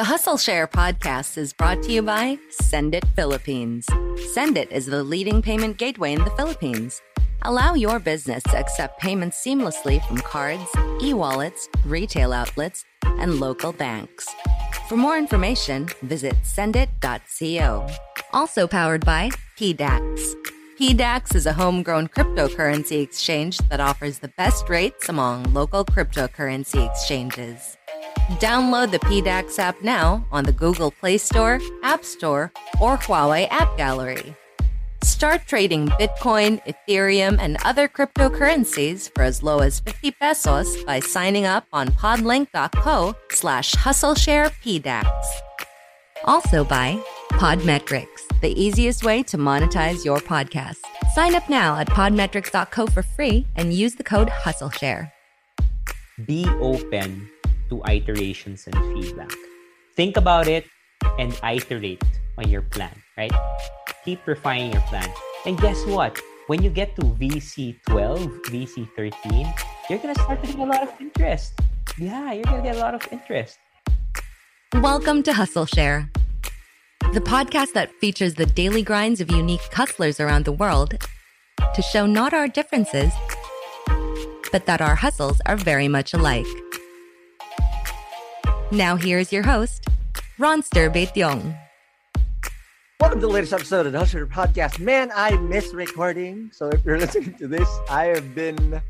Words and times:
The 0.00 0.04
Hustle 0.04 0.38
Share 0.38 0.66
podcast 0.66 1.36
is 1.36 1.52
brought 1.52 1.82
to 1.82 1.92
you 1.92 2.00
by 2.00 2.38
Xendit 2.62 3.06
Philippines. 3.14 3.84
Xendit 4.34 4.70
is 4.72 4.86
the 4.86 5.04
leading 5.04 5.42
payment 5.42 5.76
gateway 5.76 6.14
in 6.14 6.24
the 6.24 6.30
Philippines. 6.38 7.02
Allow 7.42 7.74
your 7.74 7.98
business 7.98 8.42
to 8.44 8.56
accept 8.56 8.98
payments 8.98 9.44
seamlessly 9.44 10.02
from 10.06 10.16
cards, 10.16 10.64
e 11.02 11.12
wallets, 11.12 11.68
retail 11.84 12.32
outlets, 12.32 12.82
and 13.04 13.40
local 13.40 13.74
banks. 13.74 14.26
For 14.88 14.96
more 14.96 15.18
information, 15.18 15.86
visit 16.00 16.32
xendit.co. 16.44 17.86
Also 18.32 18.66
powered 18.66 19.04
by 19.04 19.28
PDAX. 19.58 20.34
PDAX 20.80 21.34
is 21.34 21.44
a 21.44 21.52
homegrown 21.52 22.08
cryptocurrency 22.08 23.02
exchange 23.02 23.58
that 23.68 23.80
offers 23.80 24.20
the 24.20 24.32
best 24.38 24.70
rates 24.70 25.10
among 25.10 25.42
local 25.52 25.84
cryptocurrency 25.84 26.88
exchanges. 26.88 27.76
Download 28.38 28.90
the 28.90 28.98
PDAX 29.00 29.58
app 29.58 29.82
now 29.82 30.24
on 30.30 30.44
the 30.44 30.52
Google 30.52 30.90
Play 30.90 31.18
Store, 31.18 31.60
App 31.82 32.04
Store, 32.04 32.52
or 32.80 32.96
Huawei 32.96 33.48
App 33.50 33.76
Gallery. 33.76 34.36
Start 35.02 35.42
trading 35.46 35.88
Bitcoin, 35.88 36.62
Ethereum, 36.66 37.38
and 37.40 37.56
other 37.64 37.88
cryptocurrencies 37.88 39.10
for 39.14 39.22
as 39.22 39.42
low 39.42 39.60
as 39.60 39.80
50 39.80 40.10
pesos 40.12 40.82
by 40.84 41.00
signing 41.00 41.46
up 41.46 41.66
on 41.72 41.88
podlink.co 41.88 43.14
slash 43.30 43.74
hustlesharepdax. 43.74 45.10
Also 46.24 46.64
by 46.64 47.02
Podmetrics, 47.32 48.28
the 48.42 48.52
easiest 48.60 49.04
way 49.04 49.22
to 49.22 49.38
monetize 49.38 50.04
your 50.04 50.18
podcast. 50.18 50.76
Sign 51.14 51.34
up 51.34 51.48
now 51.48 51.76
at 51.78 51.88
podmetrics.co 51.88 52.86
for 52.86 53.02
free 53.02 53.46
and 53.56 53.72
use 53.72 53.94
the 53.94 54.04
code 54.04 54.28
HustleShare. 54.28 55.10
Be 56.26 56.46
open 56.60 57.30
to 57.70 57.82
iterations 57.88 58.66
and 58.66 58.76
feedback. 58.92 59.32
Think 59.96 60.16
about 60.16 60.48
it 60.48 60.66
and 61.18 61.32
iterate 61.42 62.02
on 62.36 62.48
your 62.48 62.62
plan, 62.62 62.94
right? 63.16 63.32
Keep 64.04 64.26
refining 64.26 64.72
your 64.72 64.82
plan. 64.82 65.08
And 65.46 65.58
guess 65.58 65.84
what? 65.86 66.20
When 66.48 66.62
you 66.62 66.70
get 66.70 66.96
to 66.96 67.02
VC12, 67.02 67.80
VC13, 68.50 69.54
you're 69.88 69.98
going 69.98 70.14
to 70.14 70.20
start 70.20 70.42
getting 70.42 70.60
a 70.60 70.66
lot 70.66 70.82
of 70.82 70.92
interest. 71.00 71.52
Yeah, 71.96 72.32
you're 72.32 72.44
going 72.44 72.62
to 72.62 72.68
get 72.68 72.76
a 72.76 72.80
lot 72.80 72.94
of 72.94 73.06
interest. 73.12 73.58
Welcome 74.74 75.22
to 75.24 75.32
Hustle 75.32 75.66
Share, 75.66 76.10
the 77.12 77.20
podcast 77.20 77.72
that 77.74 77.92
features 78.00 78.34
the 78.34 78.46
daily 78.46 78.82
grinds 78.82 79.20
of 79.20 79.30
unique 79.30 79.72
hustlers 79.72 80.18
around 80.18 80.44
the 80.44 80.52
world 80.52 80.98
to 81.74 81.82
show 81.82 82.06
not 82.06 82.34
our 82.34 82.48
differences, 82.48 83.12
but 84.50 84.66
that 84.66 84.80
our 84.80 84.96
hustles 84.96 85.40
are 85.46 85.56
very 85.56 85.86
much 85.86 86.14
alike. 86.14 86.46
Now 88.72 88.94
here's 88.94 89.32
your 89.32 89.42
host, 89.42 89.84
Ronster 90.38 90.94
Baetiong. 90.94 91.58
Welcome 93.00 93.18
to 93.18 93.26
the 93.26 93.32
latest 93.32 93.52
episode 93.52 93.86
of 93.86 93.90
the 93.90 93.98
Hustler 93.98 94.28
Podcast. 94.28 94.78
Man, 94.78 95.10
I 95.12 95.36
miss 95.38 95.74
recording. 95.74 96.50
So 96.52 96.68
if 96.68 96.84
you're 96.84 96.98
listening 97.02 97.34
to 97.38 97.48
this, 97.48 97.68
I 97.90 98.04
have 98.14 98.32
been 98.32 98.80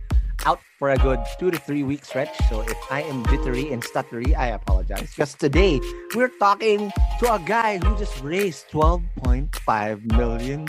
out 0.44 0.60
for 0.78 0.91
a 0.91 0.98
good 0.98 1.20
two 1.38 1.50
to 1.50 1.56
three 1.56 1.82
week 1.82 2.04
stretch. 2.04 2.28
So 2.50 2.60
if 2.60 2.76
I 2.91 3.04
am 3.04 3.24
jittery 3.32 3.72
and 3.72 3.82
stuttery, 3.82 4.36
I 4.36 4.48
apologize. 4.48 5.14
Because 5.16 5.32
today 5.32 5.80
we're 6.14 6.36
talking 6.38 6.92
to 7.20 7.32
a 7.32 7.38
guy 7.38 7.78
who 7.78 7.97
just 7.97 8.20
raised 8.20 8.68
$12.5 8.68 10.12
million 10.12 10.66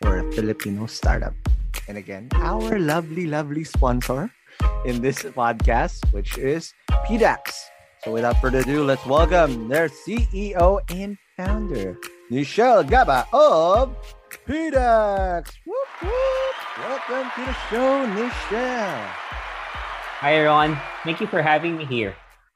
for 0.00 0.16
a 0.18 0.32
Filipino 0.32 0.86
startup. 0.86 1.34
And 1.88 1.98
again, 1.98 2.30
our 2.36 2.78
lovely, 2.78 3.26
lovely 3.26 3.64
sponsor 3.64 4.32
in 4.84 5.00
this 5.00 5.22
podcast, 5.22 6.04
which 6.12 6.38
is 6.38 6.72
PDAX. 7.06 7.52
So 8.04 8.12
without 8.12 8.40
further 8.40 8.60
ado, 8.60 8.84
let's 8.84 9.04
welcome 9.06 9.68
their 9.68 9.88
CEO 9.88 10.80
and 10.90 11.16
founder, 11.36 11.96
Nichel 12.30 12.88
Gaba 12.88 13.26
of 13.32 13.96
PDAX. 14.46 15.52
Whoop, 15.64 15.88
whoop. 16.02 16.54
Welcome 16.78 17.30
to 17.34 17.40
the 17.46 17.56
show, 17.70 18.06
Nichel. 18.12 19.08
Hi, 20.20 20.34
everyone. 20.36 20.78
Thank 21.02 21.20
you 21.20 21.26
for 21.26 21.40
having 21.40 21.76
me 21.76 21.84
here. 21.84 22.14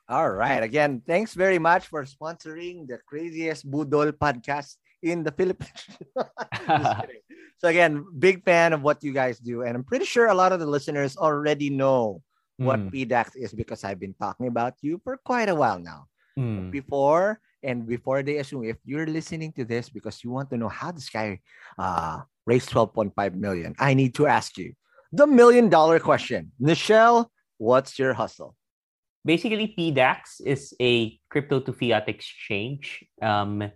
All 0.09 0.31
right. 0.31 0.63
Again, 0.63 1.03
thanks 1.07 1.35
very 1.35 1.59
much 1.59 1.87
for 1.87 2.05
sponsoring 2.05 2.89
the 2.89 2.99
craziest 3.07 3.71
Budol 3.71 4.13
podcast 4.13 4.77
in 5.03 5.23
the 5.23 5.33
Philippines. 5.33 5.85
so 7.59 7.69
again, 7.69 8.05
big 8.19 8.45
fan 8.45 8.73
of 8.73 8.83
what 8.83 9.03
you 9.03 9.13
guys 9.13 9.39
do, 9.39 9.63
and 9.63 9.77
I'm 9.77 9.85
pretty 9.85 10.05
sure 10.05 10.27
a 10.27 10.35
lot 10.35 10.53
of 10.53 10.61
the 10.61 10.67
listeners 10.67 11.17
already 11.17 11.71
know 11.71 12.23
what 12.59 12.81
Mm. 12.81 12.91
PDAX 12.91 13.37
is 13.37 13.55
because 13.55 13.85
I've 13.85 14.01
been 14.01 14.15
talking 14.19 14.49
about 14.49 14.75
you 14.83 15.01
for 15.05 15.17
quite 15.17 15.49
a 15.49 15.55
while 15.55 15.79
now. 15.79 16.07
Mm. 16.39 16.71
Before 16.71 17.41
and 17.63 17.87
before 17.87 18.23
they 18.23 18.39
assume, 18.39 18.65
if 18.65 18.79
you're 18.85 19.07
listening 19.07 19.53
to 19.53 19.65
this 19.65 19.89
because 19.89 20.23
you 20.23 20.31
want 20.31 20.51
to 20.51 20.57
know 20.57 20.69
how 20.69 20.91
this 20.91 21.09
guy 21.09 21.39
uh, 21.79 22.23
raised 22.47 22.71
12.5 22.71 23.15
million, 23.35 23.75
I 23.79 23.95
need 23.95 24.15
to 24.17 24.27
ask 24.27 24.59
you 24.59 24.75
the 25.13 25.27
million 25.27 25.69
dollar 25.69 25.99
question. 25.99 26.53
Nichel, 26.61 27.27
what's 27.59 27.99
your 27.99 28.15
hustle? 28.15 28.55
Basically, 29.25 29.75
PDAX 29.77 30.41
is 30.45 30.75
a 30.81 31.19
crypto 31.31 31.61
to 31.61 31.73
fiat 31.73 32.09
exchange. 32.09 33.05
Um, 33.21 33.71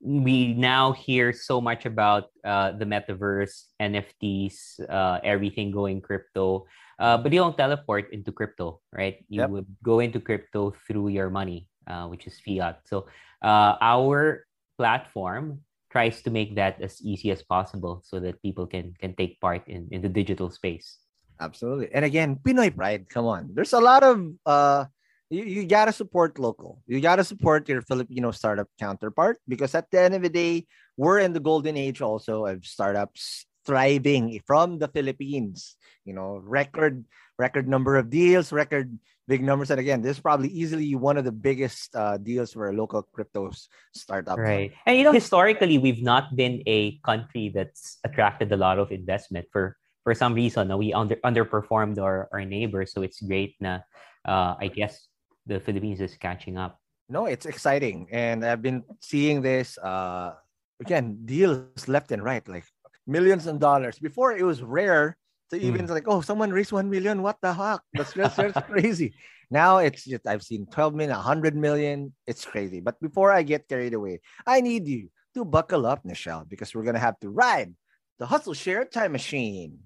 we 0.00 0.54
now 0.54 0.92
hear 0.92 1.32
so 1.32 1.60
much 1.60 1.86
about 1.86 2.28
uh, 2.44 2.72
the 2.72 2.84
metaverse, 2.84 3.72
NFTs, 3.80 4.80
uh, 4.88 5.20
everything 5.24 5.70
going 5.70 6.00
crypto. 6.00 6.66
Uh, 6.98 7.18
but 7.18 7.32
you 7.32 7.40
don't 7.40 7.56
teleport 7.56 8.12
into 8.12 8.32
crypto, 8.32 8.80
right? 8.92 9.24
You 9.28 9.42
yep. 9.42 9.50
would 9.50 9.66
go 9.82 10.00
into 10.00 10.20
crypto 10.20 10.74
through 10.86 11.08
your 11.08 11.28
money, 11.28 11.68
uh, 11.86 12.06
which 12.08 12.26
is 12.26 12.40
fiat. 12.40 12.80
So 12.84 13.06
uh, 13.42 13.76
our 13.80 14.46
platform 14.78 15.60
tries 15.90 16.22
to 16.22 16.30
make 16.30 16.56
that 16.56 16.80
as 16.80 17.00
easy 17.00 17.30
as 17.30 17.42
possible 17.42 18.02
so 18.04 18.20
that 18.20 18.40
people 18.42 18.66
can 18.66 18.92
can 19.00 19.14
take 19.16 19.40
part 19.40 19.68
in, 19.68 19.88
in 19.90 20.00
the 20.00 20.08
digital 20.08 20.50
space. 20.50 20.98
Absolutely. 21.40 21.92
And 21.92 22.04
again, 22.04 22.40
Pinoy 22.40 22.74
pride. 22.74 23.08
Come 23.08 23.26
on. 23.26 23.52
There's 23.52 23.72
a 23.72 23.80
lot 23.80 24.02
of 24.02 24.24
uh 24.44 24.86
you, 25.30 25.44
you 25.44 25.66
gotta 25.66 25.92
support 25.92 26.38
local. 26.38 26.82
You 26.86 27.00
gotta 27.00 27.24
support 27.24 27.68
your 27.68 27.82
Filipino 27.82 28.30
startup 28.30 28.68
counterpart 28.78 29.38
because 29.48 29.74
at 29.74 29.90
the 29.90 30.00
end 30.00 30.14
of 30.14 30.22
the 30.22 30.28
day, 30.28 30.66
we're 30.96 31.18
in 31.18 31.32
the 31.32 31.40
golden 31.40 31.76
age 31.76 32.00
also 32.00 32.46
of 32.46 32.64
startups 32.64 33.46
thriving 33.64 34.40
from 34.46 34.78
the 34.78 34.88
Philippines. 34.88 35.76
You 36.04 36.14
know, 36.14 36.40
record 36.42 37.04
record 37.38 37.68
number 37.68 37.96
of 37.96 38.08
deals, 38.08 38.52
record 38.52 38.98
big 39.28 39.42
numbers. 39.42 39.70
And 39.70 39.80
again, 39.80 40.02
this 40.02 40.16
is 40.16 40.22
probably 40.22 40.48
easily 40.48 40.94
one 40.94 41.16
of 41.16 41.24
the 41.24 41.32
biggest 41.32 41.94
uh, 41.94 42.16
deals 42.16 42.52
for 42.52 42.70
a 42.70 42.72
local 42.72 43.02
crypto 43.02 43.50
startup. 43.94 44.38
Right. 44.38 44.72
And 44.86 44.96
you 44.96 45.04
know, 45.04 45.12
historically, 45.12 45.78
we've 45.78 46.02
not 46.02 46.36
been 46.36 46.62
a 46.66 46.98
country 47.04 47.50
that's 47.54 47.98
attracted 48.04 48.52
a 48.52 48.56
lot 48.56 48.78
of 48.78 48.92
investment 48.92 49.46
for 49.52 49.76
for 50.04 50.14
some 50.14 50.34
reason. 50.34 50.70
We 50.78 50.92
under 50.92 51.16
underperformed 51.26 51.98
our, 51.98 52.28
our 52.32 52.44
neighbors, 52.44 52.92
so 52.92 53.02
it's 53.02 53.20
great. 53.20 53.56
Na, 53.60 53.80
uh, 54.24 54.54
I 54.58 54.70
guess 54.72 55.08
the 55.46 55.60
Philippines 55.60 56.00
is 56.00 56.16
catching 56.16 56.56
up. 56.56 56.80
No, 57.08 57.26
it's 57.26 57.46
exciting, 57.46 58.08
and 58.10 58.44
I've 58.44 58.62
been 58.62 58.82
seeing 59.00 59.40
this 59.40 59.78
uh, 59.78 60.34
again 60.80 61.22
deals 61.24 61.86
left 61.86 62.10
and 62.10 62.22
right, 62.22 62.46
like 62.48 62.64
millions 63.06 63.46
of 63.46 63.60
dollars. 63.60 63.98
Before 63.98 64.32
it 64.32 64.42
was 64.42 64.62
rare 64.62 65.16
to 65.50 65.56
even 65.56 65.86
mm. 65.86 65.90
like, 65.90 66.08
oh, 66.08 66.20
someone 66.20 66.50
raised 66.50 66.72
one 66.72 66.90
million. 66.90 67.22
What 67.22 67.38
the 67.40 67.54
heck? 67.54 67.80
That's 67.94 68.12
just 68.12 68.36
that's 68.36 68.66
crazy. 68.70 69.14
Now 69.50 69.78
it's 69.78 70.04
just 70.04 70.26
I've 70.26 70.42
seen 70.42 70.66
12 70.66 70.94
million, 70.94 71.14
100 71.14 71.54
million. 71.54 72.12
It's 72.26 72.44
crazy. 72.44 72.80
But 72.80 73.00
before 73.00 73.30
I 73.30 73.42
get 73.42 73.68
carried 73.68 73.94
away, 73.94 74.20
I 74.46 74.60
need 74.60 74.88
you 74.88 75.08
to 75.34 75.44
buckle 75.44 75.86
up, 75.86 76.02
Nichel, 76.04 76.48
because 76.48 76.74
we're 76.74 76.82
gonna 76.82 76.98
have 76.98 77.18
to 77.20 77.30
ride 77.30 77.74
the 78.18 78.26
hustle 78.26 78.54
share 78.54 78.84
time 78.84 79.12
machine. 79.12 79.78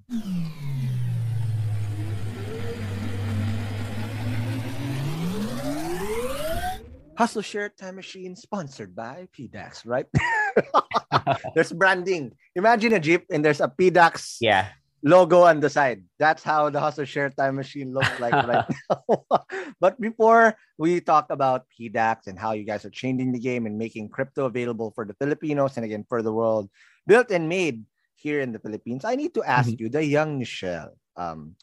Hustle 7.21 7.45
Share 7.45 7.69
Time 7.69 8.01
Machine 8.01 8.33
sponsored 8.33 8.97
by 8.97 9.29
PDAX, 9.37 9.85
right? 9.85 10.09
there's 11.55 11.69
branding. 11.69 12.33
Imagine 12.57 12.97
a 12.97 12.99
Jeep 12.99 13.29
and 13.29 13.45
there's 13.45 13.61
a 13.61 13.69
PDAX 13.69 14.41
yeah. 14.41 14.73
logo 15.05 15.45
on 15.45 15.61
the 15.61 15.69
side. 15.69 16.01
That's 16.17 16.41
how 16.41 16.73
the 16.73 16.81
Hustle 16.81 17.05
Share 17.05 17.29
Time 17.29 17.61
Machine 17.61 17.93
looks 17.93 18.09
like 18.25 18.33
right 18.49 18.65
now. 18.65 19.29
but 19.85 20.01
before 20.01 20.57
we 20.81 21.05
talk 21.05 21.29
about 21.29 21.69
PDAX 21.77 22.25
and 22.25 22.41
how 22.41 22.57
you 22.57 22.65
guys 22.65 22.89
are 22.89 22.97
changing 22.97 23.33
the 23.37 23.39
game 23.39 23.67
and 23.67 23.77
making 23.77 24.09
crypto 24.09 24.47
available 24.47 24.91
for 24.97 25.05
the 25.05 25.13
Filipinos 25.21 25.77
and 25.77 25.85
again 25.85 26.09
for 26.09 26.23
the 26.23 26.33
world, 26.33 26.73
built 27.07 27.31
and 27.31 27.51
made 27.51 27.85
here 28.17 28.41
in 28.41 28.53
the 28.53 28.65
Philippines, 28.65 29.05
I 29.05 29.17
need 29.17 29.35
to 29.35 29.45
ask 29.45 29.69
mm-hmm. 29.69 29.77
you, 29.77 29.89
the 29.91 30.03
young 30.03 30.41
Nichel, 30.41 30.97
um, 31.17 31.57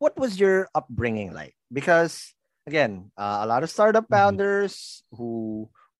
what 0.00 0.20
was 0.20 0.38
your 0.38 0.68
upbringing 0.74 1.32
like? 1.32 1.56
Because 1.72 2.36
again, 2.68 3.08
uh, 3.16 3.40
a 3.40 3.46
lot 3.48 3.64
of 3.64 3.72
startup 3.72 4.04
mm-hmm. 4.04 4.20
founders 4.20 5.00
mm-hmm. 5.08 5.16
who 5.16 5.32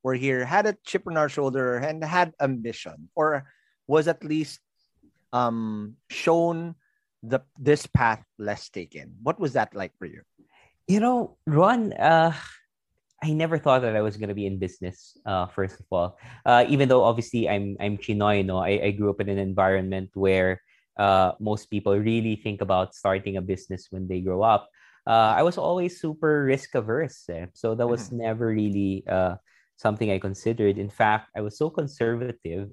were 0.04 0.14
here 0.14 0.44
had 0.44 0.68
a 0.68 0.76
chip 0.84 1.08
on 1.08 1.16
our 1.16 1.32
shoulder 1.32 1.80
and 1.80 2.04
had 2.04 2.36
ambition, 2.44 3.08
or 3.16 3.48
was 3.88 4.04
at 4.04 4.20
least 4.20 4.60
um, 5.32 5.96
shown 6.12 6.76
the 7.24 7.40
this 7.56 7.88
path 7.88 8.20
less 8.36 8.68
taken. 8.68 9.16
What 9.24 9.40
was 9.40 9.56
that 9.56 9.72
like 9.72 9.96
for 9.96 10.04
you? 10.04 10.20
You 10.86 11.00
know, 11.00 11.40
Ron, 11.48 11.96
uh, 11.96 12.36
I 13.24 13.32
never 13.32 13.58
thought 13.58 13.82
that 13.82 13.96
I 13.96 14.04
was 14.04 14.20
gonna 14.20 14.36
be 14.36 14.46
in 14.46 14.60
business. 14.60 15.16
Uh, 15.24 15.48
first 15.48 15.80
of 15.80 15.88
all, 15.90 16.20
uh, 16.44 16.68
even 16.68 16.86
though 16.86 17.02
obviously 17.02 17.48
I'm 17.48 17.80
I'm 17.80 17.96
Chinoy, 17.96 18.44
you 18.44 18.46
know, 18.46 18.60
I, 18.60 18.78
I 18.78 18.90
grew 18.92 19.10
up 19.10 19.24
in 19.24 19.32
an 19.32 19.40
environment 19.40 20.12
where 20.14 20.60
uh, 21.00 21.32
most 21.40 21.72
people 21.72 21.96
really 21.96 22.36
think 22.36 22.60
about 22.60 22.94
starting 22.94 23.36
a 23.36 23.42
business 23.42 23.88
when 23.90 24.06
they 24.06 24.20
grow 24.20 24.44
up. 24.44 24.68
Uh, 25.08 25.32
I 25.32 25.42
was 25.42 25.56
always 25.56 25.98
super 25.98 26.44
risk 26.44 26.74
averse, 26.74 27.24
eh? 27.32 27.46
so 27.54 27.74
that 27.74 27.88
was 27.88 28.12
mm-hmm. 28.12 28.28
never 28.28 28.48
really 28.48 29.04
uh, 29.08 29.36
something 29.76 30.10
I 30.10 30.18
considered. 30.18 30.76
In 30.76 30.90
fact, 30.90 31.30
I 31.34 31.40
was 31.40 31.56
so 31.56 31.70
conservative. 31.70 32.68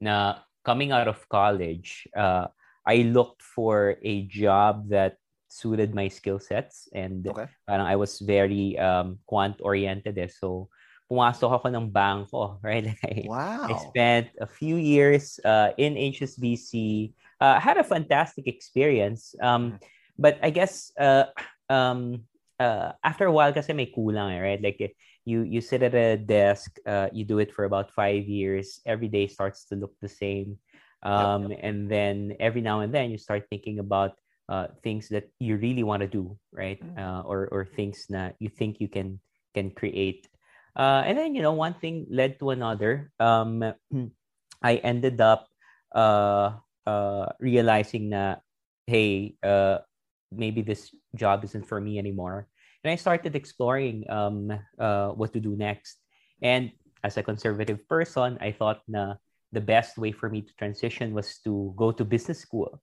Now, 0.00 0.42
coming 0.64 0.90
out 0.90 1.06
of 1.06 1.22
college, 1.28 2.08
uh, 2.16 2.48
I 2.84 3.06
looked 3.14 3.42
for 3.42 3.94
a 4.02 4.26
job 4.26 4.88
that 4.90 5.22
suited 5.46 5.94
my 5.94 6.08
skill 6.08 6.40
sets 6.40 6.88
and 6.92 7.26
okay. 7.28 7.46
I 7.68 7.96
was 7.96 8.18
very 8.18 8.76
um, 8.78 9.18
quant 9.26 9.56
oriented 9.62 10.18
eh. 10.18 10.28
So 10.28 10.68
pumasok 11.08 11.62
ako 11.62 11.68
ng 11.72 11.90
bangko, 11.90 12.58
right? 12.66 12.84
Like 12.84 13.04
I, 13.04 13.24
wow. 13.24 13.66
I 13.70 13.72
spent 13.88 14.28
a 14.40 14.46
few 14.46 14.76
years 14.76 15.38
uh, 15.44 15.70
in 15.78 15.94
HSBC. 15.94 17.12
Uh, 17.40 17.60
had 17.60 17.78
a 17.78 17.84
fantastic 17.84 18.48
experience. 18.48 19.34
Um, 19.40 19.72
mm. 19.72 19.78
but 20.18 20.38
I 20.42 20.50
guess 20.50 20.90
uh, 20.98 21.30
um, 21.68 22.24
uh, 22.58 22.92
after 23.04 23.26
a 23.26 23.32
while 23.32 23.52
kasi 23.52 23.72
may 23.72 23.86
kulang 23.86 24.34
eh, 24.34 24.40
right? 24.40 24.62
Like 24.62 24.94
you 25.24 25.42
you 25.42 25.60
sit 25.60 25.82
at 25.82 25.94
a 25.94 26.16
desk, 26.16 26.78
uh, 26.86 27.08
you 27.12 27.24
do 27.24 27.38
it 27.38 27.54
for 27.54 27.64
about 27.64 27.92
five 27.92 28.26
years. 28.26 28.80
Every 28.84 29.08
day 29.08 29.26
starts 29.28 29.64
to 29.70 29.76
look 29.76 29.94
the 30.00 30.10
same. 30.10 30.58
Um, 31.02 31.48
yep, 31.48 31.50
yep. 31.50 31.60
And 31.62 31.78
then 31.90 32.16
every 32.40 32.60
now 32.60 32.80
and 32.80 32.92
then 32.92 33.10
you 33.10 33.18
start 33.18 33.46
thinking 33.48 33.78
about 33.78 34.18
uh, 34.48 34.72
things 34.82 35.08
that 35.10 35.30
you 35.38 35.56
really 35.56 35.84
want 35.84 36.02
to 36.02 36.10
do, 36.10 36.36
right? 36.50 36.80
Mm. 36.80 36.98
Uh, 36.98 37.22
or 37.22 37.46
or 37.52 37.62
things 37.64 38.06
that 38.10 38.34
you 38.40 38.48
think 38.48 38.80
you 38.80 38.88
can 38.88 39.20
can 39.54 39.70
create. 39.70 40.26
Uh, 40.74 41.02
and 41.06 41.18
then 41.18 41.34
you 41.34 41.42
know 41.42 41.54
one 41.54 41.74
thing 41.74 42.06
led 42.10 42.38
to 42.40 42.50
another. 42.50 43.12
Um, 43.20 43.62
I 44.62 44.82
ended 44.82 45.20
up 45.20 45.46
uh, 45.94 46.58
uh, 46.86 47.26
realizing 47.38 48.10
that 48.10 48.42
hey, 48.88 49.36
uh, 49.44 49.84
maybe 50.32 50.62
this 50.62 50.90
job 51.14 51.44
isn't 51.44 51.66
for 51.66 51.80
me 51.80 51.98
anymore. 51.98 52.48
And 52.84 52.92
I 52.92 52.96
started 52.96 53.34
exploring 53.34 54.08
um, 54.10 54.52
uh, 54.78 55.08
what 55.10 55.32
to 55.32 55.40
do 55.40 55.56
next. 55.56 55.98
And 56.42 56.70
as 57.02 57.16
a 57.16 57.22
conservative 57.22 57.86
person, 57.88 58.38
I 58.40 58.52
thought 58.52 58.82
na 58.86 59.14
the 59.52 59.60
best 59.60 59.96
way 59.96 60.12
for 60.12 60.28
me 60.28 60.42
to 60.42 60.52
transition 60.60 61.14
was 61.14 61.40
to 61.42 61.72
go 61.76 61.90
to 61.90 62.04
business 62.04 62.38
school. 62.38 62.80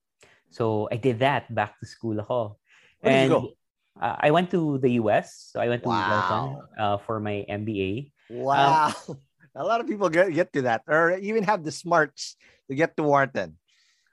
So 0.50 0.88
I 0.90 0.96
did 0.96 1.18
that 1.20 1.52
back 1.54 1.78
to 1.80 1.86
school 1.86 2.18
ako. 2.20 2.58
Where 3.00 3.12
and 3.12 3.30
did 3.30 3.34
you 3.34 3.40
go? 3.40 3.56
Uh, 3.96 4.16
I 4.20 4.30
went 4.30 4.50
to 4.50 4.78
the 4.78 5.00
US. 5.00 5.52
So 5.52 5.60
I 5.60 5.68
went 5.68 5.82
to 5.84 5.88
wow. 5.88 6.62
uh, 6.78 6.96
for 6.98 7.20
my 7.20 7.46
MBA. 7.48 8.12
Wow. 8.28 8.92
Um, 9.08 9.18
a 9.56 9.64
lot 9.64 9.80
of 9.80 9.86
people 9.86 10.08
get, 10.08 10.32
get 10.34 10.52
to 10.52 10.62
that 10.62 10.82
or 10.86 11.16
even 11.18 11.44
have 11.44 11.64
the 11.64 11.72
smarts 11.72 12.36
to 12.68 12.74
get 12.74 12.96
to 12.96 13.02
Wharton. 13.02 13.56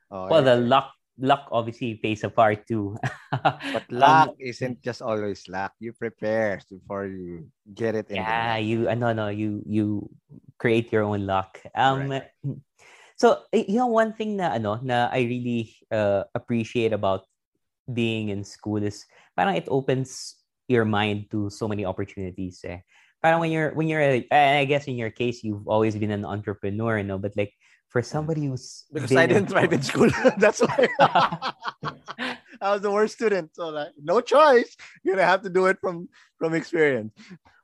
Oh, 0.09 0.27
well, 0.27 0.45
yeah. 0.45 0.55
the 0.55 0.61
luck 0.61 0.93
luck 1.19 1.47
obviously 1.51 1.95
plays 1.95 2.23
a 2.23 2.29
part 2.29 2.65
too. 2.67 2.97
but 3.31 3.85
luck 3.89 4.29
um, 4.29 4.35
isn't 4.39 4.81
just 4.81 5.01
always 5.01 5.47
luck. 5.47 5.73
You 5.79 5.93
prepare 5.93 6.61
before 6.69 7.05
you 7.05 7.49
get 7.73 7.95
it. 7.95 8.07
yeah, 8.09 8.57
you 8.57 8.89
uh, 8.89 8.95
no 8.95 9.13
no 9.13 9.29
you 9.29 9.61
you 9.65 10.09
create 10.57 10.91
your 10.91 11.03
own 11.03 11.25
luck. 11.25 11.59
Um, 11.75 12.09
right. 12.09 12.29
So, 13.23 13.45
you 13.53 13.77
know, 13.77 13.87
one 13.87 14.13
thing 14.13 14.37
na, 14.37 14.57
ano, 14.57 14.79
na 14.81 15.07
I 15.07 15.23
really 15.23 15.71
uh, 15.91 16.23
appreciate 16.33 16.93
about 16.93 17.23
being 17.87 18.29
in 18.29 18.43
school 18.43 18.81
is 18.81 19.05
parang 19.37 19.55
it 19.55 19.69
opens 19.69 20.35
your 20.67 20.83
mind 20.83 21.29
to 21.31 21.49
so 21.49 21.67
many 21.67 21.85
opportunities. 21.85 22.59
Eh. 22.65 22.79
Parang 23.21 23.39
when 23.39 23.51
you're, 23.51 23.71
when 23.75 23.87
you're, 23.87 24.01
a, 24.01 24.27
I 24.27 24.65
guess 24.65 24.91
in 24.91 24.97
your 24.97 25.11
case, 25.11 25.43
you've 25.43 25.67
always 25.67 25.95
been 25.95 26.11
an 26.11 26.25
entrepreneur, 26.25 27.03
no? 27.03 27.17
But 27.17 27.37
like, 27.37 27.53
for 27.93 28.01
somebody 28.01 28.49
who's 28.49 28.89
because 28.91 29.13
I 29.13 29.29
didn't 29.29 29.53
thrive 29.53 29.71
in 29.71 29.85
school. 29.85 30.09
That's 30.41 30.59
why 30.59 30.89
I 32.59 32.73
was 32.73 32.81
the 32.81 32.91
worst 32.91 33.13
student. 33.13 33.53
So 33.53 33.69
like 33.69 33.93
no 34.01 34.19
choice. 34.19 34.75
You're 35.05 35.15
gonna 35.15 35.29
have 35.29 35.45
to 35.45 35.53
do 35.53 35.69
it 35.69 35.77
from 35.79 36.09
from 36.41 36.57
experience 36.57 37.13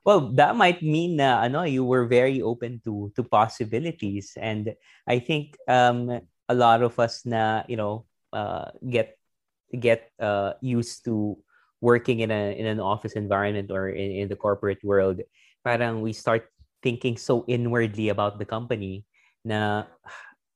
well 0.04 0.32
that 0.32 0.56
might 0.56 0.82
mean 0.82 1.16
na 1.20 1.44
ano 1.44 1.62
you 1.62 1.84
were 1.84 2.08
very 2.08 2.40
open 2.40 2.80
to 2.84 3.12
to 3.16 3.22
possibilities 3.22 4.32
and 4.40 4.72
i 5.06 5.20
think 5.20 5.56
um 5.68 6.08
a 6.48 6.54
lot 6.56 6.82
of 6.82 6.96
us 6.98 7.22
na 7.28 7.62
you 7.68 7.76
know 7.76 8.04
uh, 8.32 8.70
get 8.88 9.18
get 9.70 10.10
uh, 10.18 10.54
used 10.60 11.04
to 11.04 11.38
working 11.80 12.20
in 12.20 12.30
a 12.30 12.56
in 12.56 12.66
an 12.66 12.80
office 12.80 13.14
environment 13.14 13.70
or 13.70 13.88
in, 13.88 14.24
in 14.24 14.26
the 14.28 14.36
corporate 14.36 14.82
world 14.82 15.20
parang 15.64 16.00
we 16.00 16.12
start 16.12 16.48
thinking 16.82 17.16
so 17.16 17.44
inwardly 17.46 18.08
about 18.08 18.40
the 18.40 18.48
company 18.48 19.04
na 19.44 19.84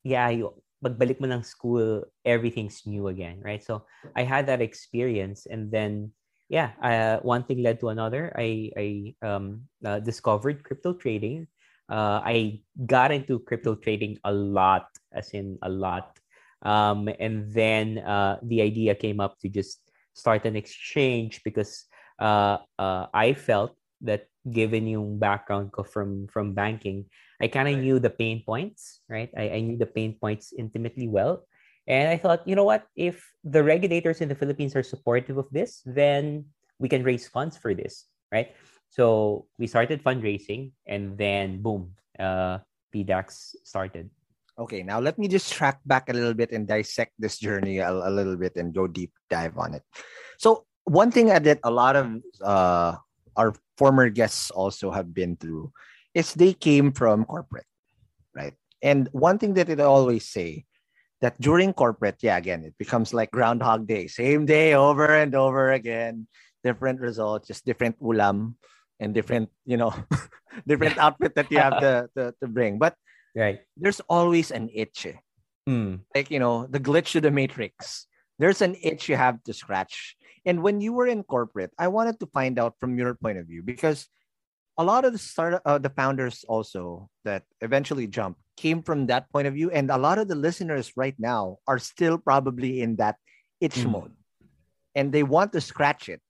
yeah 0.05 0.29
you, 0.29 0.53
magbalik 0.85 1.21
mo 1.21 1.27
ng 1.31 1.45
school 1.45 2.05
everything's 2.25 2.85
new 2.85 3.09
again 3.09 3.41
right 3.41 3.65
so 3.65 3.85
i 4.17 4.23
had 4.23 4.45
that 4.45 4.61
experience 4.61 5.47
and 5.49 5.73
then 5.73 6.13
yeah, 6.49 6.77
uh, 6.83 7.19
one 7.25 7.43
thing 7.45 7.63
led 7.63 7.81
to 7.81 7.89
another. 7.89 8.33
I 8.37 8.71
I 8.77 8.87
um, 9.25 9.65
uh, 9.81 9.99
discovered 10.01 10.63
crypto 10.63 10.93
trading. 10.93 11.49
uh, 11.89 12.21
I 12.25 12.61
got 12.87 13.13
into 13.13 13.39
crypto 13.41 13.75
trading 13.75 14.19
a 14.25 14.33
lot, 14.33 14.89
as 15.13 15.31
in 15.31 15.59
a 15.63 15.69
lot. 15.69 16.17
Um, 16.63 17.09
and 17.21 17.53
then 17.53 17.99
uh, 17.99 18.41
the 18.43 18.63
idea 18.63 18.95
came 18.95 19.21
up 19.21 19.39
to 19.41 19.49
just 19.49 19.81
start 20.15 20.47
an 20.47 20.57
exchange 20.57 21.43
because 21.45 21.85
uh, 22.19 22.59
uh, 22.79 23.07
I 23.13 23.35
felt 23.35 23.77
that 24.05 24.29
given 24.53 24.87
yung 24.87 25.19
background 25.19 25.73
ko 25.73 25.83
from 25.83 26.29
from 26.29 26.53
banking, 26.53 27.09
I 27.41 27.49
kind 27.49 27.69
of 27.69 27.75
right. 27.75 27.83
knew 27.83 27.99
the 27.99 28.13
pain 28.13 28.45
points, 28.45 29.01
right? 29.09 29.33
I, 29.37 29.59
I 29.59 29.61
knew 29.61 29.77
the 29.77 29.91
pain 29.91 30.17
points 30.21 30.53
intimately 30.57 31.09
well. 31.09 31.45
And 31.85 32.09
I 32.09 32.17
thought, 32.17 32.47
you 32.49 32.57
know 32.57 32.65
what? 32.65 32.89
If 32.97 33.21
the 33.45 33.61
regulators 33.61 34.21
in 34.25 34.29
the 34.29 34.39
Philippines 34.39 34.73
are 34.73 34.83
supportive 34.83 35.37
of 35.37 35.49
this, 35.53 35.85
then 35.85 36.49
we 36.79 36.89
can 36.89 37.05
raise 37.05 37.29
funds 37.29 37.57
for 37.61 37.75
this, 37.75 38.09
right? 38.33 38.57
So 38.89 39.47
we 39.59 39.67
started 39.67 40.01
fundraising, 40.01 40.73
and 40.87 41.19
then 41.19 41.61
boom, 41.61 41.93
uh, 42.17 42.65
PDAX 42.95 43.59
started. 43.67 44.09
Okay, 44.55 44.87
now 44.87 45.03
let 45.03 45.19
me 45.19 45.27
just 45.27 45.53
track 45.53 45.83
back 45.85 46.09
a 46.09 46.15
little 46.15 46.33
bit 46.33 46.53
and 46.53 46.63
dissect 46.63 47.13
this 47.19 47.43
journey 47.43 47.83
a, 47.83 47.91
a 47.91 48.13
little 48.13 48.37
bit 48.37 48.55
and 48.55 48.73
go 48.73 48.87
deep 48.87 49.11
dive 49.29 49.59
on 49.59 49.75
it. 49.75 49.83
So 50.39 50.65
one 50.85 51.11
thing 51.11 51.27
that 51.27 51.59
a 51.65 51.71
lot 51.71 51.97
of 51.97 52.07
uh, 52.41 52.95
our 53.37 53.55
former 53.77 54.09
guests 54.11 54.51
also 54.51 54.91
have 54.91 55.15
been 55.15 55.37
through 55.37 55.73
is 56.15 56.35
they 56.35 56.55
came 56.55 56.93
from 56.93 57.25
corporate, 57.25 57.67
right? 58.35 58.55
And 58.83 59.09
one 59.13 59.39
thing 59.39 59.55
that 59.55 59.67
they 59.67 59.83
always 59.83 60.29
say 60.29 60.65
that 61.21 61.41
during 61.41 61.73
corporate, 61.73 62.17
yeah, 62.21 62.37
again, 62.37 62.65
it 62.65 62.75
becomes 62.79 63.15
like 63.15 63.31
Groundhog 63.31 63.87
Day, 63.87 64.07
same 64.07 64.47
day 64.47 64.75
over 64.75 65.07
and 65.07 65.35
over 65.35 65.73
again, 65.73 66.29
different 66.63 67.01
results, 67.01 67.49
just 67.49 67.65
different 67.65 67.99
ulam 68.01 68.55
and 69.01 69.15
different, 69.15 69.51
you 69.65 69.77
know, 69.77 69.93
different 70.67 70.99
outfit 70.99 71.35
that 71.35 71.51
you 71.51 71.59
have 71.59 71.81
to, 71.81 72.09
to, 72.17 72.35
to 72.41 72.47
bring. 72.47 72.79
But 72.79 72.95
right, 73.35 73.61
there's 73.77 74.01
always 74.09 74.51
an 74.51 74.71
itch. 74.73 75.07
Mm. 75.69 76.01
Like, 76.15 76.31
you 76.31 76.39
know, 76.39 76.67
the 76.67 76.81
glitch 76.81 77.13
to 77.13 77.21
the 77.21 77.31
matrix. 77.31 78.07
There's 78.39 78.61
an 78.63 78.77
itch 78.83 79.09
you 79.09 79.17
have 79.17 79.43
to 79.45 79.55
scratch. 79.55 80.17
And 80.47 80.63
when 80.63 80.81
you 80.81 80.93
were 80.93 81.07
in 81.07 81.23
corporate, 81.25 81.73
I 81.79 81.89
wanted 81.89 82.21
to 82.21 82.27
find 82.27 82.59
out 82.59 82.75
from 82.79 82.99
your 82.99 83.15
point 83.15 83.39
of 83.39 83.47
view 83.47 83.63
because 83.63 84.09
a 84.77 84.85
lot 84.85 85.05
of 85.05 85.13
the 85.13 85.19
start 85.19 85.63
uh, 85.65 85.79
the 85.79 85.91
founders 85.91 86.45
also 86.49 87.09
that 87.25 87.45
eventually 87.61 88.07
jump 88.07 88.37
came 88.57 88.83
from 88.83 89.07
that 89.07 89.31
point 89.31 89.47
of 89.47 89.55
view 89.55 89.71
and 89.71 89.91
a 89.91 89.99
lot 89.99 90.19
of 90.19 90.29
the 90.29 90.35
listeners 90.35 90.93
right 90.97 91.15
now 91.19 91.59
are 91.67 91.79
still 91.79 92.19
probably 92.19 92.83
in 92.83 92.97
that 92.97 93.17
itch 93.61 93.77
mm. 93.77 93.91
mode 93.91 94.13
and 94.95 95.13
they 95.13 95.23
want 95.23 95.53
to 95.53 95.61
scratch 95.61 96.09
it 96.09 96.21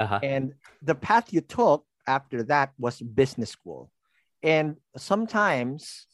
uh-huh. 0.00 0.20
and 0.22 0.54
the 0.82 0.94
path 0.94 1.32
you 1.32 1.40
took 1.40 1.84
after 2.06 2.42
that 2.42 2.72
was 2.78 3.00
business 3.00 3.50
school 3.50 3.90
and 4.42 4.76
sometimes 4.96 6.06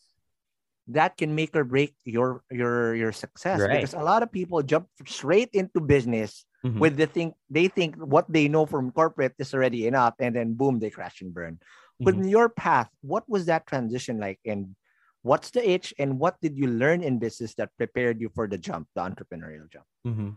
that 0.88 1.16
can 1.16 1.34
make 1.34 1.54
or 1.54 1.64
break 1.64 1.94
your 2.04 2.42
your 2.50 2.94
your 2.94 3.12
success 3.12 3.60
right. 3.60 3.78
because 3.78 3.94
a 3.94 4.02
lot 4.02 4.22
of 4.22 4.32
people 4.32 4.62
jump 4.62 4.88
straight 5.06 5.50
into 5.52 5.80
business 5.80 6.44
mm-hmm. 6.64 6.78
with 6.78 6.96
the 6.96 7.06
think 7.06 7.34
they 7.50 7.68
think 7.68 7.96
what 7.96 8.26
they 8.28 8.48
know 8.48 8.66
from 8.66 8.90
corporate 8.90 9.34
is 9.38 9.54
already 9.54 9.86
enough 9.86 10.14
and 10.18 10.36
then 10.36 10.54
boom 10.54 10.78
they 10.78 10.90
crash 10.90 11.20
and 11.20 11.34
burn 11.34 11.54
mm-hmm. 11.54 12.04
but 12.04 12.14
in 12.14 12.28
your 12.28 12.48
path 12.48 12.88
what 13.00 13.28
was 13.28 13.46
that 13.46 13.66
transition 13.66 14.18
like 14.18 14.38
and 14.44 14.74
what's 15.22 15.50
the 15.50 15.62
itch 15.62 15.92
and 15.98 16.18
what 16.18 16.40
did 16.40 16.56
you 16.56 16.66
learn 16.66 17.02
in 17.02 17.18
business 17.18 17.54
that 17.54 17.70
prepared 17.76 18.20
you 18.20 18.30
for 18.34 18.46
the 18.46 18.58
jump 18.58 18.86
the 18.94 19.02
entrepreneurial 19.02 19.70
jump 19.70 19.86
mm-hmm. 20.06 20.30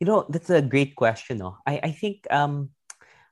you 0.00 0.06
know 0.06 0.26
that's 0.28 0.50
a 0.50 0.62
great 0.62 0.94
question 0.96 1.38
no? 1.38 1.56
I, 1.66 1.80
I 1.82 1.90
think 1.92 2.26
um 2.30 2.70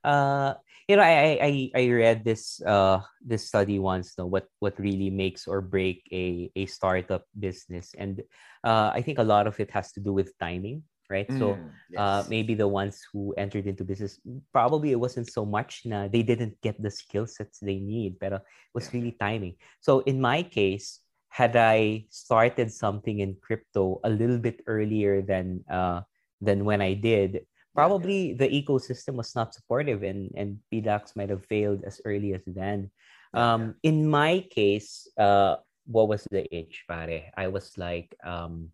uh 0.04 0.54
you 0.88 0.96
know 0.96 1.02
I, 1.02 1.40
I 1.40 1.52
i 1.74 1.84
read 1.88 2.24
this 2.24 2.60
uh 2.60 3.00
this 3.24 3.48
study 3.48 3.78
once 3.78 4.14
though 4.14 4.28
what 4.28 4.46
what 4.60 4.78
really 4.78 5.08
makes 5.08 5.48
or 5.48 5.60
break 5.60 6.04
a 6.12 6.52
a 6.54 6.66
startup 6.66 7.24
business 7.32 7.94
and 7.96 8.20
uh 8.62 8.92
i 8.92 9.00
think 9.00 9.18
a 9.18 9.24
lot 9.24 9.46
of 9.46 9.58
it 9.58 9.70
has 9.72 9.92
to 9.92 10.00
do 10.00 10.12
with 10.12 10.36
timing 10.38 10.84
right 11.10 11.28
mm, 11.28 11.38
so 11.38 11.58
uh 11.96 12.24
maybe 12.28 12.54
the 12.54 12.66
ones 12.66 13.02
who 13.12 13.34
entered 13.36 13.66
into 13.66 13.84
business 13.84 14.20
probably 14.52 14.92
it 14.92 15.00
wasn't 15.00 15.26
so 15.26 15.44
much 15.44 15.82
na 15.84 16.08
they 16.08 16.22
didn't 16.22 16.56
get 16.62 16.80
the 16.80 16.90
skill 16.90 17.26
sets 17.26 17.60
they 17.60 17.76
need 17.76 18.16
but 18.18 18.32
it 18.32 18.42
was 18.72 18.88
yeah. 18.88 19.00
really 19.00 19.16
timing 19.20 19.54
so 19.80 20.00
in 20.08 20.20
my 20.20 20.42
case 20.42 21.00
had 21.28 21.56
i 21.56 22.04
started 22.08 22.72
something 22.72 23.20
in 23.20 23.36
crypto 23.42 24.00
a 24.04 24.10
little 24.10 24.38
bit 24.38 24.62
earlier 24.66 25.20
than 25.20 25.60
uh 25.68 26.00
than 26.40 26.64
when 26.64 26.80
i 26.80 26.94
did 26.94 27.44
probably 27.74 28.32
the 28.32 28.46
ecosystem 28.46 29.18
was 29.18 29.34
not 29.34 29.52
supportive 29.52 30.06
and 30.06 30.30
and 30.38 30.62
PDAX 30.72 31.18
might 31.18 31.28
have 31.28 31.44
failed 31.44 31.82
as 31.84 32.00
early 32.06 32.32
as 32.32 32.42
then. 32.46 32.90
Um, 33.34 33.74
in 33.82 34.06
my 34.06 34.46
case, 34.48 35.10
uh, 35.18 35.56
what 35.86 36.06
was 36.06 36.22
the 36.30 36.46
age, 36.54 36.86
pare? 36.88 37.34
I 37.36 37.48
was 37.48 37.76
like, 37.76 38.14
um, 38.22 38.70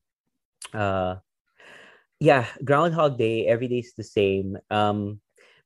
uh, 0.76 1.16
yeah, 2.20 2.44
Groundhog 2.62 3.16
Day. 3.16 3.48
Every 3.48 3.66
day 3.66 3.80
is 3.80 3.96
the 3.96 4.04
same. 4.04 4.60
Um, 4.70 5.20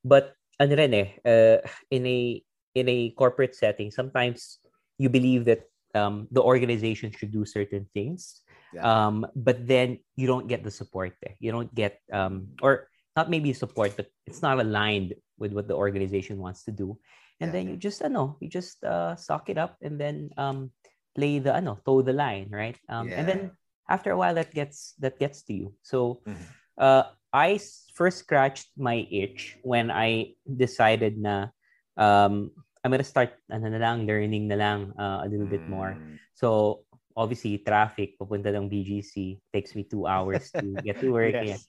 but 0.06 0.38
ano 0.62 0.78
rin 0.78 0.94
eh, 0.94 1.10
uh, 1.26 1.58
in 1.90 2.06
a 2.06 2.40
in 2.78 2.88
a 2.88 3.10
corporate 3.18 3.54
setting, 3.58 3.90
sometimes 3.90 4.62
you 4.96 5.10
believe 5.10 5.44
that 5.50 5.66
um, 5.94 6.30
the 6.30 6.42
organization 6.42 7.10
should 7.10 7.34
do 7.34 7.44
certain 7.44 7.90
things. 7.92 8.40
Yeah. 8.72 8.86
Um, 8.86 9.26
but 9.34 9.66
then 9.66 9.98
you 10.14 10.26
don't 10.26 10.46
get 10.46 10.62
the 10.62 10.70
support 10.70 11.14
there. 11.22 11.34
You 11.38 11.50
don't 11.50 11.74
get 11.74 11.98
um, 12.14 12.54
or 12.62 12.88
not 13.18 13.30
maybe 13.30 13.52
support, 13.52 13.94
but 13.98 14.06
it's 14.26 14.42
not 14.42 14.58
aligned 14.58 15.14
with 15.38 15.52
what 15.52 15.66
the 15.66 15.74
organization 15.74 16.38
wants 16.38 16.64
to 16.64 16.72
do. 16.72 16.98
And 17.42 17.50
yeah. 17.50 17.52
then 17.52 17.64
you 17.68 17.76
just 17.76 18.02
ano, 18.02 18.38
you 18.38 18.46
just 18.46 18.82
uh 18.86 19.18
suck 19.18 19.50
it 19.50 19.58
up 19.58 19.74
and 19.82 19.98
then 19.98 20.30
um 20.38 20.70
play 21.18 21.42
the 21.42 21.54
ano, 21.54 21.82
toe 21.82 22.02
the 22.02 22.14
line, 22.14 22.50
right? 22.50 22.78
Um 22.86 23.10
yeah. 23.10 23.18
and 23.18 23.26
then 23.26 23.40
after 23.88 24.10
a 24.12 24.18
while 24.18 24.34
that 24.34 24.54
gets 24.54 24.94
that 25.00 25.18
gets 25.18 25.42
to 25.48 25.52
you. 25.52 25.66
So 25.82 26.20
mm-hmm. 26.26 26.44
uh 26.78 27.12
I 27.34 27.58
first 27.94 28.22
scratched 28.22 28.70
my 28.78 29.06
itch 29.10 29.58
when 29.62 29.90
I 29.90 30.38
decided 30.46 31.18
na 31.18 31.50
um 31.98 32.50
I'm 32.84 32.92
gonna 32.92 33.06
start 33.06 33.34
ano 33.48 33.68
na 33.72 33.80
lang, 33.80 34.04
learning 34.04 34.48
na 34.48 34.60
lang 34.60 34.92
uh, 35.00 35.24
a 35.24 35.26
little 35.26 35.48
bit 35.48 35.64
more. 35.64 35.96
Mm. 35.96 36.20
So 36.36 36.84
obviously 37.16 37.56
traffic 37.64 38.20
papunta 38.20 38.52
ng 38.52 38.68
BGC 38.68 39.40
takes 39.54 39.72
me 39.72 39.88
two 39.88 40.04
hours 40.04 40.52
to 40.52 40.76
get 40.86 41.00
to 41.00 41.10
work. 41.10 41.32
yes. 41.32 41.64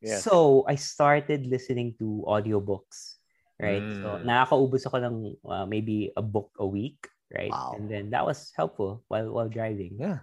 Yes. 0.00 0.22
So, 0.22 0.62
I 0.68 0.76
started 0.78 1.46
listening 1.46 1.98
to 1.98 2.22
audiobooks, 2.26 3.18
right? 3.58 3.82
Mm. 3.82 4.02
So, 4.02 4.08
nakakaubos 4.22 4.86
ako 4.86 4.96
ng 5.02 5.16
uh, 5.42 5.66
maybe 5.66 6.14
a 6.14 6.22
book 6.22 6.54
a 6.62 6.66
week, 6.66 7.02
right? 7.34 7.50
Wow. 7.50 7.74
And 7.74 7.90
then 7.90 8.10
that 8.14 8.22
was 8.22 8.54
helpful 8.54 9.02
while 9.10 9.26
while 9.34 9.50
driving. 9.50 9.98
Yeah. 9.98 10.22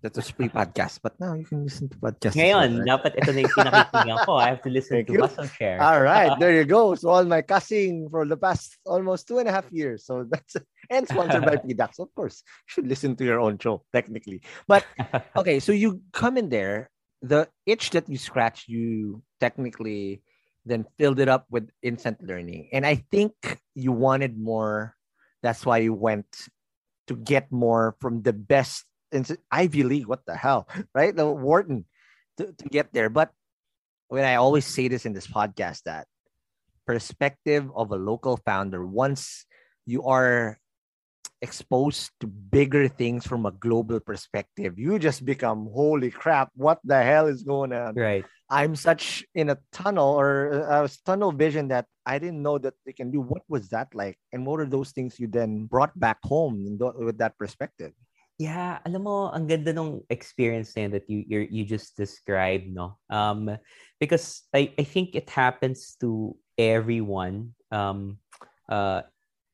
That 0.00 0.16
was 0.16 0.32
pre-podcast, 0.32 1.00
but 1.02 1.12
now 1.20 1.36
you 1.36 1.44
can 1.44 1.68
listen 1.68 1.88
to 1.92 1.96
podcast. 2.00 2.32
Ngayon, 2.32 2.56
well, 2.56 2.78
right? 2.80 2.88
dapat 2.88 3.12
ito 3.20 3.30
na 3.36 3.40
yung 3.44 3.52
pinakikinggan 3.52 4.18
ko. 4.24 4.32
I 4.40 4.48
have 4.48 4.62
to 4.64 4.72
listen 4.72 5.04
Thank 5.04 5.12
to 5.12 5.20
you. 5.20 5.48
Share. 5.60 5.76
All 5.76 6.00
right, 6.00 6.32
there 6.40 6.56
you 6.56 6.64
go. 6.64 6.94
So 7.00 7.12
all 7.12 7.28
my 7.28 7.44
cussing 7.44 8.08
for 8.08 8.24
the 8.24 8.40
past 8.40 8.80
almost 8.88 9.28
two 9.28 9.44
and 9.44 9.48
a 9.48 9.52
half 9.52 9.68
years. 9.68 10.08
So 10.08 10.24
that's 10.24 10.56
and 10.90 11.04
sponsored 11.04 11.44
by 11.44 11.60
PDAX. 11.64 12.00
Of 12.00 12.08
course, 12.16 12.40
you 12.40 12.70
should 12.80 12.88
listen 12.88 13.12
to 13.20 13.24
your 13.28 13.44
own 13.44 13.60
show, 13.60 13.84
technically. 13.92 14.40
But 14.64 14.88
okay, 15.36 15.60
so 15.60 15.76
you 15.76 16.00
come 16.16 16.40
in 16.40 16.48
there 16.48 16.88
the 17.22 17.48
itch 17.66 17.90
that 17.90 18.08
you 18.08 18.16
scratched, 18.16 18.68
you 18.68 19.22
technically 19.40 20.22
then 20.64 20.86
filled 20.98 21.20
it 21.20 21.28
up 21.28 21.46
with 21.50 21.70
instant 21.82 22.22
learning. 22.22 22.68
And 22.72 22.84
I 22.84 23.04
think 23.10 23.32
you 23.74 23.92
wanted 23.92 24.38
more. 24.38 24.96
That's 25.42 25.64
why 25.64 25.78
you 25.78 25.94
went 25.94 26.48
to 27.08 27.16
get 27.16 27.50
more 27.50 27.96
from 28.00 28.22
the 28.22 28.32
best 28.32 28.84
Ivy 29.50 29.82
League. 29.82 30.06
What 30.06 30.24
the 30.26 30.36
hell, 30.36 30.68
right? 30.94 31.14
The 31.14 31.26
Wharton 31.26 31.84
to, 32.38 32.52
to 32.52 32.68
get 32.68 32.92
there. 32.92 33.10
But 33.10 33.30
when 34.08 34.24
I 34.24 34.36
always 34.36 34.66
say 34.66 34.88
this 34.88 35.06
in 35.06 35.12
this 35.12 35.26
podcast, 35.26 35.82
that 35.84 36.06
perspective 36.86 37.70
of 37.74 37.92
a 37.92 37.96
local 37.96 38.36
founder, 38.44 38.84
once 38.84 39.46
you 39.86 40.04
are 40.04 40.58
exposed 41.42 42.10
to 42.20 42.26
bigger 42.26 42.86
things 42.88 43.26
from 43.26 43.46
a 43.46 43.52
global 43.52 44.00
perspective, 44.00 44.78
you 44.78 44.98
just 44.98 45.24
become 45.24 45.70
holy 45.72 46.10
crap, 46.10 46.50
what 46.54 46.78
the 46.84 47.02
hell 47.02 47.26
is 47.26 47.42
going 47.42 47.72
on? 47.72 47.94
Right. 47.94 48.24
I'm 48.50 48.74
such 48.74 49.24
in 49.34 49.48
a 49.48 49.58
tunnel 49.70 50.18
or 50.18 50.50
a 50.50 50.90
tunnel 51.06 51.30
vision 51.30 51.68
that 51.68 51.86
I 52.04 52.18
didn't 52.18 52.42
know 52.42 52.58
that 52.58 52.74
they 52.84 52.92
can 52.92 53.12
do. 53.12 53.20
What 53.20 53.42
was 53.48 53.68
that 53.68 53.94
like? 53.94 54.18
And 54.32 54.44
what 54.44 54.58
are 54.58 54.66
those 54.66 54.90
things 54.90 55.20
you 55.20 55.28
then 55.28 55.66
brought 55.66 55.98
back 55.98 56.18
home 56.24 56.76
with 56.98 57.18
that 57.18 57.38
perspective? 57.38 57.92
Yeah, 58.40 58.80
alam 58.88 59.04
mo, 59.04 59.28
ang 59.28 59.44
ganda 59.44 59.68
nung 59.76 60.00
experience 60.08 60.72
na 60.72 60.88
that 60.96 61.04
you 61.12 61.28
you 61.28 61.44
you 61.52 61.62
just 61.68 61.92
described, 61.92 62.72
no? 62.72 62.96
Um, 63.12 63.52
because 64.00 64.48
I, 64.56 64.72
I 64.80 64.84
think 64.88 65.12
it 65.12 65.28
happens 65.28 65.92
to 66.00 66.32
everyone. 66.56 67.52
Um, 67.68 68.16
uh, 68.64 69.04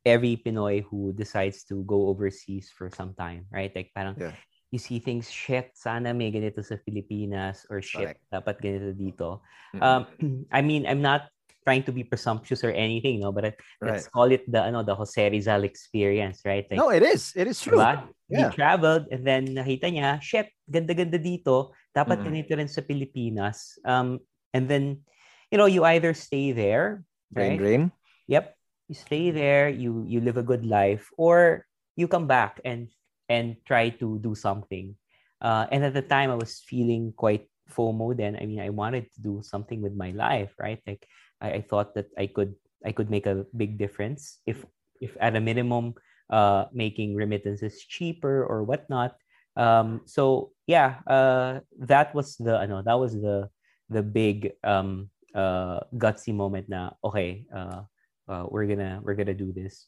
every 0.06 0.38
Pinoy 0.38 0.86
who 0.86 1.10
decides 1.18 1.66
to 1.66 1.82
go 1.82 2.06
overseas 2.14 2.70
for 2.70 2.86
some 2.94 3.10
time, 3.18 3.50
right? 3.50 3.74
Like 3.74 3.90
parang 3.90 4.14
yeah. 4.22 4.38
you 4.70 4.78
see 4.78 5.02
things, 5.02 5.26
shit, 5.26 5.74
sana 5.74 6.14
may 6.14 6.30
ganito 6.30 6.62
sa 6.62 6.78
Pilipinas 6.78 7.66
or 7.66 7.82
shit, 7.82 8.14
Correct. 8.14 8.22
dapat 8.30 8.62
ganito 8.62 8.94
dito. 8.94 9.42
Mm-hmm. 9.74 9.82
Um, 9.82 10.46
I 10.56 10.62
mean, 10.62 10.86
I'm 10.86 11.02
not 11.02 11.26
trying 11.66 11.82
to 11.82 11.90
be 11.90 12.06
presumptuous 12.06 12.62
or 12.62 12.70
anything, 12.70 13.18
no, 13.26 13.34
but 13.34 13.44
uh, 13.50 13.50
let's 13.82 14.06
call 14.06 14.30
it 14.30 14.46
the 14.46 14.62
ano, 14.62 14.86
the 14.86 14.94
Jose 14.94 15.18
Rizal 15.18 15.66
experience, 15.66 16.46
right? 16.46 16.62
Like, 16.70 16.78
No, 16.78 16.94
it 16.94 17.02
is. 17.02 17.34
It 17.34 17.50
is 17.50 17.58
true. 17.58 17.74
Diba? 17.74 18.06
Yeah. 18.30 18.50
He 18.50 18.54
traveled 18.54 19.10
and 19.10 19.26
then 19.26 19.50
nakita 19.50 19.90
niya, 19.90 20.22
shit, 20.22 20.54
ganda-ganda 20.70 21.18
dito. 21.18 21.74
Dapat 21.90 22.22
Mm. 22.22 22.24
ganito 22.30 22.52
rin 22.54 22.70
sa 22.70 22.86
Pilipinas. 22.86 23.82
Um, 23.82 24.22
and 24.54 24.70
then, 24.70 25.02
you 25.50 25.58
know, 25.58 25.66
you 25.66 25.82
either 25.82 26.14
stay 26.14 26.54
there, 26.54 27.02
right? 27.34 27.58
drain. 27.58 27.90
Yep. 28.30 28.54
You 28.86 28.94
stay 28.94 29.34
there, 29.34 29.66
you 29.66 30.06
you 30.06 30.22
live 30.22 30.38
a 30.38 30.46
good 30.46 30.62
life, 30.62 31.10
or 31.18 31.66
you 31.98 32.06
come 32.06 32.30
back 32.30 32.62
and 32.62 32.86
and 33.26 33.58
try 33.66 33.90
to 33.98 34.22
do 34.22 34.38
something. 34.38 34.94
Uh, 35.42 35.66
and 35.74 35.82
at 35.82 35.94
the 35.98 36.06
time, 36.06 36.30
I 36.30 36.38
was 36.38 36.62
feeling 36.62 37.10
quite 37.10 37.50
FOMO. 37.74 38.14
Then, 38.14 38.38
I 38.38 38.46
mean, 38.46 38.62
I 38.62 38.70
wanted 38.70 39.10
to 39.14 39.18
do 39.18 39.34
something 39.42 39.82
with 39.82 39.98
my 39.98 40.14
life, 40.14 40.54
right? 40.62 40.78
Like, 40.86 41.02
I, 41.40 41.60
I 41.60 41.60
thought 41.62 41.94
that 41.94 42.08
I 42.18 42.26
could 42.26 42.54
I 42.84 42.92
could 42.92 43.10
make 43.10 43.26
a 43.26 43.46
big 43.56 43.78
difference 43.78 44.40
if 44.46 44.64
if 45.00 45.16
at 45.20 45.36
a 45.36 45.40
minimum, 45.40 45.94
uh, 46.30 46.66
making 46.72 47.14
remittances 47.14 47.84
cheaper 47.84 48.44
or 48.44 48.64
whatnot. 48.64 49.16
Um, 49.56 50.02
so 50.04 50.52
yeah, 50.66 51.00
uh, 51.06 51.60
that 51.80 52.14
was 52.14 52.36
the 52.36 52.56
I 52.56 52.66
know 52.66 52.82
that 52.82 52.98
was 52.98 53.14
the 53.14 53.48
the 53.88 54.02
big 54.02 54.52
um 54.64 55.10
uh 55.34 55.80
gutsy 55.94 56.32
moment 56.32 56.66
na 56.68 56.96
okay 57.04 57.44
uh, 57.54 57.84
uh 58.26 58.44
we're 58.48 58.64
gonna 58.64 58.98
we're 59.04 59.14
gonna 59.14 59.36
do 59.36 59.52
this 59.52 59.86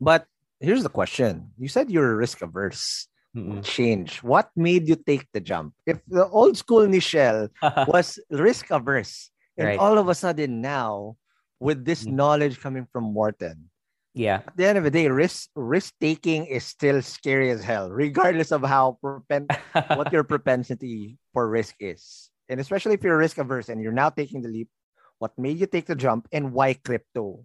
But 0.00 0.26
here's 0.60 0.82
the 0.82 0.92
question. 0.92 1.50
You 1.58 1.68
said 1.68 1.90
you're 1.90 2.16
risk 2.16 2.42
averse. 2.42 3.08
Mm-mm. 3.36 3.62
Change. 3.62 4.22
What 4.22 4.50
made 4.56 4.88
you 4.88 4.96
take 4.96 5.26
the 5.32 5.40
jump? 5.40 5.74
If 5.86 6.00
the 6.08 6.26
old 6.28 6.56
school 6.56 6.86
Nichel 6.86 7.50
was 7.86 8.18
risk 8.30 8.70
averse, 8.70 9.30
and 9.58 9.74
Right. 9.74 9.78
all 9.78 9.98
of 9.98 10.08
a 10.08 10.14
sudden 10.14 10.62
now, 10.62 11.18
with 11.60 11.84
this 11.84 12.06
Mm. 12.06 12.14
knowledge 12.14 12.60
coming 12.62 12.86
from 12.94 13.12
Wharton, 13.12 13.68
yeah 14.14 14.40
at 14.46 14.56
the 14.56 14.64
end 14.66 14.78
of 14.78 14.84
the 14.84 14.90
day, 14.94 15.06
risk 15.10 15.50
risk 15.54 15.94
taking 16.00 16.46
is 16.46 16.64
still 16.64 17.02
scary 17.02 17.50
as 17.50 17.62
hell, 17.62 17.90
regardless 17.90 18.50
of 18.54 18.62
how 18.62 18.96
propen- 19.02 19.50
what 19.98 20.10
your 20.14 20.24
propensity 20.24 21.18
for 21.34 21.50
risk 21.50 21.74
is. 21.82 22.30
And 22.48 22.58
especially 22.62 22.94
if 22.94 23.02
you're 23.04 23.18
risk 23.18 23.36
averse 23.36 23.68
and 23.68 23.82
you're 23.82 23.92
now 23.92 24.08
taking 24.08 24.40
the 24.40 24.48
leap, 24.48 24.70
what 25.18 25.36
made 25.36 25.58
you 25.58 25.66
take 25.66 25.84
the 25.86 25.98
jump 25.98 26.26
and 26.32 26.54
why 26.54 26.74
crypto 26.74 27.44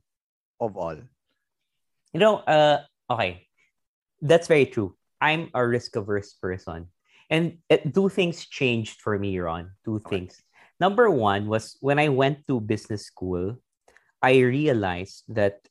of 0.61 0.77
all? 0.77 0.95
you 2.13 2.19
know 2.21 2.37
uh 2.45 2.77
okay 3.09 3.49
that's 4.21 4.45
very 4.47 4.69
true 4.69 4.93
i'm 5.19 5.49
a 5.57 5.65
risk 5.65 5.95
averse 5.97 6.37
person 6.37 6.85
and 7.33 7.57
it, 7.73 7.89
two 7.93 8.05
things 8.07 8.45
changed 8.45 9.01
for 9.01 9.17
me 9.17 9.33
ron 9.39 9.73
two 9.83 9.97
things 10.05 10.37
number 10.83 11.07
one 11.07 11.47
was 11.47 11.79
when 11.79 11.95
i 11.95 12.11
went 12.11 12.43
to 12.43 12.59
business 12.59 13.07
school 13.07 13.55
i 14.19 14.35
realized 14.43 15.23
that 15.31 15.63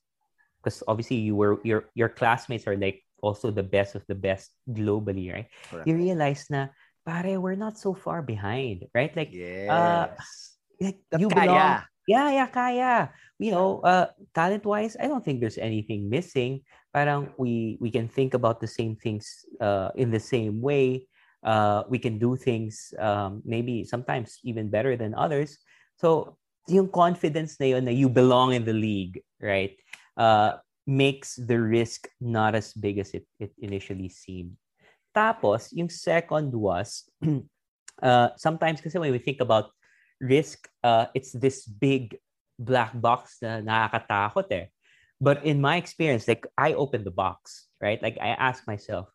because 0.65 0.81
obviously 0.89 1.21
you 1.21 1.37
were 1.37 1.61
your 1.69 1.93
your 1.93 2.09
classmates 2.09 2.65
are 2.65 2.81
like 2.81 3.05
also 3.21 3.53
the 3.53 3.63
best 3.63 3.93
of 3.93 4.01
the 4.09 4.17
best 4.17 4.57
globally 4.73 5.29
right 5.29 5.53
Correct. 5.69 5.85
you 5.85 5.93
realize 5.95 6.49
na 6.49 6.73
pare 7.05 7.37
we're 7.37 7.61
not 7.61 7.77
so 7.77 7.93
far 7.93 8.25
behind 8.25 8.89
right 8.97 9.13
like 9.13 9.37
Yes. 9.37 10.57
like 10.81 11.05
The 11.13 11.21
you 11.21 11.29
kaya. 11.29 11.45
belong 11.45 11.73
yeah 12.09 12.29
yeah 12.35 12.49
kaya 12.51 12.93
you 13.39 13.53
know 13.55 13.79
uh 13.87 14.11
talent 14.35 14.67
wise 14.67 14.97
i 14.99 15.07
don't 15.07 15.23
think 15.23 15.39
there's 15.39 15.61
anything 15.61 16.11
missing 16.11 16.67
parang 16.91 17.31
we 17.39 17.79
we 17.79 17.95
can 17.95 18.11
think 18.11 18.35
about 18.35 18.59
the 18.59 18.67
same 18.67 18.99
things 18.99 19.47
uh 19.63 19.95
in 19.95 20.11
the 20.11 20.19
same 20.19 20.59
way 20.59 21.07
uh 21.43 21.83
we 21.89 21.99
can 21.99 22.19
do 22.19 22.37
things 22.37 22.95
um 22.99 23.43
maybe 23.45 23.85
sometimes 23.85 24.39
even 24.45 24.71
better 24.71 24.97
than 24.97 25.15
others 25.15 25.59
so 25.97 26.39
yung 26.69 26.89
confidence 26.89 27.59
na 27.59 27.67
yun 27.67 27.85
na 27.85 27.91
you 27.91 28.09
belong 28.09 28.55
in 28.55 28.65
the 28.65 28.75
league 28.75 29.21
right 29.41 29.77
uh 30.17 30.59
makes 30.87 31.39
the 31.39 31.59
risk 31.59 32.11
not 32.21 32.55
as 32.55 32.75
big 32.75 32.99
as 32.99 33.15
it, 33.15 33.27
it 33.39 33.51
initially 33.59 34.09
seemed 34.09 34.55
tapos 35.15 35.71
yung 35.75 35.91
second 35.91 36.55
was 36.55 37.07
uh 38.03 38.31
sometimes 38.39 38.81
kasi 38.81 38.99
when 38.99 39.11
we 39.11 39.19
think 39.19 39.43
about 39.43 39.75
risk, 40.23 40.71
uh, 40.87 41.07
it's 41.13 41.35
this 41.35 41.67
big 41.67 42.17
black 42.57 42.95
box 42.95 43.43
na 43.43 43.59
nakakatakot 43.59 44.47
eh. 44.55 44.67
But 45.19 45.43
in 45.45 45.61
my 45.61 45.77
experience, 45.77 46.27
like 46.31 46.47
I 46.57 46.79
opened 46.79 47.05
the 47.05 47.15
box, 47.15 47.67
right? 47.83 48.01
Like 48.01 48.17
I 48.23 48.39
ask 48.39 48.67
myself, 48.67 49.11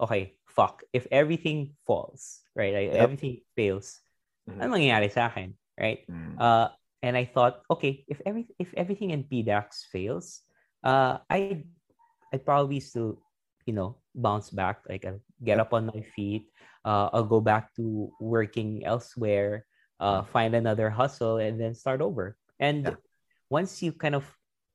okay, 0.00 0.38
fuck, 0.54 0.84
if 0.92 1.06
everything 1.10 1.74
falls, 1.86 2.44
right? 2.54 2.72
Like, 2.74 2.88
Yep. 2.92 3.00
Everything 3.00 3.34
fails, 3.56 4.00
Mhm. 4.48 4.60
ano 4.60 4.68
mangyayari 4.76 5.08
sa 5.10 5.32
akin, 5.32 5.56
right? 5.80 6.04
Mm. 6.08 6.36
Uh, 6.38 6.68
and 7.02 7.16
I 7.16 7.24
thought, 7.26 7.64
okay, 7.70 8.04
if 8.06 8.22
every 8.24 8.46
if 8.62 8.70
everything 8.78 9.10
in 9.10 9.26
PDAX 9.26 9.90
fails, 9.90 10.46
uh, 10.86 11.18
I 11.26 11.66
I'd 12.32 12.46
probably 12.46 12.80
still, 12.80 13.18
you 13.66 13.74
know, 13.74 13.98
bounce 14.14 14.48
back. 14.54 14.86
Like 14.88 15.04
I'll 15.04 15.20
get 15.42 15.58
up 15.58 15.74
on 15.74 15.90
my 15.90 16.00
feet. 16.14 16.48
Uh, 16.86 17.10
I'll 17.12 17.26
go 17.28 17.42
back 17.42 17.74
to 17.76 18.08
working 18.22 18.86
elsewhere, 18.86 19.66
uh, 20.00 20.22
find 20.22 20.54
another 20.54 20.90
hustle, 20.90 21.42
and 21.42 21.58
then 21.60 21.74
start 21.74 22.00
over. 22.00 22.38
And 22.62 22.86
Yeah. 22.86 22.98
once 23.50 23.82
you 23.82 23.92
kind 23.92 24.14
of 24.14 24.24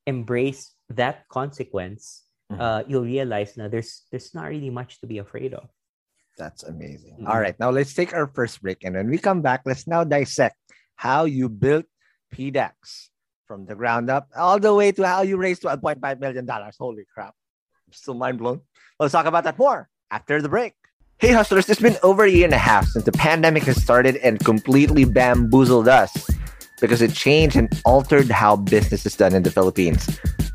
embrace 0.06 0.76
that 0.92 1.26
consequence, 1.28 2.27
Mhm. 2.50 2.60
uh, 2.60 2.80
you'll 2.88 3.04
realize 3.04 3.56
now 3.56 3.68
there's 3.68 4.08
there's 4.10 4.32
not 4.34 4.48
really 4.48 4.70
much 4.70 5.00
to 5.00 5.06
be 5.06 5.18
afraid 5.18 5.52
of. 5.52 5.68
That's 6.38 6.62
amazing. 6.64 7.18
Mhm. 7.20 7.28
All 7.28 7.40
right, 7.40 7.58
now 7.60 7.70
let's 7.70 7.92
take 7.92 8.14
our 8.14 8.26
first 8.26 8.62
break. 8.62 8.84
And 8.84 8.94
when 8.96 9.10
we 9.10 9.18
come 9.18 9.42
back, 9.42 9.62
let's 9.66 9.86
now 9.86 10.04
dissect 10.04 10.56
how 10.96 11.24
you 11.26 11.48
built 11.48 11.84
PDAX 12.32 13.10
from 13.46 13.66
the 13.66 13.74
ground 13.74 14.08
up 14.10 14.28
all 14.36 14.58
the 14.58 14.72
way 14.74 14.92
to 14.92 15.02
how 15.06 15.22
you 15.22 15.36
raised 15.36 15.62
$12.5 15.62 16.20
million. 16.20 16.46
Holy 16.78 17.04
crap. 17.12 17.34
I'm 17.86 17.92
still 17.92 18.14
mind 18.14 18.38
blown. 18.38 18.60
Let's 19.00 19.12
talk 19.12 19.26
about 19.26 19.44
that 19.44 19.58
more 19.58 19.88
after 20.10 20.40
the 20.40 20.48
break. 20.48 20.74
Hey, 21.18 21.32
hustlers, 21.32 21.68
it's 21.68 21.80
been 21.80 21.96
over 22.02 22.24
a 22.24 22.30
year 22.30 22.44
and 22.44 22.54
a 22.54 22.58
half 22.58 22.86
since 22.86 23.04
the 23.04 23.12
pandemic 23.12 23.64
has 23.64 23.82
started 23.82 24.16
and 24.22 24.38
completely 24.38 25.04
bamboozled 25.04 25.88
us 25.88 26.12
because 26.80 27.02
it 27.02 27.12
changed 27.12 27.56
and 27.56 27.68
altered 27.84 28.30
how 28.30 28.54
business 28.54 29.04
is 29.04 29.16
done 29.16 29.34
in 29.34 29.42
the 29.42 29.50
Philippines. 29.50 30.06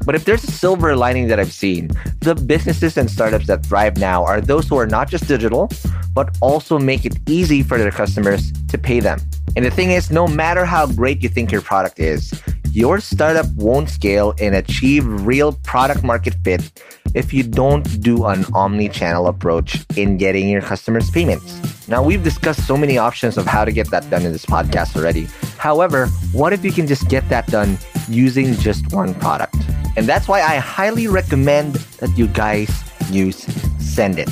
But 0.06 0.16
if 0.16 0.26
there's 0.26 0.44
a 0.44 0.52
silver 0.52 0.96
lining 0.96 1.28
that 1.28 1.39
I've 1.39 1.54
seen, 1.54 1.89
the 2.20 2.36
businesses 2.36 2.98
and 2.98 3.10
startups 3.10 3.48
that 3.48 3.66
thrive 3.66 3.98
now 3.98 4.24
are 4.26 4.42
those 4.42 4.68
who 4.68 4.78
are 4.78 4.88
not 4.88 5.10
just 5.10 5.28
digital, 5.28 5.70
but 6.13 6.38
also 6.42 6.78
make 6.78 7.06
it 7.06 7.18
easy 7.28 7.63
for 7.63 7.78
their 7.78 7.92
customers 7.92 8.52
to 8.70 8.78
pay 8.78 9.00
them. 9.00 9.20
And 9.56 9.66
the 9.66 9.72
thing 9.72 9.92
is, 9.92 10.12
no 10.12 10.28
matter 10.28 10.66
how 10.66 10.88
great 10.88 11.24
you 11.24 11.30
think 11.30 11.52
your 11.52 11.62
product 11.62 12.00
is, 12.00 12.34
your 12.72 13.00
startup 13.00 13.46
won't 13.56 13.89
scale 13.89 14.34
and 14.42 14.56
achieve 14.56 15.06
real 15.06 15.54
product 15.54 16.04
market 16.04 16.36
fit 16.44 16.82
if 17.13 17.32
you 17.32 17.44
don't 17.44 18.02
do 18.02 18.26
an 18.26 18.46
omni 18.54 18.89
channel 18.89 19.28
approach 19.28 19.86
in 19.96 20.18
getting 20.18 20.50
your 20.50 20.62
customers' 20.62 21.12
payments. 21.12 21.88
Now, 21.88 22.02
we've 22.02 22.24
discussed 22.24 22.66
so 22.66 22.76
many 22.76 22.98
options 22.98 23.38
of 23.38 23.46
how 23.46 23.63
to 23.63 23.72
get 23.72 23.92
that 23.92 24.10
done 24.10 24.26
in 24.26 24.32
this 24.32 24.46
podcast 24.46 24.96
already. 24.96 25.28
However, 25.58 26.08
what 26.32 26.52
if 26.52 26.66
you 26.66 26.72
can 26.72 26.88
just 26.88 27.08
get 27.10 27.28
that 27.30 27.46
done 27.48 27.78
using 28.10 28.54
just 28.56 28.92
one 28.92 29.13
product? 29.16 29.56
And 29.95 30.08
that's 30.08 30.27
why 30.27 30.41
I 30.41 30.58
highly 30.58 31.08
recommend 31.08 31.75
that 31.99 32.17
you 32.17 32.27
guys 32.27 32.69
use 33.12 33.45
Xendit. 33.77 34.29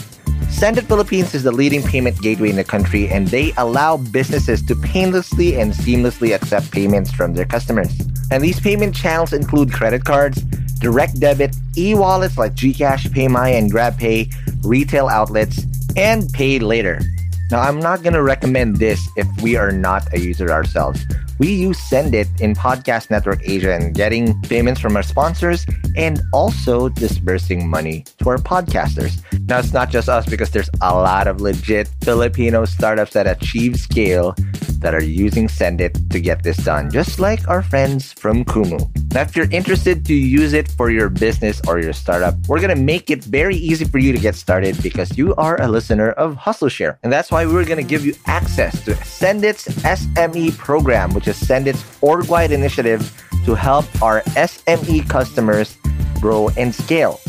Xendit 0.50 0.84
Philippines 0.84 1.34
is 1.34 1.44
the 1.44 1.52
leading 1.52 1.82
payment 1.82 2.22
gateway 2.22 2.50
in 2.50 2.56
the 2.56 2.64
country, 2.64 3.08
and 3.08 3.28
they 3.28 3.54
allow 3.58 3.98
businesses 3.98 4.62
to 4.64 4.76
painlessly 4.76 5.60
and 5.60 5.72
seamlessly 5.72 6.36
accept 6.36 6.72
payments 6.72 7.12
from 7.12 7.34
their 7.34 7.46
customers. 7.46 7.92
And 8.32 8.44
these 8.44 8.60
payment 8.60 8.96
channels 8.96 9.34
include 9.34 9.72
credit 9.72 10.04
cards, 10.04 10.42
direct 10.80 11.20
debit, 11.20 11.56
e-wallets 11.78 12.38
like 12.38 12.54
GCash, 12.54 13.08
PayMaya, 13.10 13.58
and 13.58 13.72
GrabPay, 13.72 14.34
retail 14.64 15.08
outlets, 15.08 15.66
and 15.96 16.30
pay 16.34 16.60
later. 16.60 17.02
Now, 17.50 17.62
I'm 17.62 17.80
not 17.80 18.02
going 18.02 18.14
to 18.14 18.24
recommend 18.24 18.78
this 18.78 19.00
if 19.18 19.28
we 19.42 19.56
are 19.56 19.72
not 19.72 20.14
a 20.14 20.20
user 20.20 20.52
ourselves. 20.52 21.06
We 21.42 21.52
use 21.54 21.80
Xendit 21.90 22.40
in 22.40 22.54
Podcast 22.54 23.10
Network 23.10 23.42
Asia 23.42 23.74
and 23.74 23.96
getting 23.96 24.40
payments 24.42 24.80
from 24.80 24.96
our 24.96 25.02
sponsors 25.02 25.66
and 25.98 26.22
also 26.34 26.88
disbursing 26.88 27.68
money 27.68 28.06
to 28.20 28.30
our 28.30 28.38
podcasters. 28.38 29.24
Now, 29.52 29.60
it's 29.60 29.74
not 29.74 29.90
just 29.90 30.08
us 30.08 30.26
because 30.26 30.50
there's 30.52 30.70
a 30.80 30.96
lot 30.96 31.28
of 31.28 31.42
legit 31.42 31.90
Filipino 32.06 32.64
startups 32.64 33.12
that 33.12 33.28
achieve 33.28 33.76
scale 33.76 34.34
that 34.80 34.96
are 34.96 35.04
using 35.04 35.50
Xendit 35.50 36.10
to 36.12 36.22
get 36.22 36.42
this 36.42 36.56
done, 36.56 36.90
just 36.90 37.20
like 37.20 37.46
our 37.50 37.62
friends 37.62 38.14
from 38.14 38.46
Kumu. 38.46 38.80
Now, 39.14 39.24
if 39.24 39.36
you're 39.36 39.52
interested 39.52 40.06
to 40.06 40.14
use 40.14 40.54
it 40.54 40.72
for 40.72 40.90
your 40.90 41.10
business 41.10 41.62
or 41.68 41.82
your 41.82 41.92
startup, 41.92 42.36
we're 42.48 42.62
going 42.62 42.74
to 42.74 42.82
make 42.82 43.12
it 43.12 43.26
very 43.26 43.58
easy 43.58 43.84
for 43.84 43.98
you 43.98 44.14
to 44.14 44.18
get 44.18 44.36
started 44.36 44.82
because 44.82 45.18
you 45.18 45.36
are 45.36 45.60
a 45.62 45.68
listener 45.68 46.12
of 46.12 46.38
Hustle 46.38 46.70
Share. 46.70 46.98
And 47.04 47.12
that's 47.12 47.30
why 47.30 47.46
we're 47.46 47.66
going 47.66 47.84
to 47.84 47.84
give 47.84 48.06
you 48.06 48.16
access 48.28 48.86
to 48.86 48.94
Xendit's 48.94 49.68
SME 49.84 50.58
program, 50.58 51.14
which 51.14 51.28
is 51.28 51.38
Xendit's 51.42 51.84
org-wide 52.00 52.54
initiative 52.54 53.22
to 53.44 53.56
help 53.56 53.84
our 54.02 54.22
SME 54.22 55.10
customers 55.10 55.78
grow 56.22 56.48
and 56.56 56.74
scale. 56.74 57.20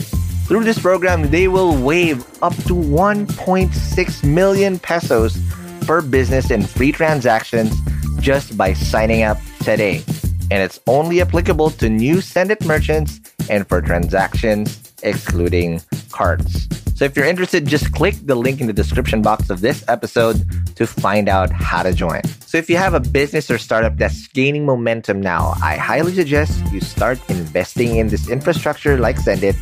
Through 0.47 0.65
this 0.65 0.79
program, 0.79 1.31
they 1.31 1.49
will 1.49 1.77
waive 1.77 2.25
up 2.43 2.55
to 2.65 2.75
1.6 2.75 4.25
million 4.25 4.79
pesos 4.79 5.39
per 5.87 6.03
business 6.03 6.51
in 6.51 6.63
free 6.63 6.93
transactions 6.93 7.73
just 8.21 8.57
by 8.57 8.73
signing 8.73 9.23
up 9.23 9.39
today. 9.61 10.05
and 10.53 10.63
it's 10.63 10.79
only 10.87 11.23
applicable 11.23 11.71
to 11.71 11.89
new 11.89 12.17
Xendit 12.17 12.63
merchants 12.67 13.21
and 13.49 13.67
for 13.67 13.81
transactions 13.81 14.93
excluding 15.03 15.81
cards. 16.11 16.69
So 16.95 17.07
if 17.07 17.17
you're 17.17 17.25
interested, 17.25 17.67
just 17.67 17.91
click 17.93 18.15
the 18.27 18.35
link 18.35 18.61
in 18.61 18.67
the 18.67 18.75
description 18.75 19.23
box 19.23 19.49
of 19.49 19.63
this 19.63 19.83
episode 19.89 20.45
to 20.77 20.87
find 20.87 21.31
out 21.31 21.51
how 21.51 21.83
to 21.83 21.95
join. 21.95 22.23
So 22.45 22.59
if 22.59 22.69
you 22.69 22.77
have 22.77 22.93
a 22.93 23.01
business 23.01 23.51
or 23.51 23.57
startup 23.57 23.97
that's 23.97 24.29
gaining 24.29 24.67
momentum 24.67 25.23
now, 25.23 25.55
I 25.63 25.77
highly 25.77 26.13
suggest 26.13 26.53
you 26.71 26.81
start 26.81 27.19
investing 27.31 27.97
in 27.97 28.09
this 28.09 28.29
infrastructure 28.29 28.99
like 28.99 29.17
Xendit 29.17 29.57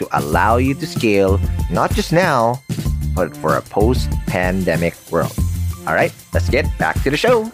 to 0.00 0.08
allow 0.18 0.56
you 0.56 0.74
to 0.74 0.86
scale 0.86 1.38
not 1.70 1.92
just 1.92 2.10
now, 2.10 2.60
but 3.14 3.36
for 3.36 3.54
a 3.54 3.62
post 3.62 4.10
pandemic 4.26 4.94
world. 5.12 5.36
All 5.86 5.94
right, 5.94 6.12
let's 6.32 6.48
get 6.48 6.66
back 6.78 7.00
to 7.02 7.10
the 7.10 7.16
show. 7.16 7.52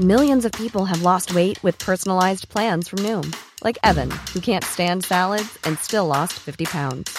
Millions 0.00 0.46
of 0.46 0.52
people 0.52 0.86
have 0.86 1.02
lost 1.02 1.34
weight 1.34 1.62
with 1.62 1.78
personalized 1.78 2.48
plans 2.48 2.88
from 2.88 3.00
Noom, 3.00 3.36
like 3.62 3.76
Evan, 3.84 4.10
who 4.32 4.40
can't 4.40 4.64
stand 4.64 5.04
salads 5.04 5.58
and 5.64 5.78
still 5.78 6.06
lost 6.06 6.32
50 6.38 6.64
pounds. 6.64 7.18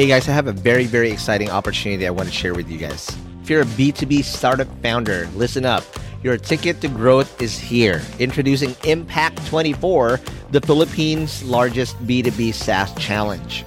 Hey 0.00 0.06
guys, 0.06 0.30
I 0.30 0.32
have 0.32 0.46
a 0.46 0.52
very, 0.52 0.86
very 0.86 1.10
exciting 1.10 1.50
opportunity 1.50 2.06
I 2.06 2.10
want 2.10 2.26
to 2.26 2.34
share 2.34 2.54
with 2.54 2.70
you 2.70 2.78
guys. 2.78 3.14
If 3.42 3.50
you're 3.50 3.60
a 3.60 3.66
B2B 3.66 4.24
startup 4.24 4.66
founder, 4.82 5.28
listen 5.34 5.66
up. 5.66 5.84
Your 6.22 6.38
ticket 6.38 6.80
to 6.80 6.88
growth 6.88 7.42
is 7.42 7.58
here. 7.58 8.00
Introducing 8.18 8.74
Impact 8.84 9.46
24, 9.48 10.18
the 10.52 10.62
Philippines' 10.62 11.44
largest 11.44 11.98
B2B 12.06 12.54
SaaS 12.54 12.94
challenge. 12.94 13.66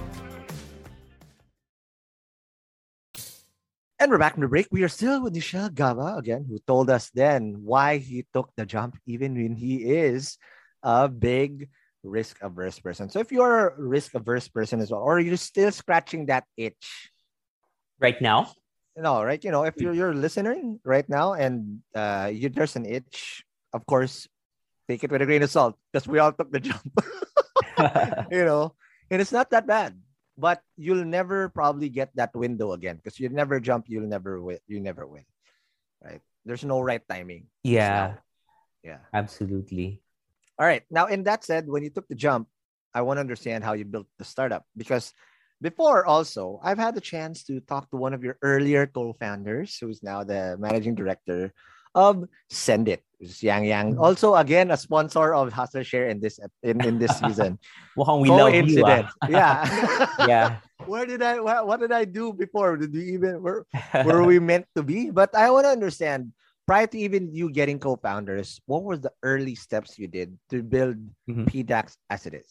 And 4.01 4.09
we're 4.09 4.17
back 4.17 4.33
from 4.33 4.41
the 4.41 4.49
break. 4.49 4.65
We 4.71 4.81
are 4.81 4.89
still 4.89 5.21
with 5.21 5.35
Nichel 5.35 5.69
Gaba 5.69 6.17
again, 6.17 6.49
who 6.49 6.57
told 6.65 6.89
us 6.89 7.11
then 7.13 7.61
why 7.61 8.01
he 8.01 8.25
took 8.33 8.49
the 8.57 8.65
jump, 8.65 8.97
even 9.05 9.37
when 9.37 9.53
he 9.53 9.85
is 9.85 10.41
a 10.81 11.07
big 11.07 11.69
risk 12.01 12.41
averse 12.41 12.79
person. 12.79 13.13
So 13.13 13.19
if 13.19 13.31
you're 13.31 13.67
a 13.67 13.79
risk 13.79 14.15
averse 14.15 14.47
person 14.47 14.81
as 14.81 14.89
well, 14.89 15.01
or 15.01 15.19
you're 15.19 15.37
still 15.37 15.69
scratching 15.69 16.25
that 16.33 16.45
itch, 16.57 17.11
Right 17.99 18.19
now, 18.19 18.49
no, 18.97 19.21
right? 19.21 19.37
You 19.37 19.51
know, 19.51 19.69
if 19.69 19.77
you're 19.77 19.93
you're 19.93 20.17
listening 20.17 20.81
right 20.83 21.05
now 21.05 21.37
and 21.37 21.85
uh 21.93 22.33
you 22.33 22.49
there's 22.49 22.73
an 22.73 22.89
itch, 22.89 23.45
of 23.69 23.85
course, 23.85 24.25
take 24.89 25.03
it 25.03 25.11
with 25.11 25.21
a 25.21 25.29
grain 25.29 25.45
of 25.45 25.53
salt 25.53 25.77
because 25.93 26.09
we 26.09 26.17
all 26.17 26.33
took 26.33 26.49
the 26.49 26.59
jump. 26.59 26.89
you 28.33 28.49
know, 28.49 28.73
and 29.13 29.21
it's 29.21 29.31
not 29.31 29.53
that 29.53 29.67
bad. 29.69 29.93
But 30.41 30.65
you'll 30.73 31.05
never 31.05 31.53
probably 31.53 31.93
get 31.93 32.09
that 32.17 32.33
window 32.33 32.73
again 32.73 32.97
because 32.97 33.21
you 33.21 33.29
never 33.29 33.61
jump, 33.61 33.85
you'll 33.85 34.09
never 34.09 34.41
win. 34.41 34.57
You 34.65 34.81
never 34.81 35.05
win, 35.05 35.29
right? 36.01 36.21
There's 36.41 36.65
no 36.65 36.81
right 36.81 37.05
timing. 37.05 37.45
Yeah, 37.61 38.17
now. 38.17 38.17
yeah. 38.81 39.01
absolutely. 39.13 40.01
All 40.57 40.65
right. 40.65 40.81
Now, 40.89 41.05
in 41.05 41.29
that 41.29 41.45
said, 41.45 41.69
when 41.69 41.85
you 41.85 41.93
took 41.93 42.09
the 42.09 42.17
jump, 42.17 42.49
I 42.89 43.05
want 43.05 43.17
to 43.17 43.21
understand 43.21 43.63
how 43.63 43.77
you 43.77 43.85
built 43.85 44.09
the 44.17 44.25
startup 44.25 44.65
because 44.73 45.13
before 45.61 46.09
also, 46.09 46.59
I've 46.65 46.81
had 46.81 46.97
the 46.97 47.05
chance 47.05 47.45
to 47.45 47.61
talk 47.61 47.89
to 47.91 47.97
one 47.97 48.17
of 48.17 48.25
your 48.25 48.41
earlier 48.41 48.89
co-founders, 48.89 49.77
who's 49.77 50.01
now 50.01 50.25
the 50.25 50.57
managing 50.57 50.95
director 50.97 51.53
of 51.95 52.25
Xendit, 52.51 53.03
Yang 53.19 53.65
Yang. 53.65 53.87
Also, 53.97 54.35
again, 54.35 54.71
a 54.71 54.77
sponsor 54.77 55.33
of 55.33 55.51
Hustle 55.53 55.83
Share 55.83 56.09
in 56.09 56.19
this 56.19 56.39
in, 56.63 56.81
in 56.83 56.99
this 56.99 57.11
season. 57.21 57.59
Mukhang 57.97 58.21
we 58.21 58.29
love 58.29 58.53
you. 58.55 58.83
Ah. 58.85 59.09
Yeah. 59.27 59.57
yeah. 60.27 60.47
Where 60.85 61.05
did 61.05 61.21
I 61.21 61.39
what, 61.39 61.67
what 61.67 61.79
did 61.79 61.91
I 61.91 62.05
do 62.05 62.33
before? 62.33 62.77
Did 62.77 62.93
we 62.93 63.13
even 63.13 63.43
where 63.43 63.65
were 64.05 64.23
we 64.23 64.39
meant 64.39 64.65
to 64.75 64.83
be? 64.83 65.11
But 65.11 65.35
I 65.35 65.51
want 65.51 65.65
to 65.65 65.73
understand 65.75 66.33
prior 66.65 66.87
to 66.87 66.97
even 66.97 67.33
you 67.33 67.51
getting 67.51 67.79
co-founders, 67.79 68.61
what 68.65 68.83
were 68.83 68.97
the 68.97 69.11
early 69.23 69.55
steps 69.55 69.99
you 69.99 70.07
did 70.07 70.37
to 70.49 70.63
build 70.63 70.97
Mhm. 71.29 71.45
PDAX 71.49 71.97
as 72.09 72.25
it 72.25 72.33
is? 72.33 72.49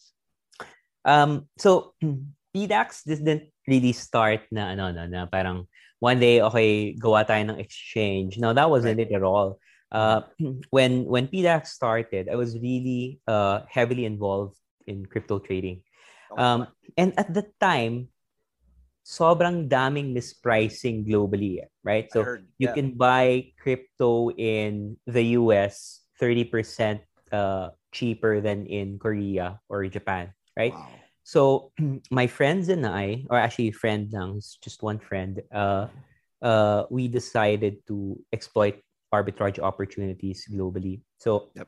Um, 1.03 1.49
so 1.57 1.97
PDAX 2.55 3.03
didn't 3.07 3.49
really 3.67 3.95
start 3.95 4.45
na 4.51 4.75
ano 4.75 4.91
na, 4.91 5.07
na 5.07 5.21
parang 5.25 5.65
one 6.01 6.17
day 6.17 6.41
okay 6.41 6.97
gawa 6.97 7.21
tayo 7.21 7.45
ng 7.53 7.61
exchange. 7.61 8.41
No, 8.41 8.51
that 8.57 8.73
wasn't 8.73 8.97
it 8.97 9.13
at 9.13 9.21
all. 9.21 9.61
Uh, 9.93 10.25
when 10.73 11.05
when 11.05 11.29
PDAX 11.29 11.69
started, 11.77 12.25
I 12.27 12.35
was 12.35 12.57
really 12.57 13.21
uh 13.29 13.63
heavily 13.69 14.09
involved 14.09 14.57
in 14.89 15.05
crypto 15.05 15.37
trading. 15.37 15.85
Um, 16.33 16.67
and 16.95 17.11
at 17.19 17.29
the 17.35 17.43
time, 17.59 18.07
sobrang 19.03 19.67
daming 19.67 20.15
mispricing 20.15 21.03
globally, 21.03 21.59
right? 21.83 22.07
So 22.09 22.23
heard, 22.23 22.47
you 22.57 22.71
yeah. 22.71 22.73
can 22.73 22.95
buy 22.95 23.51
crypto 23.59 24.31
in 24.31 24.95
the 25.05 25.35
US 25.35 26.01
30% 26.21 27.03
uh, 27.35 27.75
cheaper 27.91 28.39
than 28.39 28.65
in 28.65 28.97
Korea 28.97 29.59
or 29.67 29.83
Japan, 29.91 30.31
right? 30.55 30.73
Wow. 30.73 31.00
So 31.23 31.71
my 32.11 32.27
friends 32.27 32.69
and 32.69 32.85
I, 32.85 33.25
or 33.29 33.37
actually 33.37 33.71
friend 33.71 34.09
lang, 34.11 34.41
just 34.61 34.83
one 34.83 34.99
friend, 34.99 35.41
uh, 35.53 35.87
uh, 36.41 36.83
we 36.89 37.07
decided 37.07 37.85
to 37.87 38.19
exploit 38.33 38.81
arbitrage 39.13 39.59
opportunities 39.59 40.47
globally. 40.51 41.01
So 41.17 41.51
Yep. 41.55 41.67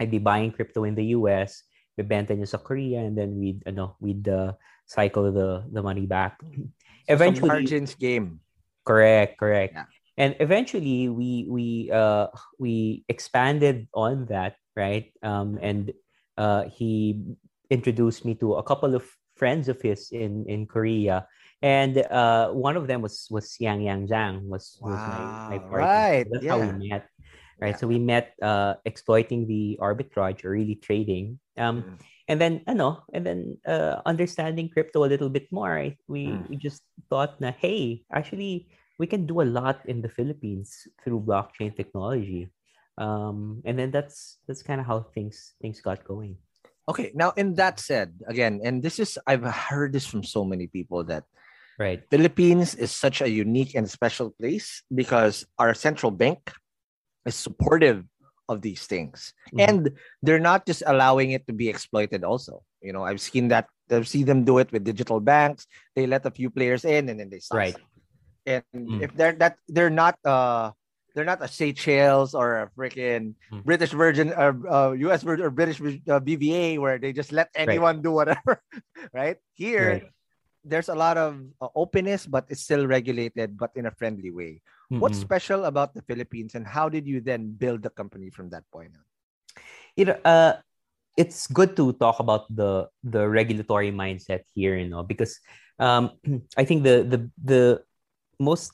I'd 0.00 0.10
be 0.10 0.18
buying 0.18 0.52
crypto 0.52 0.84
in 0.84 0.94
the 0.94 1.16
US, 1.16 1.62
bebenta 1.98 2.32
niya 2.32 2.48
sa 2.48 2.58
Korea, 2.58 3.00
and 3.00 3.16
then 3.16 3.36
we'd, 3.36 3.62
ano, 3.66 3.96
we'd 4.00 4.28
uh, 4.28 4.52
cycle 4.86 5.30
the, 5.30 5.64
the 5.72 5.82
money 5.82 6.06
back. 6.06 6.40
Eventually, 7.08 7.48
margins 7.48 7.94
game. 7.94 8.40
Correct, 8.84 9.38
correct. 9.38 9.74
Yeah. 9.74 9.84
And 10.20 10.36
eventually 10.40 11.08
we 11.08 11.46
we 11.48 11.88
uh 11.90 12.28
we 12.58 13.04
expanded 13.08 13.88
on 13.94 14.26
that, 14.28 14.60
right? 14.76 15.08
Um 15.22 15.58
and 15.62 15.92
uh 16.36 16.68
he 16.68 17.22
introduced 17.70 18.24
me 18.26 18.34
to 18.42 18.54
a 18.58 18.62
couple 18.62 18.94
of 18.94 19.06
friends 19.38 19.68
of 19.70 19.80
his 19.80 20.10
in 20.12 20.44
in 20.50 20.66
Korea, 20.66 21.24
and 21.62 21.96
uh, 22.10 22.50
one 22.52 22.76
of 22.76 22.86
them 22.90 23.00
was 23.00 23.26
was 23.30 23.56
Yang 23.58 23.88
Yang 23.88 24.02
Zhang 24.10 24.34
was 24.50 24.76
was 24.82 25.00
my, 25.08 25.22
my 25.56 25.58
partner. 25.70 25.86
right, 25.86 26.26
That's 26.28 26.44
how 26.46 26.58
we 26.60 26.88
met. 26.90 27.04
Right. 27.60 27.76
Yeah. 27.76 27.76
So 27.76 27.86
we 27.86 28.00
met 28.00 28.32
uh, 28.40 28.80
exploiting 28.88 29.44
the 29.46 29.76
arbitrage 29.80 30.44
or 30.44 30.50
really 30.56 30.76
trading. 30.80 31.38
Um, 31.60 31.84
Mm. 31.84 31.96
and 32.30 32.36
then 32.40 32.54
ano, 32.64 33.04
and 33.12 33.20
then 33.26 33.40
uh, 33.68 34.00
understanding 34.08 34.72
crypto 34.72 35.04
a 35.04 35.10
little 35.12 35.28
bit 35.28 35.52
more. 35.52 35.76
I- 35.76 35.96
We 36.08 36.32
Mm. 36.32 36.48
we 36.48 36.56
just 36.56 36.82
thought 37.12 37.36
na 37.40 37.52
hey, 37.52 38.04
actually 38.08 38.72
we 38.96 39.04
can 39.08 39.24
do 39.28 39.40
a 39.40 39.48
lot 39.48 39.84
in 39.84 40.00
the 40.00 40.08
Philippines 40.08 40.88
through 41.04 41.20
blockchain 41.24 41.72
technology. 41.76 42.48
Um, 43.00 43.60
and 43.64 43.76
then 43.76 43.90
that's 43.92 44.40
that's 44.48 44.64
kind 44.64 44.80
of 44.80 44.88
how 44.88 45.04
things 45.12 45.52
things 45.60 45.80
got 45.84 46.00
going. 46.04 46.36
Okay, 46.90 47.14
now 47.14 47.30
in 47.38 47.54
that 47.54 47.78
said, 47.78 48.18
again, 48.26 48.58
and 48.66 48.82
this 48.82 48.98
is 48.98 49.14
I've 49.22 49.46
heard 49.46 49.94
this 49.94 50.10
from 50.10 50.26
so 50.26 50.42
many 50.42 50.66
people 50.66 51.06
that 51.06 51.22
Right. 51.80 52.04
Philippines 52.12 52.76
is 52.76 52.92
such 52.92 53.24
a 53.24 53.30
unique 53.30 53.72
and 53.72 53.88
special 53.88 54.36
place 54.36 54.84
because 54.92 55.48
our 55.56 55.72
central 55.72 56.12
bank 56.12 56.52
is 57.24 57.32
supportive 57.32 58.04
of 58.52 58.60
these 58.60 58.84
things. 58.84 59.32
Mhm. 59.54 59.60
And 59.64 59.80
they're 60.20 60.42
not 60.42 60.68
just 60.68 60.84
allowing 60.84 61.32
it 61.32 61.48
to 61.48 61.56
be 61.56 61.72
exploited 61.72 62.20
also. 62.20 62.66
You 62.84 62.92
know, 62.92 63.00
I've 63.08 63.22
seen 63.22 63.48
that 63.48 63.70
I've 63.88 64.10
seen 64.12 64.28
them 64.28 64.44
do 64.44 64.60
it 64.60 64.68
with 64.74 64.84
digital 64.84 65.24
banks. 65.24 65.64
They 65.96 66.04
let 66.04 66.28
a 66.28 66.34
few 66.34 66.50
players 66.52 66.84
in 66.84 67.08
and 67.08 67.16
then 67.16 67.30
they 67.32 67.40
stop. 67.40 67.56
Right. 67.64 67.78
And 68.44 68.64
Mm. 68.76 69.00
if 69.00 69.16
they're 69.16 69.38
that 69.40 69.56
they're 69.64 69.94
not 69.94 70.20
uh 70.26 70.76
they're 71.14 71.28
not 71.28 71.42
a 71.42 71.48
Seychelles 71.48 72.34
or 72.34 72.62
a 72.62 72.70
freaking 72.76 73.34
Mm. 73.52 73.64
British 73.64 73.92
Virgin 73.92 74.32
or 74.32 74.54
uh, 74.68 74.92
US 74.92 75.22
Virgin 75.22 75.46
or 75.46 75.50
British 75.50 75.80
uh, 75.80 76.20
BVA 76.20 76.78
where 76.78 76.98
they 76.98 77.12
just 77.12 77.32
let 77.32 77.50
anyone 77.54 78.02
do 78.02 78.12
whatever, 78.12 78.62
right? 79.12 79.36
Here, 79.54 80.02
Right. 80.02 80.10
there's 80.64 80.88
a 80.88 80.94
lot 80.94 81.16
of 81.16 81.40
uh, 81.60 81.68
openness, 81.74 82.26
but 82.26 82.46
it's 82.48 82.62
still 82.62 82.86
regulated, 82.86 83.56
but 83.58 83.70
in 83.74 83.86
a 83.86 83.90
friendly 83.94 84.30
way. 84.30 84.62
What's 84.98 85.18
Mm-mm. 85.18 85.20
special 85.20 85.64
about 85.64 85.94
the 85.94 86.02
Philippines, 86.02 86.54
and 86.54 86.66
how 86.66 86.88
did 86.88 87.06
you 87.06 87.20
then 87.20 87.52
build 87.52 87.82
the 87.82 87.90
company 87.90 88.30
from 88.30 88.50
that 88.50 88.64
point 88.70 88.92
on? 88.96 89.04
you 89.96 90.04
know, 90.06 90.18
uh, 90.24 90.54
it's 91.16 91.46
good 91.46 91.76
to 91.76 91.92
talk 91.94 92.20
about 92.20 92.46
the 92.54 92.88
the 93.04 93.28
regulatory 93.28 93.92
mindset 93.92 94.42
here, 94.54 94.76
you 94.76 94.88
know, 94.88 95.02
because 95.02 95.38
um, 95.78 96.12
I 96.56 96.64
think 96.64 96.82
the 96.84 97.02
the 97.04 97.20
the 97.42 97.62
most 98.38 98.72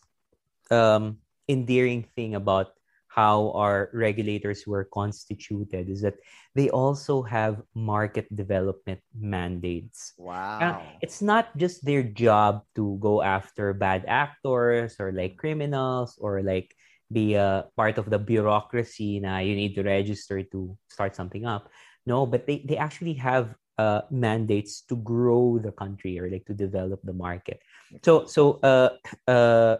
um, 0.71 1.19
endearing 1.49 2.05
thing 2.15 2.35
about 2.35 2.77
how 3.17 3.49
our 3.57 3.89
regulators 3.97 4.69
were 4.69 4.85
constituted 4.85 5.89
is 5.89 6.05
that 6.05 6.21
they 6.55 6.69
also 6.69 7.25
have 7.25 7.65
market 7.73 8.29
development 8.37 9.01
mandates. 9.17 10.13
Wow. 10.21 10.85
It's 11.01 11.23
not 11.25 11.49
just 11.57 11.81
their 11.81 12.05
job 12.05 12.61
to 12.77 13.01
go 13.01 13.23
after 13.23 13.73
bad 13.73 14.05
actors 14.07 15.01
or 15.01 15.13
like 15.13 15.41
criminals 15.41 16.21
or 16.21 16.43
like 16.43 16.77
be 17.11 17.35
a 17.41 17.65
part 17.77 17.97
of 17.97 18.11
the 18.11 18.19
bureaucracy 18.19 19.21
na 19.21 19.39
you 19.39 19.57
need 19.57 19.75
to 19.77 19.83
register 19.83 20.43
to 20.53 20.77
start 20.93 21.17
something 21.17 21.47
up. 21.47 21.73
No, 22.05 22.27
but 22.27 22.47
they, 22.47 22.69
they 22.69 22.77
actually 22.77 23.15
have 23.15 23.57
uh, 23.79 24.03
mandates 24.11 24.83
to 24.93 24.97
grow 24.97 25.59
the 25.59 25.73
country 25.73 26.19
or 26.19 26.29
like 26.29 26.45
to 26.47 26.55
develop 26.55 27.01
the 27.03 27.13
market. 27.13 27.61
So 28.05 28.27
so 28.27 28.61
uh, 28.61 28.91
uh, 29.29 29.77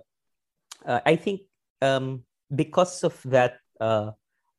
uh, 0.85 1.01
I 1.05 1.17
think 1.17 1.43
um, 1.83 2.23
because 2.55 3.05
of 3.05 3.21
that 3.25 3.59
uh, 3.81 4.11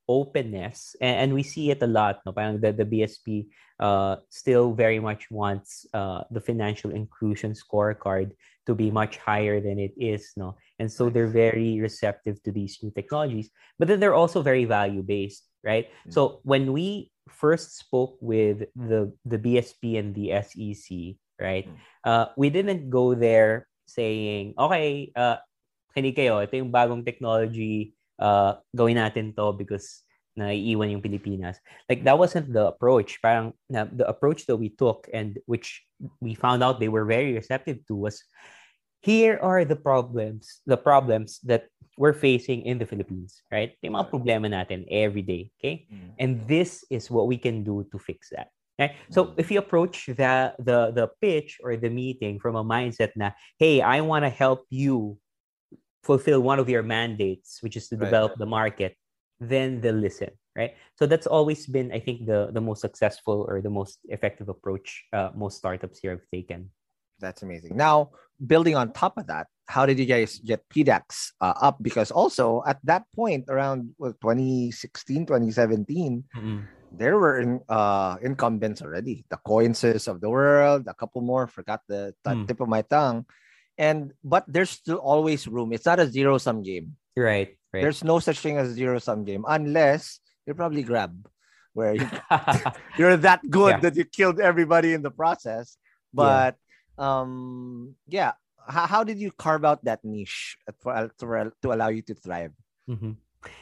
openness, 0.08 0.96
and, 1.02 1.18
and 1.18 1.34
we 1.34 1.44
see 1.44 1.72
it 1.72 1.84
a 1.84 1.88
lot, 1.88 2.22
no? 2.26 2.32
Parang 2.32 2.60
the, 2.60 2.72
the 2.72 2.86
BSP 2.86 3.48
uh, 3.80 4.18
still 4.30 4.74
very 4.74 5.00
much 5.00 5.30
wants 5.30 5.86
uh, 5.94 6.24
the 6.32 6.42
financial 6.42 6.92
inclusion 6.92 7.54
scorecard 7.54 8.32
to 8.66 8.76
be 8.76 8.92
much 8.92 9.18
higher 9.18 9.60
than 9.60 9.80
it 9.80 9.94
is, 9.98 10.32
no? 10.36 10.56
And 10.80 10.92
so 10.92 11.10
they're 11.10 11.32
very 11.32 11.80
receptive 11.80 12.42
to 12.44 12.52
these 12.52 12.80
new 12.82 12.92
technologies, 12.92 13.50
but 13.80 13.88
then 13.88 14.00
they're 14.00 14.16
also 14.16 14.42
very 14.42 14.66
value 14.66 15.04
based, 15.04 15.44
right? 15.64 15.88
Mm. 16.08 16.14
So 16.14 16.40
when 16.44 16.74
we 16.74 17.12
first 17.30 17.78
spoke 17.78 18.18
with 18.22 18.64
the 18.76 19.12
the 19.26 19.38
BSP 19.38 20.00
and 20.00 20.16
the 20.16 20.40
SEC, 20.44 21.20
right? 21.40 21.68
Mm. 21.68 21.76
Uh, 22.04 22.26
we 22.38 22.50
didn't 22.50 22.90
go 22.90 23.16
there 23.16 23.68
saying, 23.88 24.54
okay, 24.60 25.12
uh, 25.16 25.38
hindi 25.98 26.14
kayo, 26.14 26.38
ito 26.46 26.54
yung 26.54 26.70
bagong 26.70 27.02
technology, 27.02 27.98
uh, 28.22 28.62
gawin 28.70 29.02
natin 29.02 29.34
to 29.34 29.50
because 29.58 30.06
naiiwan 30.38 30.94
yung 30.94 31.02
Pilipinas. 31.02 31.58
Like 31.90 32.06
that 32.06 32.22
wasn't 32.22 32.54
the 32.54 32.70
approach. 32.70 33.18
Parang 33.18 33.58
na, 33.66 33.90
the 33.90 34.06
approach 34.06 34.46
that 34.46 34.56
we 34.56 34.70
took 34.70 35.10
and 35.10 35.42
which 35.50 35.82
we 36.22 36.38
found 36.38 36.62
out 36.62 36.78
they 36.78 36.94
were 36.94 37.10
very 37.10 37.34
receptive 37.34 37.82
to 37.90 37.98
was 37.98 38.22
here 39.02 39.42
are 39.42 39.66
the 39.66 39.76
problems, 39.76 40.62
the 40.70 40.78
problems 40.78 41.42
that 41.50 41.66
we're 41.98 42.14
facing 42.14 42.62
in 42.70 42.78
the 42.78 42.86
Philippines, 42.86 43.42
right? 43.50 43.74
Yung 43.82 43.98
mga 43.98 44.14
problema 44.14 44.46
natin 44.46 44.86
every 44.94 45.26
day, 45.26 45.50
okay? 45.58 45.90
Mm. 45.90 46.10
And 46.22 46.32
this 46.46 46.86
is 46.94 47.10
what 47.10 47.26
we 47.26 47.42
can 47.42 47.66
do 47.66 47.90
to 47.90 47.98
fix 47.98 48.30
that. 48.30 48.54
Okay? 48.78 48.94
So 49.10 49.34
if 49.38 49.50
you 49.50 49.58
approach 49.58 50.06
the 50.06 50.54
the 50.62 50.94
the 50.94 51.10
pitch 51.18 51.58
or 51.66 51.74
the 51.82 51.90
meeting 51.90 52.38
from 52.38 52.54
a 52.54 52.62
mindset 52.62 53.10
na, 53.18 53.34
hey, 53.58 53.82
I 53.82 54.06
want 54.06 54.22
to 54.22 54.30
help 54.30 54.70
you 54.70 55.18
fulfill 56.08 56.40
one 56.40 56.58
of 56.64 56.72
your 56.72 56.82
mandates, 56.82 57.60
which 57.62 57.76
is 57.76 57.92
to 57.92 57.96
Right. 58.00 58.08
develop 58.08 58.40
the 58.40 58.48
market, 58.48 58.96
then 59.44 59.84
they'll 59.84 60.00
listen, 60.00 60.32
right? 60.56 60.74
So 60.96 61.06
that's 61.06 61.28
always 61.28 61.68
been, 61.68 61.92
I 61.92 62.00
think, 62.00 62.26
the 62.26 62.50
the 62.56 62.64
most 62.64 62.80
successful 62.82 63.44
or 63.46 63.60
the 63.62 63.70
most 63.70 64.00
effective 64.08 64.48
approach 64.48 65.04
uh, 65.12 65.30
most 65.36 65.60
startups 65.62 66.00
here 66.00 66.16
have 66.16 66.26
taken. 66.32 66.72
That's 67.20 67.44
amazing. 67.44 67.76
Now, 67.76 68.16
building 68.40 68.74
on 68.80 68.94
top 68.94 69.18
of 69.20 69.28
that, 69.28 69.52
how 69.68 69.84
did 69.90 69.98
you 70.00 70.06
guys 70.08 70.40
get 70.40 70.64
PDAX 70.70 71.34
uh, 71.44 71.54
up? 71.60 71.82
Because 71.82 72.10
also 72.14 72.62
at 72.66 72.78
that 72.88 73.04
point, 73.14 73.50
around 73.50 73.94
what, 73.98 74.16
2016, 74.22 75.26
2017, 75.26 76.24
there 76.94 77.18
were 77.18 77.42
in, 77.42 77.60
uh, 77.68 78.16
incumbents 78.22 78.82
already. 78.86 79.26
The 79.34 79.42
Coinses 79.44 80.08
of 80.08 80.22
the 80.22 80.30
world, 80.30 80.88
a 80.88 80.94
couple 80.94 81.22
more, 81.22 81.50
forgot 81.50 81.82
the 81.90 82.14
t- 82.24 82.32
Mm. 82.32 82.48
tip 82.48 82.62
of 82.62 82.70
my 82.70 82.82
tongue. 82.86 83.26
And 83.78 84.14
but 84.24 84.44
there's 84.50 84.70
still 84.74 84.98
always 84.98 85.48
room. 85.48 85.72
It's 85.72 85.86
not 85.86 86.00
a 86.02 86.08
zero 86.10 86.38
sum 86.38 86.64
game. 86.64 86.98
Right, 87.16 87.58
right. 87.74 87.82
There's 87.82 88.04
no 88.04 88.18
such 88.20 88.40
thing 88.40 88.58
as 88.58 88.74
zero 88.74 88.98
sum 89.00 89.24
game 89.24 89.46
unless 89.48 90.20
you're 90.46 90.58
probably 90.58 90.82
grab 90.82 91.14
where 91.74 91.94
you, 91.94 92.10
you're 92.98 93.18
that 93.22 93.42
good 93.50 93.78
Yeah. 93.78 93.80
that 93.86 93.96
you 93.96 94.06
killed 94.06 94.40
everybody 94.40 94.94
in 94.94 95.02
the 95.06 95.12
process. 95.14 95.78
But 96.14 96.58
um 96.98 97.94
yeah, 98.10 98.34
how, 98.66 98.88
how 98.88 99.02
did 99.06 99.20
you 99.22 99.30
carve 99.32 99.64
out 99.66 99.86
that 99.86 100.02
niche 100.04 100.58
for, 100.82 100.94
to, 101.22 101.52
to 101.62 101.68
allow 101.74 101.90
you 101.90 102.02
to 102.10 102.16
thrive? 102.16 102.54
Mhm. 102.90 103.18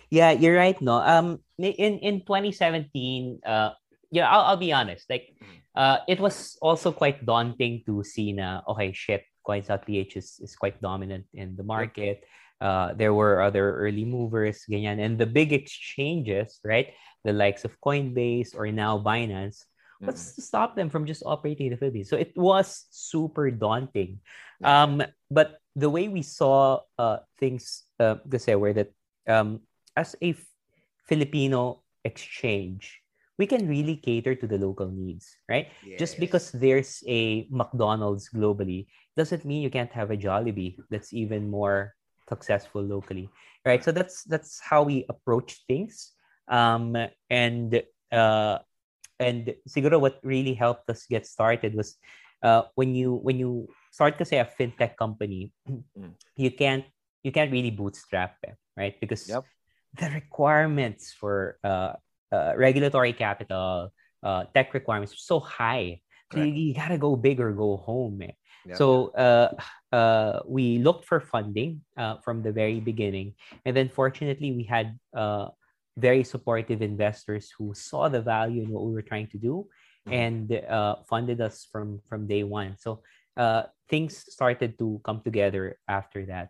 Yeah, 0.09 0.31
you're 0.31 0.55
right. 0.55 0.79
No, 0.81 0.97
um, 1.03 1.43
in 1.59 1.99
in 1.99 2.23
2017, 2.25 3.43
uh, 3.45 3.71
yeah, 4.09 4.31
I'll, 4.31 4.55
I'll 4.55 4.57
be 4.57 4.71
honest. 4.71 5.05
Like, 5.09 5.35
uh, 5.75 5.99
it 6.07 6.17
was 6.19 6.57
also 6.61 6.91
quite 6.95 7.25
daunting 7.25 7.83
to 7.85 8.01
see 8.01 8.31
na 8.31 8.61
okay, 8.71 8.93
shit, 8.95 9.27
Coins.ph 9.45 10.17
is 10.17 10.41
is 10.41 10.55
quite 10.57 10.81
dominant 10.81 11.25
in 11.33 11.55
the 11.55 11.63
market. 11.63 12.25
Uh, 12.59 12.93
there 12.95 13.13
were 13.13 13.41
other 13.41 13.75
early 13.77 14.05
movers, 14.05 14.63
ganyan, 14.65 14.97
and 14.97 15.19
the 15.19 15.27
big 15.27 15.53
exchanges, 15.53 16.59
right? 16.63 16.95
The 17.23 17.33
likes 17.33 17.65
of 17.65 17.77
Coinbase 17.83 18.55
or 18.55 18.71
now 18.71 18.97
Binance. 18.97 19.63
What's 19.99 20.35
to 20.35 20.41
stop 20.41 20.75
them 20.75 20.89
from 20.89 21.07
just 21.07 21.23
operating 21.25 21.67
in 21.67 21.71
the 21.73 21.79
Philippines? 21.79 22.09
So 22.09 22.17
it 22.19 22.35
was 22.35 22.85
super 22.91 23.49
daunting. 23.49 24.19
Um, 24.63 25.01
but 25.31 25.59
the 25.75 25.89
way 25.89 26.07
we 26.07 26.21
saw 26.21 26.83
uh, 26.99 27.23
things, 27.39 27.83
uh, 27.99 28.19
kasi 28.27 28.55
were 28.55 28.73
that 28.73 28.91
um, 29.27 29.63
as 29.95 30.15
a 30.21 30.35
Filipino 31.07 31.83
exchange, 32.03 33.01
we 33.37 33.45
can 33.45 33.67
really 33.67 33.97
cater 33.97 34.35
to 34.35 34.47
the 34.47 34.57
local 34.57 34.87
needs, 34.87 35.35
right? 35.49 35.67
Just 35.97 36.19
because 36.19 36.51
there's 36.51 37.03
a 37.07 37.47
McDonald's 37.51 38.29
globally 38.29 38.87
doesn't 39.17 39.45
mean 39.45 39.61
you 39.61 39.69
can't 39.69 39.91
have 39.91 40.11
a 40.11 40.17
Jollibee 40.17 40.77
that's 40.89 41.13
even 41.13 41.49
more 41.49 41.93
successful 42.27 42.81
locally, 42.81 43.29
right? 43.65 43.83
So 43.83 43.91
that's 43.91 44.23
that's 44.23 44.59
how 44.59 44.83
we 44.83 45.05
approach 45.09 45.63
things. 45.67 46.11
Um, 46.47 46.95
and 47.29 47.81
uh, 48.11 48.59
and 49.19 49.53
siguro 49.67 49.99
what 49.99 50.19
really 50.23 50.53
helped 50.53 50.89
us 50.89 51.05
get 51.07 51.25
started 51.25 51.75
was 51.75 51.97
uh, 52.43 52.63
when 52.75 52.95
you 52.95 53.15
when 53.15 53.39
you 53.39 53.67
start 53.91 54.17
to 54.19 54.25
say 54.25 54.39
a 54.39 54.45
fintech 54.47 54.95
company, 54.97 55.51
you 56.35 56.51
can't 56.51 56.85
you 57.23 57.31
can't 57.31 57.51
really 57.51 57.71
bootstrap 57.71 58.37
it, 58.43 58.55
right? 58.77 58.99
Because 58.99 59.27
Yep. 59.27 59.45
the 59.95 60.09
requirements 60.11 61.13
for 61.13 61.57
uh, 61.63 61.93
uh, 62.35 62.51
regulatory 62.57 63.13
capital, 63.13 63.71
uh, 64.27 64.43
tech 64.53 64.73
requirements 64.73 65.13
are 65.15 65.25
so 65.31 65.37
high. 65.39 66.01
So 66.33 66.39
you, 66.41 66.51
you 66.53 66.73
gotta 66.73 66.97
go 66.97 67.15
big 67.15 67.39
or 67.39 67.51
go 67.53 67.77
home. 67.77 68.21
eh. 68.21 68.35
Yep. 68.65 68.77
So 68.81 68.85
uh, 69.13 69.49
uh, 69.93 70.39
we 70.57 70.79
looked 70.79 71.05
for 71.05 71.19
funding 71.21 71.85
uh, 72.01 72.17
from 72.25 72.41
the 72.41 72.51
very 72.51 72.81
beginning, 72.81 73.37
and 73.63 73.77
then 73.77 73.87
fortunately 73.93 74.51
we 74.51 74.63
had 74.65 74.97
uh, 75.13 75.53
very 75.95 76.23
supportive 76.25 76.81
investors 76.81 77.53
who 77.55 77.77
saw 77.77 78.09
the 78.09 78.21
value 78.25 78.65
in 78.65 78.69
what 78.73 78.83
we 78.89 78.91
were 78.97 79.05
trying 79.05 79.29
to 79.31 79.37
do, 79.37 79.69
and 80.09 80.49
uh, 80.65 80.95
funded 81.09 81.39
us 81.41 81.69
from 81.71 82.01
from 82.09 82.25
day 82.25 82.41
one. 82.41 82.73
So 82.81 83.05
uh, 83.37 83.69
things 83.89 84.17
started 84.33 84.77
to 84.81 84.99
come 85.05 85.21
together 85.21 85.77
after 85.85 86.25
that. 86.33 86.49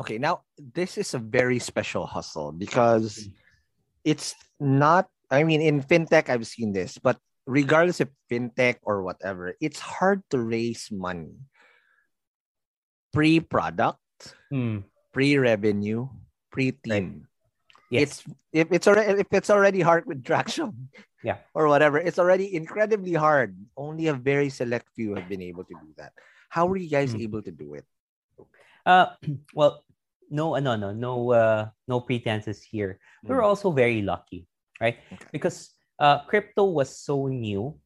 Okay, 0.00 0.16
now 0.16 0.48
this 0.56 0.96
is 0.96 1.12
a 1.12 1.20
very 1.20 1.60
special 1.60 2.08
hustle 2.08 2.52
because 2.52 3.28
Mm. 3.28 3.32
It's 4.04 4.34
not. 4.60 5.08
I 5.30 5.44
mean, 5.44 5.62
in 5.62 5.82
fintech, 5.82 6.28
I've 6.28 6.46
seen 6.46 6.72
this, 6.72 6.98
but 6.98 7.16
regardless 7.46 8.00
of 8.00 8.10
fintech 8.30 8.76
or 8.82 9.02
whatever, 9.02 9.56
it's 9.60 9.80
hard 9.80 10.22
to 10.30 10.38
raise 10.38 10.88
money 10.92 11.34
pre-product, 13.12 13.98
Mm, 14.52 14.84
pre-revenue, 15.12 16.08
pre-team. 16.50 17.26
Yes. 17.90 18.02
It's 18.02 18.16
if 18.52 18.68
it's 18.72 18.86
already 18.88 19.20
if 19.20 19.28
it's 19.32 19.50
already 19.50 19.80
hard 19.80 20.04
with 20.06 20.24
traction, 20.24 20.88
Yeah. 21.22 21.44
or 21.52 21.68
whatever, 21.68 21.98
it's 22.00 22.18
already 22.18 22.54
incredibly 22.56 23.12
hard. 23.12 23.56
Only 23.76 24.08
a 24.08 24.14
very 24.16 24.48
select 24.48 24.88
few 24.96 25.14
have 25.14 25.28
been 25.28 25.42
able 25.42 25.64
to 25.64 25.74
do 25.76 25.92
that. 26.00 26.12
How 26.48 26.64
were 26.66 26.76
you 26.80 26.88
guys 26.88 27.12
Mm. 27.12 27.20
able 27.28 27.42
to 27.44 27.52
do 27.52 27.74
it? 27.74 27.84
Uh, 28.84 29.12
well, 29.54 29.84
no, 30.32 30.56
no, 30.56 30.74
no, 30.74 30.90
no, 30.96 31.30
uh, 31.30 31.68
no 31.86 32.00
pretenses 32.00 32.64
here. 32.64 32.96
We 33.22 33.36
were 33.36 33.44
Mm. 33.44 33.52
also 33.52 33.70
very 33.70 34.00
lucky, 34.00 34.48
right? 34.80 34.96
Okay. 35.12 35.28
Because 35.30 35.70
uh, 36.00 36.24
crypto 36.24 36.64
was 36.72 36.88
so 36.96 37.28
new 37.28 37.76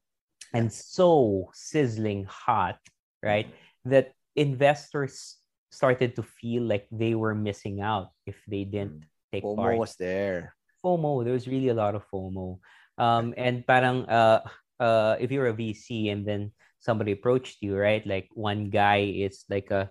and 0.54 0.70
so 0.72 1.50
sizzling 1.52 2.24
hot, 2.30 2.78
right? 3.20 3.50
That 3.85 4.14
investors 4.38 5.37
started 5.74 6.14
to 6.16 6.22
feel 6.22 6.62
like 6.62 6.87
they 6.94 7.12
were 7.18 7.35
missing 7.35 7.82
out 7.82 8.14
if 8.24 8.38
they 8.48 8.64
didn't 8.64 9.04
take 9.35 9.42
FOMO 9.44 9.56
part. 9.56 9.76
was 9.76 9.96
there. 9.98 10.54
FOMO. 10.80 11.24
There 11.26 11.35
was 11.35 11.50
really 11.50 11.68
a 11.68 11.76
lot 11.76 11.94
of 11.98 12.06
FOMO. 12.09 12.62
Um, 12.96 13.35
and 13.37 13.66
parang 13.66 14.06
uh, 14.09 14.40
uh, 14.80 15.16
if 15.20 15.28
you're 15.35 15.48
a 15.50 15.52
VC 15.52 16.09
and 16.14 16.24
then 16.24 16.52
somebody 16.80 17.12
approached 17.12 17.61
you, 17.61 17.76
right? 17.76 18.06
Like 18.06 18.30
one 18.32 18.70
guy 18.70 19.12
is 19.12 19.44
like 19.50 19.68
a 19.74 19.90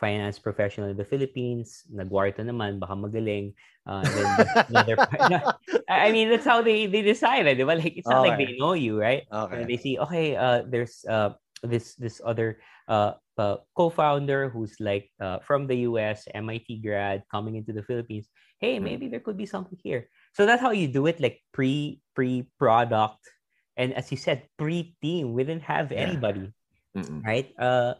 finance 0.00 0.40
professional 0.40 0.88
in 0.88 0.96
the 0.96 1.04
Philippines, 1.04 1.84
nag-Wharton 1.92 2.48
naman, 2.48 2.80
baka 2.80 2.96
magaling. 2.96 3.52
Uh, 3.86 4.08
then 4.08 4.48
another, 4.72 4.96
I 5.88 6.08
I 6.08 6.12
mean, 6.12 6.30
that's 6.32 6.48
how 6.48 6.62
they 6.64 6.88
they 6.88 7.02
decided. 7.04 7.60
di 7.60 7.64
ba? 7.68 7.76
Like 7.76 7.94
it's 8.00 8.08
not 8.08 8.24
like 8.24 8.40
they 8.40 8.56
know 8.56 8.72
you, 8.72 8.96
right? 8.98 9.28
Okay. 9.28 9.60
And 9.60 9.68
they 9.68 9.76
see, 9.76 10.00
okay, 10.00 10.36
uh, 10.36 10.64
there's 10.66 11.04
uh 11.04 11.36
this 11.62 11.94
this 12.00 12.20
other 12.24 12.58
uh, 12.88 13.20
uh 13.36 13.60
co-founder 13.76 14.48
who's 14.48 14.80
like 14.80 15.12
uh, 15.20 15.38
from 15.44 15.68
the 15.68 15.84
US, 15.88 16.24
MIT 16.32 16.80
grad, 16.80 17.22
coming 17.30 17.56
into 17.60 17.72
the 17.76 17.84
Philippines. 17.84 18.28
Hey, 18.58 18.80
Mm. 18.80 18.82
maybe 18.82 19.06
there 19.08 19.20
could 19.20 19.36
be 19.36 19.46
something 19.46 19.78
here. 19.82 20.08
So 20.34 20.46
that's 20.46 20.62
how 20.62 20.72
you 20.72 20.88
do 20.88 21.06
it, 21.06 21.20
like 21.20 21.40
pre 21.52 22.00
pre 22.16 22.48
product, 22.58 23.20
and 23.76 23.92
as 23.94 24.10
you 24.10 24.16
said, 24.16 24.48
pre 24.56 24.96
team. 25.02 25.32
We 25.34 25.44
didn't 25.44 25.68
have 25.68 25.92
anybody, 25.92 26.52
Mm-mm. 26.96 27.24
right? 27.24 27.50
Uh, 27.58 27.94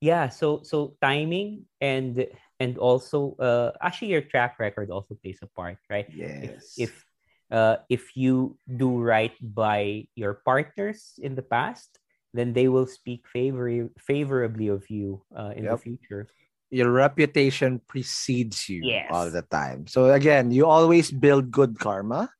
yeah. 0.00 0.28
So 0.28 0.62
so 0.62 0.96
timing 1.00 1.66
and 1.80 2.26
and 2.60 2.78
also 2.78 3.34
uh 3.38 3.72
actually 3.80 4.08
your 4.12 4.22
track 4.22 4.58
record 4.58 4.90
also 4.90 5.14
plays 5.22 5.38
a 5.42 5.46
part, 5.46 5.78
right? 5.90 6.06
Yes. 6.08 6.74
if 6.76 7.04
uh, 7.50 7.76
if 7.88 8.16
you 8.16 8.58
do 8.68 8.98
right 8.98 9.32
by 9.40 10.06
your 10.14 10.34
partners 10.44 11.18
in 11.22 11.34
the 11.34 11.42
past, 11.42 11.98
then 12.34 12.52
they 12.52 12.68
will 12.68 12.86
speak 12.86 13.26
favor- 13.26 13.88
favorably 13.98 14.68
of 14.68 14.84
you 14.90 15.22
uh, 15.36 15.52
in 15.56 15.64
the 15.68 15.76
future. 15.76 16.28
your 16.70 16.90
reputation 16.92 17.80
precedes 17.86 18.68
you 18.68 18.84
Yes. 18.86 19.10
all 19.10 19.30
the 19.30 19.42
time. 19.42 19.86
So 19.86 20.12
again, 20.12 20.50
you 20.52 20.66
always 20.66 21.10
build 21.10 21.50
good 21.50 21.78
karma 21.78 22.30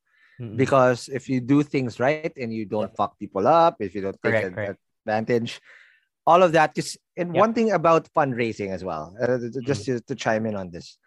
Mm-mm. 0.41 0.57
because 0.57 1.09
if 1.09 1.29
you 1.29 1.41
do 1.41 1.63
things 1.63 1.99
right 2.01 2.33
and 2.37 2.53
you 2.53 2.67
don't 2.67 2.93
fuck 2.97 3.19
people 3.19 3.47
up, 3.47 3.77
if 3.81 3.95
you 3.95 4.03
don't 4.03 4.19
take 4.23 4.23
Correct, 4.23 4.55
correct. 4.55 4.81
advantage, 5.07 5.61
all 6.29 6.45
of 6.45 6.53
that. 6.53 6.77
Just 6.77 7.01
and 7.17 7.33
Yep. 7.33 7.41
one 7.41 7.53
thing 7.57 7.73
about 7.73 8.05
fundraising 8.13 8.69
as 8.77 8.85
well, 8.85 9.17
uh, 9.17 9.41
just 9.65 9.89
Mm-hmm. 9.89 10.05
to, 10.05 10.13
to 10.13 10.15
chime 10.15 10.45
in 10.45 10.55
on 10.61 10.69
this, 10.69 11.01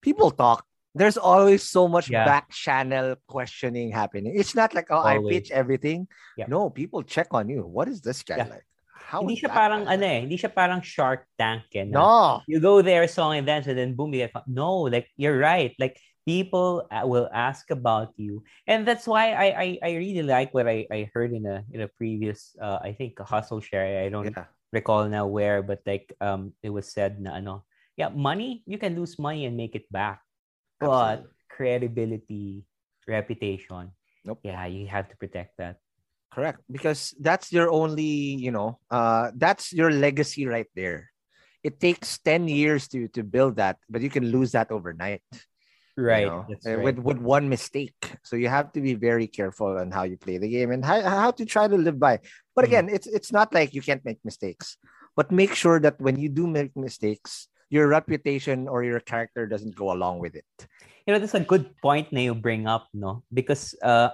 people 0.00 0.30
talk. 0.30 0.62
There's 0.94 1.16
always 1.16 1.64
so 1.66 1.88
much 1.88 2.06
Yeah. 2.12 2.28
back 2.28 2.52
channel 2.52 3.16
questioning 3.26 3.90
happening. 3.90 4.36
It's 4.36 4.54
not 4.54 4.70
like 4.76 4.92
oh, 4.92 5.02
I 5.02 5.18
pitch 5.18 5.48
everything. 5.50 6.06
Yep. 6.38 6.46
No, 6.52 6.68
people 6.70 7.00
check 7.02 7.32
on 7.32 7.48
you. 7.48 7.64
What 7.66 7.88
is 7.88 8.04
this 8.04 8.22
guy 8.22 8.44
Yeah. 8.44 8.50
like? 8.60 8.66
How 9.12 9.20
hindi 9.20 9.36
siya 9.40 9.50
parang 9.52 9.82
ano 9.88 10.04
eh, 10.08 10.24
hindi 10.24 10.36
siya 10.40 10.48
parang 10.52 10.80
Shark 10.80 11.28
Tank 11.36 11.68
eh, 11.76 11.84
na 11.84 11.92
No. 12.00 12.12
You 12.48 12.60
go 12.64 12.80
there, 12.80 13.04
song 13.08 13.36
and 13.36 13.44
dance, 13.48 13.68
and 13.68 13.76
then 13.76 13.92
boom, 13.96 14.12
you 14.14 14.24
get 14.24 14.32
fun. 14.32 14.44
No, 14.48 14.88
like 14.88 15.08
you're 15.20 15.36
right. 15.36 15.72
Like 15.76 15.96
people 16.26 16.86
uh, 16.90 17.06
will 17.06 17.28
ask 17.32 17.70
about 17.70 18.12
you, 18.16 18.42
and 18.66 18.86
that's 18.86 19.06
why 19.06 19.32
I 19.32 19.46
I, 19.54 19.68
I 19.82 19.90
really 19.98 20.22
like 20.22 20.54
what 20.54 20.68
I, 20.68 20.86
I 20.90 21.10
heard 21.14 21.32
in 21.32 21.46
a 21.46 21.64
in 21.72 21.82
a 21.82 21.88
previous 21.88 22.54
uh, 22.60 22.78
I 22.82 22.92
think 22.92 23.18
a 23.20 23.24
hustle 23.24 23.60
share. 23.60 24.04
I 24.04 24.08
don't 24.08 24.32
Yeah. 24.34 24.46
recall 24.72 25.08
now 25.08 25.26
where, 25.26 25.62
but 25.62 25.80
like 25.86 26.14
um 26.20 26.52
it 26.62 26.70
was 26.70 26.90
said 26.92 27.20
na 27.20 27.36
ano, 27.38 27.64
yeah, 27.96 28.08
money 28.08 28.62
you 28.66 28.78
can 28.78 28.94
lose 28.96 29.18
money 29.18 29.44
and 29.46 29.56
make 29.56 29.74
it 29.74 29.90
back, 29.90 30.22
but 30.80 31.26
credibility, 31.50 32.64
reputation, 33.06 33.92
Nope. 34.24 34.40
yeah, 34.42 34.64
you 34.66 34.86
have 34.86 35.08
to 35.10 35.16
protect 35.16 35.56
that. 35.58 35.78
Correct. 36.32 36.60
Because 36.70 37.14
that's 37.20 37.52
your 37.52 37.70
only, 37.70 38.40
you 38.40 38.50
know, 38.50 38.80
uh, 38.90 39.30
that's 39.36 39.72
your 39.72 39.90
legacy 39.90 40.46
right 40.46 40.68
there. 40.74 41.10
It 41.62 41.78
takes 41.78 42.18
10 42.18 42.48
years 42.48 42.88
to 42.88 43.06
to 43.14 43.22
build 43.22 43.56
that, 43.56 43.78
but 43.88 44.02
you 44.02 44.10
can 44.10 44.26
lose 44.32 44.52
that 44.52 44.72
overnight. 44.72 45.22
You 46.08 46.16
Right. 46.16 46.24
know, 46.24 46.50
uh, 46.66 46.78
right. 46.78 46.96
With 46.96 46.98
with 46.98 47.18
one 47.18 47.48
mistake. 47.48 48.16
So 48.24 48.36
you 48.36 48.48
have 48.48 48.72
to 48.72 48.80
be 48.80 48.94
very 48.94 49.26
careful 49.26 49.76
on 49.78 49.90
how 49.92 50.04
you 50.04 50.16
play 50.16 50.38
the 50.38 50.48
game 50.48 50.70
and 50.72 50.84
how, 50.84 51.00
how 51.02 51.30
to 51.32 51.44
try 51.44 51.68
to 51.68 51.76
live 51.76 51.98
by. 52.00 52.20
But 52.56 52.64
Mhm. 52.64 52.68
again, 52.68 52.86
it's 52.88 53.06
it's 53.06 53.32
not 53.32 53.52
like 53.52 53.74
you 53.74 53.82
can't 53.82 54.04
make 54.04 54.18
mistakes. 54.24 54.76
But 55.16 55.30
make 55.30 55.54
sure 55.54 55.80
that 55.80 56.00
when 56.00 56.16
you 56.18 56.28
do 56.28 56.46
make 56.46 56.72
mistakes, 56.76 57.48
your 57.68 57.88
reputation 57.88 58.68
or 58.68 58.84
your 58.84 59.00
character 59.00 59.46
doesn't 59.46 59.76
go 59.76 59.92
along 59.92 60.20
with 60.20 60.34
it. 60.36 60.48
you 61.06 61.12
know 61.12 61.18
that's 61.18 61.34
a 61.34 61.42
good 61.42 61.74
point 61.82 62.12
na 62.14 62.20
you 62.20 62.34
bring 62.34 62.66
up 62.70 62.86
no 62.94 63.22
because 63.34 63.74
uh 63.82 64.10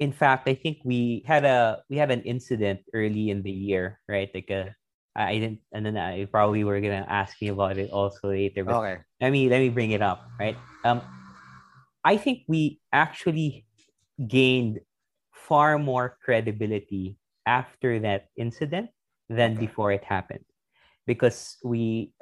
in 0.00 0.12
fact 0.12 0.48
i 0.48 0.54
think 0.54 0.80
we 0.84 1.22
had 1.26 1.44
a 1.44 1.82
we 1.90 1.96
had 2.00 2.10
an 2.10 2.22
incident 2.24 2.80
early 2.94 3.30
in 3.30 3.42
the 3.42 3.52
year 3.52 4.00
right 4.08 4.30
like 4.34 4.50
a 4.50 4.72
i 5.16 5.38
didn't 5.38 5.60
and 5.72 5.84
then 5.84 5.96
i 5.96 6.24
probably 6.26 6.64
were 6.64 6.80
gonna 6.80 7.06
ask 7.08 7.40
me 7.40 7.48
about 7.48 7.76
it 7.78 7.90
also 7.90 8.28
later 8.28 8.64
but 8.64 8.76
Okay. 8.80 9.00
let 9.20 9.30
me 9.30 9.48
let 9.48 9.60
me 9.60 9.68
bring 9.68 9.90
it 9.92 10.02
up 10.02 10.26
right 10.40 10.56
um 10.84 11.00
i 12.04 12.16
think 12.16 12.42
we 12.48 12.80
actually 12.92 13.64
gained 14.28 14.80
far 15.32 15.78
more 15.78 16.16
credibility 16.22 17.16
after 17.46 17.98
that 18.00 18.28
incident 18.36 18.90
than 19.28 19.52
Okay. 19.52 19.66
before 19.66 19.92
it 19.92 20.04
happened 20.04 20.44
because 21.06 21.56
we 21.64 22.12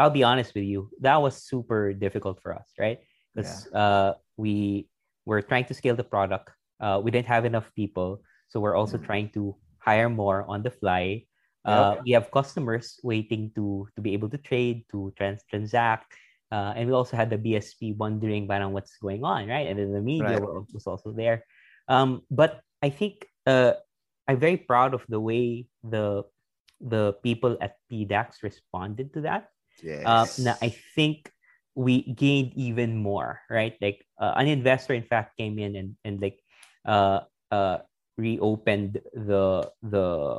i'll 0.00 0.10
be 0.10 0.22
honest 0.22 0.54
with 0.54 0.64
you 0.64 0.90
that 1.00 1.16
was 1.16 1.36
super 1.36 1.92
difficult 1.92 2.40
for 2.42 2.54
us 2.54 2.68
right 2.78 3.00
because 3.34 3.66
uh 3.72 4.12
we 4.36 4.88
were 5.24 5.40
trying 5.42 5.64
to 5.64 5.74
scale 5.74 5.94
the 5.96 6.04
product 6.04 6.50
uh 6.80 7.00
we 7.02 7.10
didn't 7.10 7.26
have 7.28 7.44
enough 7.44 7.70
people 7.76 8.20
so 8.48 8.60
we're 8.60 8.76
also 8.76 8.98
Mhm. 8.98 9.06
trying 9.06 9.28
to 9.30 9.54
hire 9.78 10.08
more 10.08 10.44
on 10.48 10.62
the 10.62 10.70
fly 10.70 11.22
uh, 11.64 11.96
we 12.04 12.12
have 12.12 12.30
customers 12.30 12.98
waiting 13.02 13.50
to 13.54 13.86
to 13.96 14.00
be 14.02 14.12
able 14.12 14.28
to 14.28 14.38
trade 14.38 14.84
to 14.90 15.12
trans- 15.16 15.44
transact 15.50 16.12
uh, 16.50 16.72
and 16.76 16.88
we 16.88 16.94
also 16.94 17.16
had 17.16 17.30
the 17.30 17.38
bsp 17.38 17.96
wondering 17.96 18.46
parang 18.48 18.72
what's 18.72 18.96
going 18.98 19.24
on 19.24 19.48
right 19.48 19.66
and 19.66 19.78
then 19.78 19.92
the 19.92 20.00
media 20.02 20.38
Right. 20.38 20.42
was 20.72 20.86
also 20.86 21.12
there 21.12 21.44
um, 21.88 22.22
but 22.30 22.60
i 22.82 22.90
think 22.90 23.26
uh, 23.46 23.72
i'm 24.28 24.38
very 24.38 24.56
proud 24.56 24.94
of 24.94 25.04
the 25.08 25.20
way 25.20 25.66
the 25.84 26.22
the 26.80 27.14
people 27.22 27.56
at 27.60 27.78
pdax 27.90 28.42
responded 28.42 29.12
to 29.14 29.20
that 29.22 29.48
Yes. 29.82 30.04
uh, 30.06 30.26
na 30.38 30.54
I 30.60 30.74
think 30.94 31.30
we 31.74 32.02
gained 32.14 32.52
even 32.54 32.96
more, 32.96 33.40
right? 33.50 33.74
Like 33.80 34.04
uh, 34.20 34.34
an 34.36 34.46
investor, 34.46 34.94
in 34.94 35.04
fact, 35.04 35.36
came 35.38 35.58
in 35.58 35.76
and 35.76 35.96
and 36.04 36.20
like 36.20 36.38
uh 36.84 37.20
uh 37.50 37.78
reopened 38.18 38.98
the 39.14 39.70
the 39.82 40.38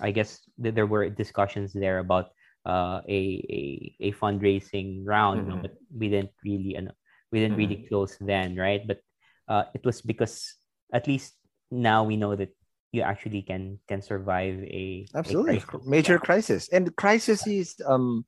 I 0.00 0.10
guess 0.10 0.42
th- 0.62 0.74
there 0.74 0.86
were 0.86 1.08
discussions 1.10 1.72
there 1.72 1.98
about 1.98 2.30
uh 2.66 3.00
a 3.08 3.20
a, 3.50 3.60
a 4.00 4.12
fundraising 4.12 5.02
round, 5.04 5.46
Mhm. 5.48 5.62
but 5.62 5.72
we 5.92 6.08
didn't 6.08 6.32
really 6.44 6.76
ano, 6.76 6.92
we 7.32 7.40
didn't 7.40 7.56
really 7.58 7.86
close 7.88 8.16
then, 8.20 8.56
right? 8.56 8.82
But 8.86 9.00
uh, 9.48 9.64
it 9.74 9.84
was 9.84 10.00
because 10.02 10.56
at 10.92 11.06
least 11.06 11.34
now 11.70 12.04
we 12.04 12.16
know 12.16 12.34
that 12.36 12.54
you 12.92 13.02
actually 13.02 13.42
can 13.42 13.78
can 13.88 14.00
survive 14.02 14.58
a 14.64 15.10
a 15.26 15.34
absolutely 15.34 15.60
crisis. 15.60 15.86
major 15.86 16.18
crisis 16.18 16.68
and 16.70 16.94
crisis 16.96 17.46
is 17.46 17.76
um 17.86 18.24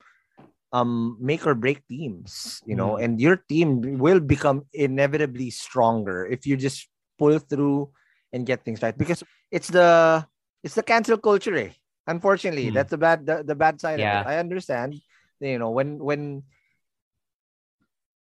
um 0.72 1.16
make 1.20 1.46
or 1.46 1.54
break 1.54 1.86
teams 1.88 2.60
you 2.66 2.74
know 2.74 2.96
Mm. 2.96 3.02
and 3.02 3.20
your 3.20 3.36
team 3.48 3.98
will 3.98 4.20
become 4.20 4.64
inevitably 4.74 5.50
stronger 5.50 6.26
if 6.26 6.46
you 6.46 6.56
just 6.56 6.88
pull 7.18 7.38
through 7.38 7.90
and 8.32 8.46
get 8.46 8.64
things 8.64 8.82
right 8.82 8.98
because 8.98 9.22
it's 9.50 9.68
the 9.68 10.24
it's 10.66 10.74
the 10.74 10.82
cancel 10.82 11.16
culture 11.16 11.54
eh? 11.54 11.70
unfortunately 12.10 12.68
Mm. 12.70 12.74
that's 12.74 12.90
the 12.90 12.98
bad 12.98 13.22
the, 13.22 13.46
the 13.46 13.54
bad 13.54 13.78
side 13.80 14.02
of 14.02 14.06
it 14.06 14.26
i 14.26 14.42
understand 14.42 14.98
you 15.38 15.58
know 15.62 15.70
when 15.70 16.02
when 16.02 16.42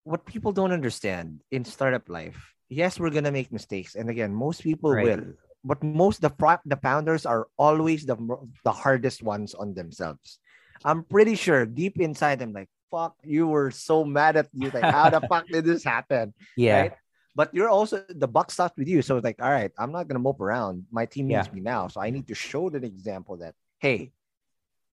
what 0.04 0.24
people 0.24 0.52
don't 0.52 0.72
understand 0.72 1.42
in 1.50 1.64
startup 1.64 2.08
life 2.08 2.54
yes 2.68 2.98
we're 2.98 3.10
gonna 3.12 3.32
make 3.34 3.52
mistakes 3.52 3.94
and 3.94 4.08
again 4.08 4.32
most 4.32 4.62
people 4.62 4.92
Right. 4.94 5.04
will 5.18 5.24
but 5.66 5.82
most 5.82 6.22
the 6.22 6.30
the 6.64 6.78
founders 6.78 7.26
are 7.26 7.50
always 7.58 8.06
the 8.06 8.14
the 8.62 8.70
hardest 8.70 9.26
ones 9.26 9.58
on 9.58 9.74
themselves. 9.74 10.38
I'm 10.86 11.02
pretty 11.02 11.34
sure 11.34 11.66
deep 11.66 11.98
inside 11.98 12.38
them, 12.38 12.54
like, 12.54 12.70
fuck, 12.94 13.18
you 13.26 13.50
were 13.50 13.74
so 13.74 14.06
mad 14.06 14.38
at 14.38 14.46
you. 14.54 14.70
Like, 14.70 14.86
how 14.86 15.10
the 15.10 15.18
fuck 15.28 15.50
did 15.50 15.66
this 15.66 15.82
happen? 15.82 16.30
Yeah. 16.54 16.78
Right? 16.78 16.92
But 17.34 17.54
you're 17.54 17.68
also 17.68 18.04
the 18.08 18.26
buck 18.26 18.50
stops 18.50 18.76
with 18.76 18.88
you. 18.88 19.02
So 19.02 19.16
it's 19.16 19.24
like, 19.24 19.40
all 19.40 19.50
right, 19.50 19.70
I'm 19.78 19.92
not 19.92 20.08
gonna 20.08 20.18
mope 20.22 20.40
around. 20.40 20.86
My 20.90 21.06
team 21.06 21.28
needs 21.28 21.48
Yeah. 21.48 21.54
me 21.54 21.60
now. 21.60 21.88
So 21.88 22.00
I 22.00 22.10
need 22.10 22.26
to 22.28 22.34
show 22.34 22.68
the 22.70 22.82
example 22.84 23.36
that 23.38 23.54
hey, 23.78 24.10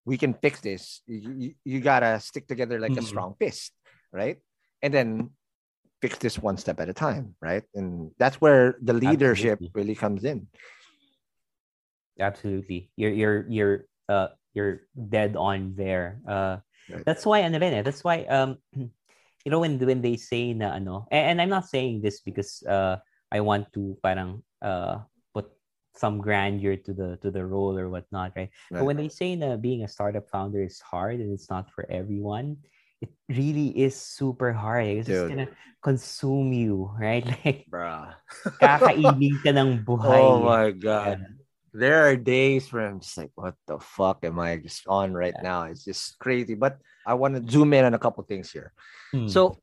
we 0.05 0.17
can 0.17 0.33
fix 0.35 0.61
this. 0.61 1.01
You, 1.07 1.33
you, 1.37 1.49
you 1.65 1.79
gotta 1.81 2.19
stick 2.19 2.47
together 2.47 2.79
like 2.79 2.93
a 2.93 3.01
Mhm. 3.01 3.09
strong 3.09 3.35
fist, 3.39 3.73
right? 4.13 4.37
And 4.83 4.93
then 4.93 5.31
fix 6.01 6.19
this 6.19 6.37
one 6.37 6.57
step 6.57 6.79
at 6.79 6.89
a 6.89 6.93
time, 6.93 7.33
right? 7.41 7.63
And 7.73 8.11
that's 8.19 8.37
where 8.39 8.77
the 8.81 8.93
leadership 8.93 9.57
Absolutely. 9.57 9.71
really 9.73 9.95
comes 9.95 10.23
in. 10.23 10.47
Absolutely. 12.19 12.91
You're 12.95 13.11
you're 13.11 13.45
you're 13.49 13.77
uh 14.07 14.27
you're 14.53 14.87
dead 14.93 15.35
on 15.35 15.73
there. 15.75 16.21
Uh 16.27 16.57
Right. 16.87 17.01
that's 17.01 17.25
why 17.25 17.41
ano 17.41 17.57
eh, 17.57 17.81
that's 17.81 18.03
why 18.05 18.29
um 18.29 18.61
you 19.45 19.53
know 19.53 19.61
when 19.61 19.77
when 19.77 20.01
they 20.01 20.17
say 20.17 20.51
na 20.57 20.73
ano 20.73 21.05
and, 21.13 21.37
and 21.37 21.41
I'm 21.41 21.53
not 21.53 21.69
saying 21.69 22.01
this 22.01 22.19
because 22.19 22.65
uh 22.65 22.97
I 23.29 23.39
want 23.45 23.69
to 23.77 23.93
parang 24.01 24.41
uh 24.59 25.05
put 25.37 25.47
some 25.93 26.17
grandeur 26.17 26.75
to 26.81 26.91
the 26.91 27.09
to 27.21 27.29
the 27.29 27.45
role 27.45 27.77
or 27.77 27.87
whatnot, 27.87 28.33
right? 28.35 28.49
But 28.73 28.89
when 28.89 28.97
they 28.97 29.07
say 29.07 29.37
na 29.37 29.55
being 29.55 29.85
a 29.85 29.87
startup 29.87 30.27
founder 30.33 30.65
is 30.65 30.81
hard 30.81 31.21
and 31.21 31.29
it's 31.29 31.47
not 31.47 31.69
for 31.69 31.85
everyone, 31.93 32.57
it 32.99 33.13
really 33.29 33.69
is 33.77 33.93
super 33.93 34.49
hard. 34.51 34.89
It's 34.89 35.07
just 35.07 35.29
gonna 35.29 35.53
consume 35.85 36.51
you, 36.51 36.89
right? 36.97 37.23
Like 37.45 37.69
Bruh. 37.69 38.17
kakainin 38.57 39.45
ka 39.45 39.53
ng 39.53 39.71
buhay. 39.87 40.25
Oh 40.25 40.41
my 40.41 40.73
god. 40.73 41.21
Yeah. 41.21 41.44
There 41.75 42.07
are 42.07 42.15
days 42.15 42.71
where 42.71 42.87
I'm 42.87 43.03
just 43.03 43.19
like, 43.19 43.35
what 43.35 43.59
the 43.67 43.79
fuck 43.83 44.23
am 44.23 44.39
I 44.39 44.55
just 44.63 44.87
on 44.87 45.11
right 45.11 45.35
Yeah. 45.35 45.43
now? 45.43 45.59
It's 45.67 45.83
just 45.83 46.15
crazy. 46.23 46.55
But 46.55 46.79
I 47.03 47.19
want 47.19 47.35
to 47.35 47.43
zoom 47.43 47.75
in 47.75 47.83
on 47.83 47.91
a 47.93 47.99
couple 47.99 48.23
things 48.23 48.47
here. 48.47 48.71
Hmm. 49.11 49.27
So 49.27 49.59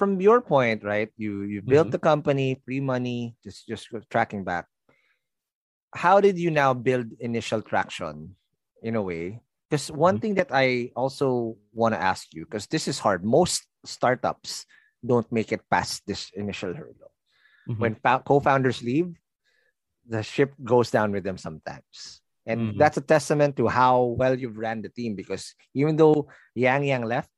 from 0.00 0.16
your 0.24 0.40
point, 0.40 0.80
right? 0.80 1.12
You 1.20 1.44
you 1.44 1.60
built 1.60 1.92
Mhm. 1.92 1.94
the 1.94 2.00
company, 2.00 2.56
free 2.64 2.80
money, 2.80 3.36
just 3.44 3.68
just 3.68 3.92
tracking 4.08 4.40
back. 4.40 4.64
How 5.92 6.20
did 6.24 6.38
you 6.38 6.48
now 6.50 6.72
build 6.72 7.12
initial 7.20 7.60
traction 7.60 8.36
in 8.80 8.96
a 8.96 9.02
way? 9.02 9.44
Because 9.68 9.90
one 9.92 10.16
Mhm. 10.16 10.22
thing 10.22 10.34
that 10.40 10.50
I 10.50 10.90
also 10.96 11.58
want 11.76 11.92
to 11.94 12.00
ask 12.00 12.32
you, 12.32 12.48
because 12.48 12.66
this 12.72 12.88
is 12.88 12.98
hard. 12.98 13.20
Most 13.20 13.68
startups 13.84 14.64
don't 15.04 15.28
make 15.30 15.52
it 15.52 15.62
past 15.68 16.06
this 16.06 16.30
initial 16.32 16.72
hurdle. 16.74 17.12
Mhm. 17.68 17.78
When 17.78 17.92
fou- 18.00 18.24
co-founders 18.24 18.82
leave, 18.82 19.12
the 20.10 20.22
ship 20.26 20.52
goes 20.58 20.90
down 20.90 21.14
with 21.14 21.22
them 21.22 21.38
sometimes. 21.38 22.20
And 22.44 22.74
Mhm. 22.74 22.78
that's 22.82 22.98
a 22.98 23.06
testament 23.06 23.54
to 23.62 23.70
how 23.70 24.18
well 24.18 24.34
you've 24.34 24.58
ran 24.58 24.82
the 24.82 24.90
team 24.90 25.14
because 25.14 25.54
even 25.72 25.94
though 25.94 26.26
Yang 26.58 26.84
Yang 26.90 27.04
left, 27.06 27.30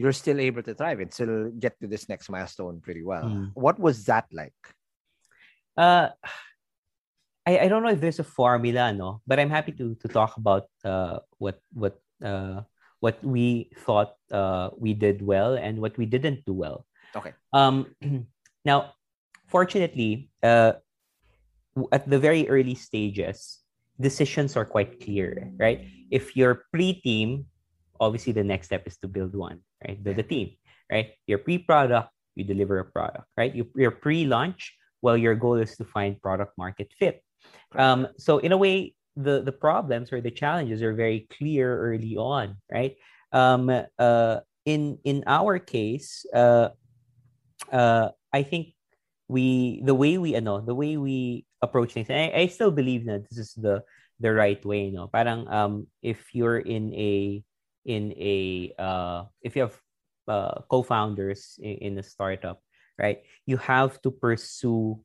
you're 0.00 0.16
still 0.16 0.40
able 0.40 0.64
to 0.64 0.72
thrive 0.72 1.04
and 1.04 1.12
still 1.12 1.52
get 1.52 1.76
to 1.84 1.86
this 1.86 2.08
next 2.08 2.32
milestone 2.32 2.80
pretty 2.80 3.04
well. 3.04 3.28
Mm. 3.28 3.52
What 3.52 3.76
was 3.76 4.08
that 4.08 4.24
like? 4.32 4.56
Uh, 5.76 6.08
I, 7.44 7.66
I 7.66 7.68
don't 7.68 7.84
know 7.84 7.92
if 7.92 8.00
there's 8.00 8.18
a 8.18 8.24
formula, 8.24 8.92
no, 8.96 9.20
but 9.26 9.36
I'm 9.36 9.52
happy 9.52 9.72
to 9.76 9.92
to 10.00 10.08
talk 10.08 10.36
about 10.40 10.72
uh 10.84 11.20
what 11.36 11.60
what 11.72 12.00
uh 12.24 12.64
what 13.00 13.20
we 13.24 13.72
thought 13.84 14.16
uh 14.32 14.72
we 14.76 14.96
did 14.96 15.20
well 15.20 15.56
and 15.56 15.80
what 15.80 15.96
we 16.00 16.06
didn't 16.08 16.44
do 16.48 16.52
well. 16.56 16.88
Okay. 17.16 17.32
Um, 17.52 17.92
now, 18.64 18.94
fortunately, 19.48 20.30
uh, 20.42 20.80
at 21.92 22.08
the 22.08 22.18
very 22.18 22.48
early 22.48 22.74
stages, 22.74 23.60
decisions 24.00 24.56
are 24.56 24.64
quite 24.64 25.00
clear, 25.00 25.52
right? 25.56 25.86
If 26.10 26.36
you're 26.36 26.66
pre-team, 26.72 27.46
obviously 28.00 28.32
the 28.32 28.44
next 28.44 28.66
step 28.66 28.86
is 28.86 28.96
to 28.98 29.08
build 29.08 29.34
one, 29.34 29.60
right? 29.86 30.02
Build 30.02 30.18
a 30.18 30.22
team, 30.22 30.56
right? 30.90 31.12
You're 31.26 31.38
pre-product, 31.38 32.10
you 32.34 32.44
deliver 32.44 32.78
a 32.78 32.84
product, 32.84 33.28
right? 33.36 33.54
You, 33.54 33.68
you're 33.76 33.90
pre-launch, 33.94 34.74
well, 35.02 35.16
your 35.16 35.34
goal 35.34 35.56
is 35.56 35.76
to 35.76 35.84
find 35.84 36.20
product 36.20 36.56
market 36.56 36.92
fit. 36.98 37.22
Um, 37.76 38.08
so 38.18 38.38
in 38.38 38.52
a 38.52 38.56
way, 38.56 38.94
the 39.16 39.42
the 39.42 39.52
problems 39.52 40.12
or 40.12 40.20
the 40.20 40.30
challenges 40.30 40.82
are 40.82 40.94
very 40.94 41.26
clear 41.30 41.76
early 41.76 42.16
on, 42.16 42.56
right? 42.70 42.96
Um, 43.32 43.70
uh, 43.70 44.36
in 44.64 44.98
in 45.04 45.24
our 45.26 45.58
case, 45.58 46.24
uh, 46.34 46.70
uh, 47.72 48.10
I 48.32 48.42
think 48.42 48.74
we 49.28 49.82
the 49.84 49.94
way 49.94 50.18
we 50.18 50.34
ano 50.34 50.60
the 50.60 50.74
way 50.74 50.96
we 50.96 51.44
approach 51.62 51.92
things. 51.94 52.08
And 52.10 52.18
I, 52.32 52.42
I 52.42 52.46
still 52.46 52.70
believe 52.70 53.06
that 53.06 53.28
this 53.28 53.38
is 53.38 53.54
the 53.54 53.82
the 54.20 54.32
right 54.32 54.60
way. 54.64 54.90
No, 54.90 55.08
parang 55.08 55.48
um 55.48 55.86
if 56.02 56.34
you're 56.34 56.60
in 56.60 56.92
a 56.94 57.42
in 57.84 58.12
a 58.16 58.72
uh 58.78 59.24
if 59.42 59.56
you 59.56 59.62
have 59.68 59.76
uh, 60.28 60.62
co-founders 60.70 61.58
in, 61.58 61.92
in 61.92 61.98
a 61.98 62.02
startup, 62.04 62.62
right? 62.98 63.22
You 63.46 63.56
have 63.58 64.00
to 64.02 64.10
pursue 64.10 65.00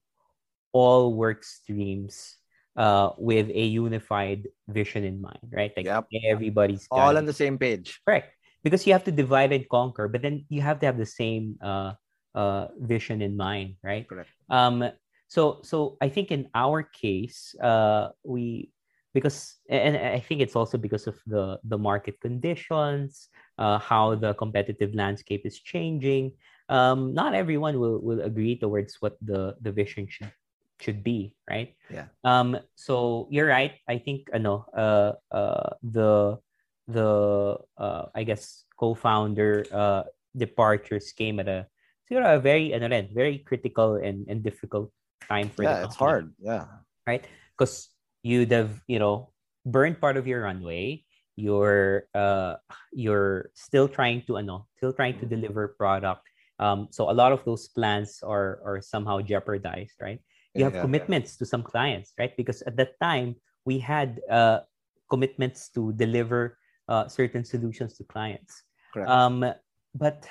all 0.74 1.14
work 1.16 1.43
streams 1.43 2.38
uh 2.76 3.12
with 3.18 3.49
a 3.49 3.66
unified 3.66 4.47
vision 4.68 5.03
in 5.03 5.22
mind, 5.22 5.39
right? 5.51 5.72
Like 5.76 5.86
Yep. 5.88 6.08
everybody's 6.28 6.88
All 6.91 7.16
on 7.18 7.26
the 7.26 7.34
same 7.34 7.58
page. 7.58 7.99
Correct. 8.06 8.36
Because 8.64 8.86
you 8.88 8.93
have 8.93 9.06
to 9.06 9.12
divide 9.14 9.53
and 9.53 9.68
conquer, 9.70 10.08
but 10.08 10.22
then 10.22 10.45
you 10.49 10.62
have 10.62 10.80
to 10.80 10.86
have 10.86 10.97
the 10.97 11.06
same 11.06 11.56
uh, 11.62 11.93
uh, 12.34 12.68
vision 12.82 13.22
in 13.22 13.38
mind, 13.38 13.78
right? 13.84 14.08
Correct. 14.10 14.30
Um, 14.49 14.89
so, 15.36 15.60
so 15.68 15.98
I 16.00 16.08
think 16.08 16.32
in 16.32 16.48
our 16.56 16.82
case, 16.82 17.54
uh, 17.60 18.16
we 18.24 18.72
because 19.14 19.60
and 19.68 19.98
I 19.98 20.20
think 20.20 20.40
it's 20.40 20.56
also 20.56 20.78
because 20.78 21.08
of 21.08 21.20
the 21.28 21.60
the 21.68 21.78
market 21.78 22.16
conditions, 22.24 23.28
uh, 23.60 23.78
how 23.80 24.16
the 24.16 24.34
competitive 24.36 24.96
landscape 24.96 25.44
is 25.44 25.60
changing. 25.60 26.32
Um, 26.72 27.14
not 27.14 27.36
everyone 27.36 27.80
will 27.84 28.00
will 28.00 28.24
agree 28.24 28.56
towards 28.56 28.96
what 29.04 29.20
the 29.20 29.60
the 29.60 29.76
vision 29.76 30.08
should 30.08 30.32
should 30.80 31.04
be, 31.04 31.36
right? 31.52 31.76
Yeah. 31.92 32.08
Um. 32.24 32.56
So 32.80 33.28
you're 33.28 33.52
right. 33.52 33.76
I 33.92 34.00
think 34.00 34.32
ano 34.32 34.64
uh 34.72 35.20
uh 35.36 35.76
the 35.84 36.40
the 36.88 37.60
uh 37.76 38.08
I 38.16 38.24
guess 38.24 38.64
co-founder 38.80 39.68
uh 39.68 40.04
departures 40.32 41.12
came 41.12 41.44
at 41.44 41.52
a 41.52 41.68
siguro 42.08 42.36
a 42.36 42.40
very 42.40 42.72
ano 42.72 42.88
rin, 42.88 43.12
very 43.12 43.44
critical 43.44 44.00
and 44.00 44.24
and 44.32 44.40
difficult 44.40 44.96
time 45.28 45.49
for 45.49 45.63
the 45.63 45.72
Yeah, 45.72 45.84
it's 45.86 45.95
hard. 45.95 46.34
Yeah. 46.39 46.66
right? 47.07 47.26
Because 47.57 47.89
you'd 48.24 48.51
have, 48.51 48.82
you 48.88 48.99
know, 48.99 49.32
burned 49.66 49.99
part 50.01 50.18
of 50.18 50.28
your 50.28 50.43
runway. 50.43 51.03
You're 51.36 52.07
uh 52.16 52.55
you're 52.95 53.51
still 53.55 53.88
trying 53.91 54.24
to 54.28 54.38
ano, 54.39 54.68
still 54.80 54.93
trying 54.93 55.20
to 55.20 55.26
deliver 55.28 55.76
product. 55.76 56.24
Um, 56.59 56.88
so 56.91 57.11
a 57.11 57.16
lot 57.16 57.36
of 57.36 57.43
those 57.43 57.68
plans 57.68 58.24
are 58.24 58.63
are 58.63 58.80
somehow 58.80 59.20
jeopardized, 59.20 59.99
right? 59.99 60.24
You 60.55 60.63
have 60.63 60.76
Yeah. 60.80 60.88
commitments 60.88 61.36
to 61.38 61.45
some 61.45 61.59
clients, 61.63 62.16
right? 62.16 62.32
Because 62.39 62.63
at 62.63 62.80
that 62.80 62.95
time 63.03 63.36
we 63.68 63.80
had 63.84 64.22
uh 64.32 64.63
commitments 65.11 65.68
to 65.76 65.91
deliver 65.99 66.57
uh 66.88 67.11
certain 67.11 67.43
solutions 67.43 67.99
to 67.99 68.07
clients. 68.07 68.63
Correct. 68.95 69.11
Um, 69.11 69.43
but 69.91 70.24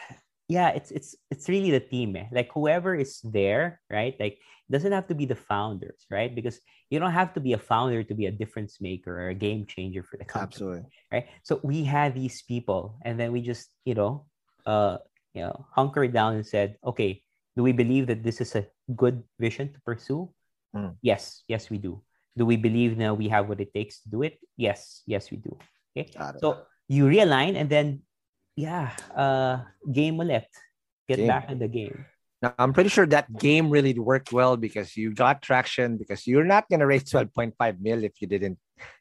yeah, 0.48 0.70
it's 0.70 0.90
it's 0.90 1.16
it's 1.30 1.48
really 1.48 1.70
the 1.70 1.80
team, 1.80 2.16
eh? 2.16 2.26
Like 2.32 2.50
whoever 2.52 2.94
is 2.94 3.20
there, 3.24 3.80
right? 3.90 4.14
Like 4.20 4.34
it 4.34 4.72
doesn't 4.72 4.92
have 4.92 5.08
to 5.08 5.14
be 5.14 5.24
the 5.24 5.36
founders, 5.36 6.04
right? 6.10 6.34
Because 6.34 6.60
you 6.90 6.98
don't 6.98 7.12
have 7.12 7.32
to 7.34 7.40
be 7.40 7.52
a 7.54 7.58
founder 7.58 8.04
to 8.04 8.14
be 8.14 8.26
a 8.26 8.32
difference 8.32 8.80
maker 8.80 9.12
or 9.12 9.28
a 9.28 9.34
game 9.34 9.66
changer 9.66 10.02
for 10.02 10.16
the 10.16 10.24
company, 10.24 10.52
Absolutely. 10.52 10.82
right? 11.12 11.26
So 11.42 11.60
we 11.62 11.84
had 11.84 12.14
these 12.14 12.42
people, 12.42 12.98
and 13.04 13.18
then 13.18 13.32
we 13.32 13.40
just, 13.40 13.68
you 13.84 13.94
know, 13.94 14.26
uh, 14.66 14.98
you 15.32 15.42
know, 15.42 15.66
hunkered 15.72 16.12
down 16.12 16.36
and 16.36 16.46
said, 16.46 16.76
okay, 16.84 17.22
do 17.56 17.62
we 17.62 17.72
believe 17.72 18.06
that 18.08 18.22
this 18.22 18.40
is 18.40 18.54
a 18.54 18.66
good 18.94 19.22
vision 19.40 19.72
to 19.72 19.80
pursue? 19.80 20.30
Mm. 20.76 20.96
Yes, 21.02 21.42
yes, 21.48 21.70
we 21.70 21.78
do. 21.78 22.02
Do 22.36 22.44
we 22.44 22.56
believe 22.56 22.98
now 22.98 23.14
we 23.14 23.28
have 23.28 23.48
what 23.48 23.60
it 23.60 23.72
takes 23.72 24.00
to 24.02 24.08
do 24.10 24.22
it? 24.22 24.38
Yes, 24.56 25.02
yes, 25.06 25.30
we 25.30 25.38
do. 25.38 25.56
Okay, 25.96 26.10
Got 26.16 26.36
it. 26.36 26.40
so 26.40 26.62
you 26.88 27.06
realign, 27.06 27.56
and 27.56 27.70
then 27.70 28.02
yeah, 28.56 28.92
uh, 29.14 29.62
game 29.90 30.16
ulit. 30.18 30.46
Get 31.08 31.18
Game. 31.18 31.26
back 31.28 31.50
in 31.50 31.58
the 31.58 31.68
game. 31.68 32.06
Now, 32.40 32.54
I'm 32.58 32.72
pretty 32.72 32.88
sure 32.88 33.06
that 33.06 33.28
game 33.36 33.68
really 33.70 33.92
worked 33.98 34.32
well 34.32 34.56
because 34.56 34.96
you 34.96 35.12
got 35.14 35.42
traction 35.42 35.96
because 35.96 36.26
you're 36.26 36.44
not 36.44 36.68
going 36.68 36.80
to 36.80 36.86
raise 36.86 37.04
12.5 37.12 37.56
mil 37.80 38.04
if 38.04 38.20
you 38.20 38.26
didn't 38.28 38.58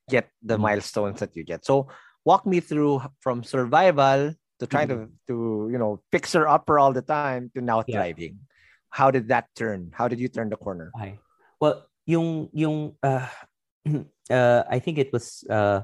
get 0.10 0.30
the 0.43 0.58
Mhm. 0.58 0.62
milestones 0.68 1.20
that 1.20 1.36
you 1.36 1.43
get. 1.43 1.66
So 1.66 1.88
walk 2.26 2.45
me 2.45 2.60
through 2.60 3.01
from 3.20 3.43
survival 3.43 4.36
to 4.60 4.68
trying 4.68 4.88
to, 4.89 5.08
to, 5.28 5.68
you 5.72 5.78
know, 5.80 5.99
fixer 6.12 6.47
upper 6.47 6.80
all 6.80 6.91
the 6.93 7.01
time 7.04 7.51
to 7.56 7.62
now 7.62 7.84
Yeah. 7.88 8.04
thriving. 8.04 8.39
How 8.91 9.12
did 9.12 9.28
that 9.30 9.47
turn? 9.56 9.91
How 9.91 10.08
did 10.08 10.20
you 10.20 10.28
turn 10.28 10.49
the 10.49 10.58
corner? 10.60 10.91
Well, 11.60 11.88
yung 12.06 12.49
yung 12.54 12.95
uh, 13.01 13.28
uh 14.30 14.64
I 14.70 14.80
think 14.80 14.99
it 14.99 15.12
was 15.12 15.43
uh 15.49 15.84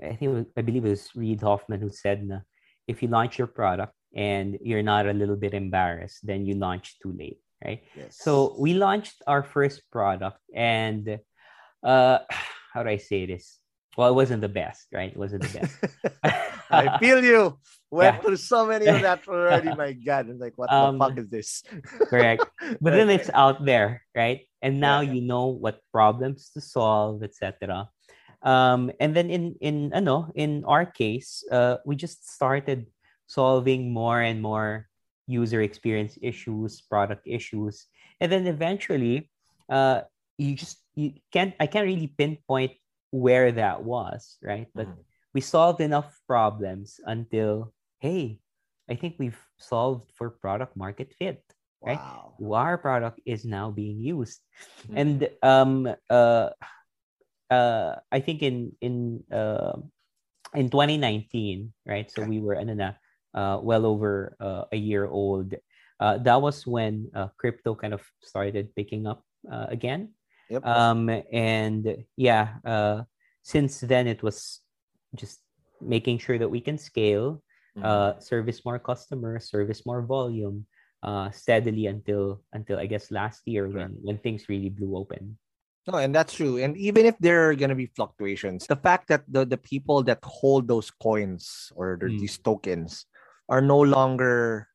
I 0.00 0.14
think 0.14 0.22
it 0.22 0.34
was, 0.34 0.46
I 0.56 0.62
believe 0.62 0.86
it 0.86 0.94
was 0.94 1.10
Reid 1.14 1.42
Hoffman 1.42 1.82
who 1.82 1.90
said 1.90 2.22
na 2.22 2.46
if 2.86 3.02
you 3.02 3.08
launch 3.08 3.38
your 3.38 3.46
product 3.48 3.92
and 4.14 4.58
you're 4.62 4.82
not 4.82 5.06
a 5.06 5.12
little 5.12 5.36
bit 5.36 5.54
embarrassed, 5.54 6.24
then 6.26 6.46
you 6.46 6.54
launch 6.54 6.98
too 7.00 7.12
late, 7.12 7.40
right? 7.64 7.82
Yes. 7.96 8.18
So 8.20 8.54
we 8.58 8.74
launched 8.74 9.22
our 9.26 9.42
first 9.42 9.82
product, 9.90 10.38
and 10.54 11.18
uh, 11.82 12.18
how 12.72 12.82
do 12.82 12.88
I 12.90 12.96
say 12.98 13.26
this? 13.26 13.58
Well, 13.96 14.10
it 14.10 14.14
wasn't 14.14 14.42
the 14.42 14.48
best, 14.50 14.86
right? 14.92 15.10
It 15.10 15.16
wasn't 15.16 15.42
the 15.46 15.54
best. 15.60 15.74
I 16.70 16.98
feel 16.98 17.22
you. 17.22 17.58
Went 17.90 18.16
Yeah. 18.16 18.20
through 18.22 18.42
so 18.42 18.66
many 18.66 18.86
of 18.86 19.02
that 19.02 19.22
already. 19.28 19.70
My 19.76 19.92
God, 19.92 20.26
I'm 20.28 20.38
like, 20.38 20.58
what 20.58 20.72
Um, 20.72 20.98
the 20.98 21.04
fuck 21.04 21.18
is 21.18 21.28
this? 21.30 21.62
Correct. 22.10 22.42
But 22.82 22.98
then 22.98 23.08
it's 23.10 23.30
out 23.30 23.64
there, 23.64 24.02
right? 24.16 24.42
And 24.62 24.80
now 24.80 25.00
Yeah. 25.00 25.14
you 25.14 25.20
know 25.22 25.54
what 25.54 25.78
problems 25.92 26.50
to 26.54 26.60
solve, 26.60 27.22
etc. 27.22 27.86
Um, 28.44 28.92
and 29.00 29.16
then 29.16 29.30
in 29.30 29.56
in 29.60 29.90
ano, 29.96 30.30
in 30.36 30.64
our 30.68 30.84
case, 30.84 31.42
uh, 31.50 31.80
we 31.84 31.96
just 31.96 32.28
started 32.28 32.86
solving 33.26 33.92
more 33.92 34.20
and 34.20 34.42
more 34.44 34.86
user 35.26 35.64
experience 35.64 36.18
issues, 36.20 36.84
product 36.84 37.24
issues, 37.26 37.88
and 38.20 38.30
then 38.30 38.46
eventually, 38.46 39.32
uh, 39.72 40.04
you 40.36 40.54
just 40.54 40.84
you 40.94 41.16
can't 41.32 41.56
I 41.58 41.66
can't 41.66 41.88
really 41.88 42.12
pinpoint 42.12 42.76
where 43.10 43.52
that 43.52 43.82
was, 43.82 44.36
right? 44.44 44.68
But 44.76 44.92
Mhm. 44.92 45.04
we 45.32 45.40
solved 45.40 45.80
enough 45.80 46.20
problems 46.28 47.00
until 47.04 47.72
hey, 48.04 48.38
I 48.90 48.94
think 49.00 49.16
we've 49.16 49.40
solved 49.56 50.12
for 50.12 50.28
product 50.28 50.76
market 50.76 51.16
fit 51.16 51.40
right? 51.84 52.00
Wow. 52.00 52.56
our 52.64 52.78
product 52.78 53.20
is 53.24 53.44
now 53.44 53.70
being 53.70 54.00
used 54.00 54.40
Mhm. 54.88 54.96
and 54.96 55.16
um 55.44 55.88
uh 56.10 56.48
uh 57.50 57.96
i 58.12 58.20
think 58.20 58.42
in 58.42 58.72
in 58.80 59.22
uh 59.32 59.76
in 60.54 60.70
2019 60.70 61.72
right 61.86 62.10
so 62.10 62.22
Okay. 62.22 62.30
we 62.30 62.40
were 62.40 62.54
ano 62.56 62.74
na, 62.74 62.90
uh 63.34 63.58
well 63.62 63.84
over 63.86 64.36
uh, 64.40 64.64
a 64.72 64.76
year 64.78 65.06
old 65.06 65.54
uh 66.00 66.18
that 66.18 66.40
was 66.40 66.66
when 66.66 67.10
uh, 67.14 67.28
crypto 67.38 67.74
kind 67.74 67.92
of 67.94 68.02
started 68.22 68.74
picking 68.76 69.06
up 69.06 69.24
uh, 69.50 69.66
again 69.68 70.10
Yep. 70.48 70.64
um 70.64 71.10
and 71.32 72.04
yeah 72.16 72.56
uh 72.64 73.02
since 73.42 73.80
then 73.80 74.06
it 74.06 74.22
was 74.22 74.60
just 75.14 75.40
making 75.80 76.18
sure 76.18 76.38
that 76.38 76.48
we 76.48 76.60
can 76.60 76.78
scale 76.78 77.42
Mhm. 77.76 77.84
uh, 77.84 78.18
service 78.20 78.64
more 78.64 78.78
customers, 78.78 79.50
service 79.50 79.84
more 79.84 80.02
volume, 80.02 80.66
uh, 81.02 81.30
steadily 81.30 81.86
until 81.86 82.40
until 82.52 82.78
I 82.78 82.86
guess 82.86 83.10
last 83.10 83.42
year 83.46 83.68
when 83.68 83.96
when 84.02 84.18
things 84.18 84.48
really 84.48 84.70
blew 84.70 84.96
open. 84.96 85.36
No, 85.86 85.98
and 86.00 86.14
that's 86.14 86.32
true. 86.32 86.56
And 86.56 86.76
even 86.76 87.04
if 87.04 87.16
there 87.20 87.50
are 87.50 87.54
gonna 87.54 87.76
be 87.76 87.92
fluctuations, 87.92 88.66
the 88.66 88.76
fact 88.76 89.08
that 89.08 89.24
the, 89.28 89.44
the 89.44 89.60
people 89.60 90.02
that 90.04 90.24
hold 90.24 90.66
those 90.66 90.90
coins 90.90 91.72
or 91.76 91.98
Mm. 92.00 92.18
these 92.18 92.38
tokens 92.38 93.04
are 93.48 93.60
no 93.60 93.80
longer 93.80 94.68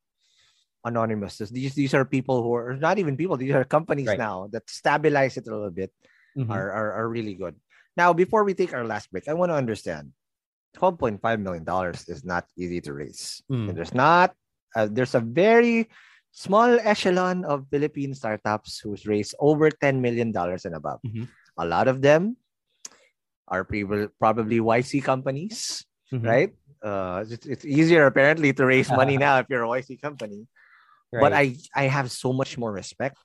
anonymous. 0.86 1.40
These 1.40 1.74
these 1.74 1.94
are 1.98 2.06
people 2.06 2.44
who 2.44 2.54
are 2.54 2.78
not 2.78 3.00
even 3.02 3.18
people, 3.18 3.38
these 3.38 3.54
are 3.58 3.66
companies 3.66 4.08
Right. 4.08 4.22
now 4.22 4.48
that 4.54 4.70
stabilize 4.70 5.36
it 5.36 5.48
a 5.48 5.52
little 5.52 5.74
bit 5.74 5.92
Mhm. 6.38 6.54
are, 6.54 6.72
are 6.72 6.92
are 7.04 7.08
really 7.10 7.34
good. 7.34 7.58
Now, 7.98 8.14
before 8.14 8.46
we 8.46 8.54
take 8.54 8.72
our 8.74 8.86
last 8.86 9.12
break, 9.12 9.28
I 9.28 9.34
want 9.34 9.50
to 9.50 9.58
understand 9.60 10.14
$12.5 10.78 11.42
million 11.42 11.66
is 12.08 12.24
not 12.24 12.46
easy 12.56 12.80
to 12.86 12.94
raise. 12.94 13.42
Mm. 13.52 13.70
And 13.70 13.76
there's 13.76 13.98
not 13.98 14.38
uh, 14.78 14.86
there's 14.86 15.18
a 15.18 15.20
very 15.20 15.90
small 16.32 16.80
echelon 16.82 17.46
of 17.46 17.66
Philippine 17.70 18.14
startups 18.14 18.80
who's 18.80 19.06
raised 19.06 19.36
over 19.40 19.70
$10 19.70 20.00
million 20.00 20.32
and 20.36 20.76
above. 20.76 21.00
Mhm. 21.06 21.28
A 21.58 21.66
lot 21.66 21.88
of 21.88 22.02
them 22.02 22.38
are 23.48 23.64
prob- 23.64 24.12
probably 24.20 24.60
YC 24.60 25.02
companies, 25.04 25.84
Mhm. 26.14 26.24
right? 26.26 26.52
Uh, 26.82 27.26
it's, 27.28 27.46
it's 27.46 27.66
easier 27.66 28.06
apparently 28.06 28.54
to 28.54 28.66
raise 28.66 28.90
money 28.92 29.18
now 29.26 29.40
if 29.40 29.48
you're 29.50 29.64
a 29.66 29.68
YC 29.68 30.00
company. 30.02 30.48
But 31.12 31.34
I, 31.34 31.58
I 31.76 31.90
have 31.90 32.12
so 32.12 32.32
much 32.32 32.58
more 32.58 32.72
respect 32.72 33.18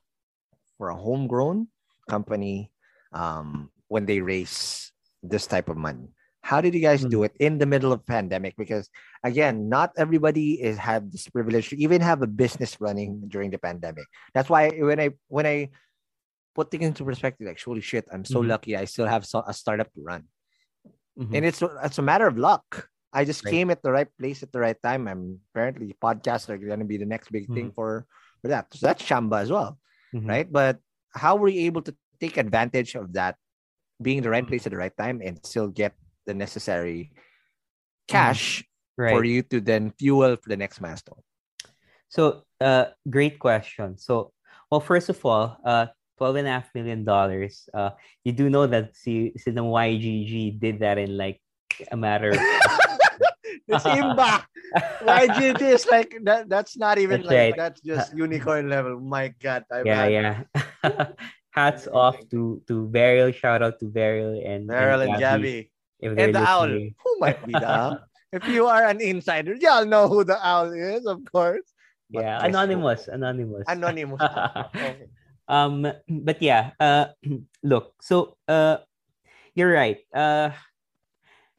for 0.79 0.89
a 0.89 0.97
homegrown 0.97 1.69
company 2.09 2.73
um, 3.13 3.71
when 3.89 4.07
they 4.07 4.21
raise 4.21 4.91
this 5.23 5.47
type 5.47 5.69
of 5.69 5.77
money. 5.77 6.09
How 6.45 6.61
did 6.61 6.77
you 6.77 6.85
guys 6.85 7.01
Hmm. 7.01 7.09
do 7.09 7.19
it 7.25 7.33
in 7.41 7.57
the 7.57 7.65
middle 7.65 7.89
of 7.89 8.05
pandemic? 8.05 8.53
Because 8.61 8.93
again, 9.25 9.73
not 9.73 9.97
everybody 9.97 10.61
is 10.61 10.77
have 10.77 11.09
this 11.09 11.25
privilege 11.33 11.73
to 11.73 11.77
even 11.81 12.05
have 12.05 12.21
a 12.21 12.29
business 12.29 12.77
running 12.85 13.25
during 13.33 13.49
the 13.49 13.57
pandemic. 13.57 14.05
That's 14.37 14.53
why 14.53 14.69
when 14.77 15.01
I 15.01 15.17
when 15.33 15.49
I 15.49 15.73
put 16.53 16.69
things 16.71 16.85
into 16.85 17.01
perspective, 17.09 17.49
like 17.49 17.57
holy 17.65 17.81
shit, 17.81 18.05
I'm 18.13 18.29
so 18.29 18.45
Mhm. 18.45 18.49
lucky 18.53 18.77
I 18.77 18.85
still 18.85 19.09
have 19.09 19.25
so, 19.25 19.41
a 19.49 19.57
startup 19.57 19.89
to 19.97 20.01
run. 20.05 20.29
Mhm. 21.17 21.33
And 21.33 21.43
it's 21.49 21.65
it's 21.65 21.97
a 21.99 22.05
matter 22.05 22.29
of 22.29 22.37
luck. 22.37 22.93
I 23.17 23.25
just 23.25 23.41
Right. 23.41 23.51
came 23.57 23.73
at 23.73 23.81
the 23.81 23.91
right 23.91 24.11
place 24.21 24.45
at 24.45 24.53
the 24.53 24.61
right 24.61 24.77
time. 24.85 25.09
I'm 25.09 25.41
apparently 25.51 25.97
podcasts 25.97 26.53
are 26.53 26.61
going 26.61 26.85
to 26.85 26.85
be 26.85 27.01
the 27.01 27.09
next 27.09 27.33
big 27.33 27.49
thing 27.57 27.73
for 27.73 28.05
for 28.45 28.49
that. 28.53 28.69
So 28.77 28.85
that's 28.85 29.01
Shamba 29.01 29.41
as 29.41 29.49
well, 29.49 29.81
Mhm. 30.13 30.29
right? 30.29 30.45
But 30.51 30.77
how 31.17 31.41
were 31.41 31.49
you 31.49 31.65
able 31.73 31.81
to 31.89 31.97
take 32.21 32.37
advantage 32.37 32.93
of 33.01 33.17
that, 33.17 33.41
being 33.97 34.21
the 34.21 34.29
right 34.29 34.45
Mhm. 34.45 34.53
place 34.53 34.67
at 34.69 34.77
the 34.77 34.83
right 34.85 34.93
time, 34.93 35.25
and 35.25 35.41
still 35.41 35.73
get 35.73 35.97
the 36.27 36.35
necessary 36.35 37.13
cash 38.09 38.65
right. 38.97 39.13
for 39.13 39.25
you 39.25 39.43
to 39.43 39.61
then 39.61 39.93
fuel 39.99 40.37
for 40.37 40.49
the 40.49 40.57
next 40.57 40.81
milestone? 40.81 41.21
So, 42.09 42.45
uh, 42.61 42.95
great 43.09 43.39
question. 43.39 43.99
So, 43.99 44.33
well, 44.71 44.81
first 44.81 45.09
of 45.09 45.19
all, 45.25 45.59
uh, 45.65 45.87
twelve 46.17 46.37
and 46.37 46.47
a 46.47 46.51
half 46.51 46.71
million 46.75 47.05
dollars. 47.05 47.69
Uh, 47.75 47.91
you 48.25 48.33
do 48.33 48.49
know 48.49 48.67
that 48.67 48.97
si, 48.97 49.33
si 49.37 49.51
ng 49.51 49.67
YGG 49.67 50.61
did 50.61 50.81
that 50.81 50.99
in 50.99 51.17
like 51.17 51.41
a 51.91 51.97
matter. 51.97 52.31
of 52.31 52.39
the. 53.67 54.43
YGG 55.05 55.63
is 55.63 55.87
like 55.87 56.17
that. 56.23 56.49
That's 56.49 56.77
not 56.77 56.99
even 56.99 57.23
That's 57.23 57.31
like 57.31 57.39
right. 57.39 57.57
that's 57.57 57.81
just 57.81 58.17
unicorn 58.17 58.69
level. 58.69 58.99
My 59.01 59.35
God, 59.43 59.65
I've 59.71 59.87
yeah, 59.87 60.07
yeah. 60.07 60.43
Hats 61.51 61.87
off 61.87 62.19
to 62.31 62.63
to 62.67 62.87
Beryl. 62.91 63.31
Shout 63.31 63.63
out 63.63 63.79
to 63.79 63.87
Beryl 63.87 64.43
and 64.43 64.69
Meryl 64.69 65.07
and 65.07 65.19
Gabby. 65.19 65.71
If 66.05 66.19
And 66.19 66.35
the 66.35 66.45
owl. 66.45 66.69
Who 66.69 67.11
might 67.19 67.41
be 67.47 67.53
the 67.53 67.71
owl? 67.71 67.99
if 68.35 68.47
you 68.49 68.67
are 68.67 68.85
an 68.85 69.01
insider, 69.01 69.55
y'all 69.55 69.87
know 69.87 70.09
who 70.09 70.25
the 70.25 70.37
owl 70.37 70.73
is, 70.73 71.07
of 71.07 71.23
course. 71.31 71.65
But 72.11 72.25
yeah, 72.25 72.45
anonymous, 72.45 73.09
anonymous. 73.09 73.65
Anonymous. 73.67 74.21
okay. 74.75 75.09
um 75.49 75.87
but 76.09 76.41
yeah 76.41 76.73
uh 76.81 77.07
look 77.63 77.93
so 78.01 78.37
uh 78.49 78.79
you're 79.55 79.73
right 79.73 80.01
uh 80.15 80.51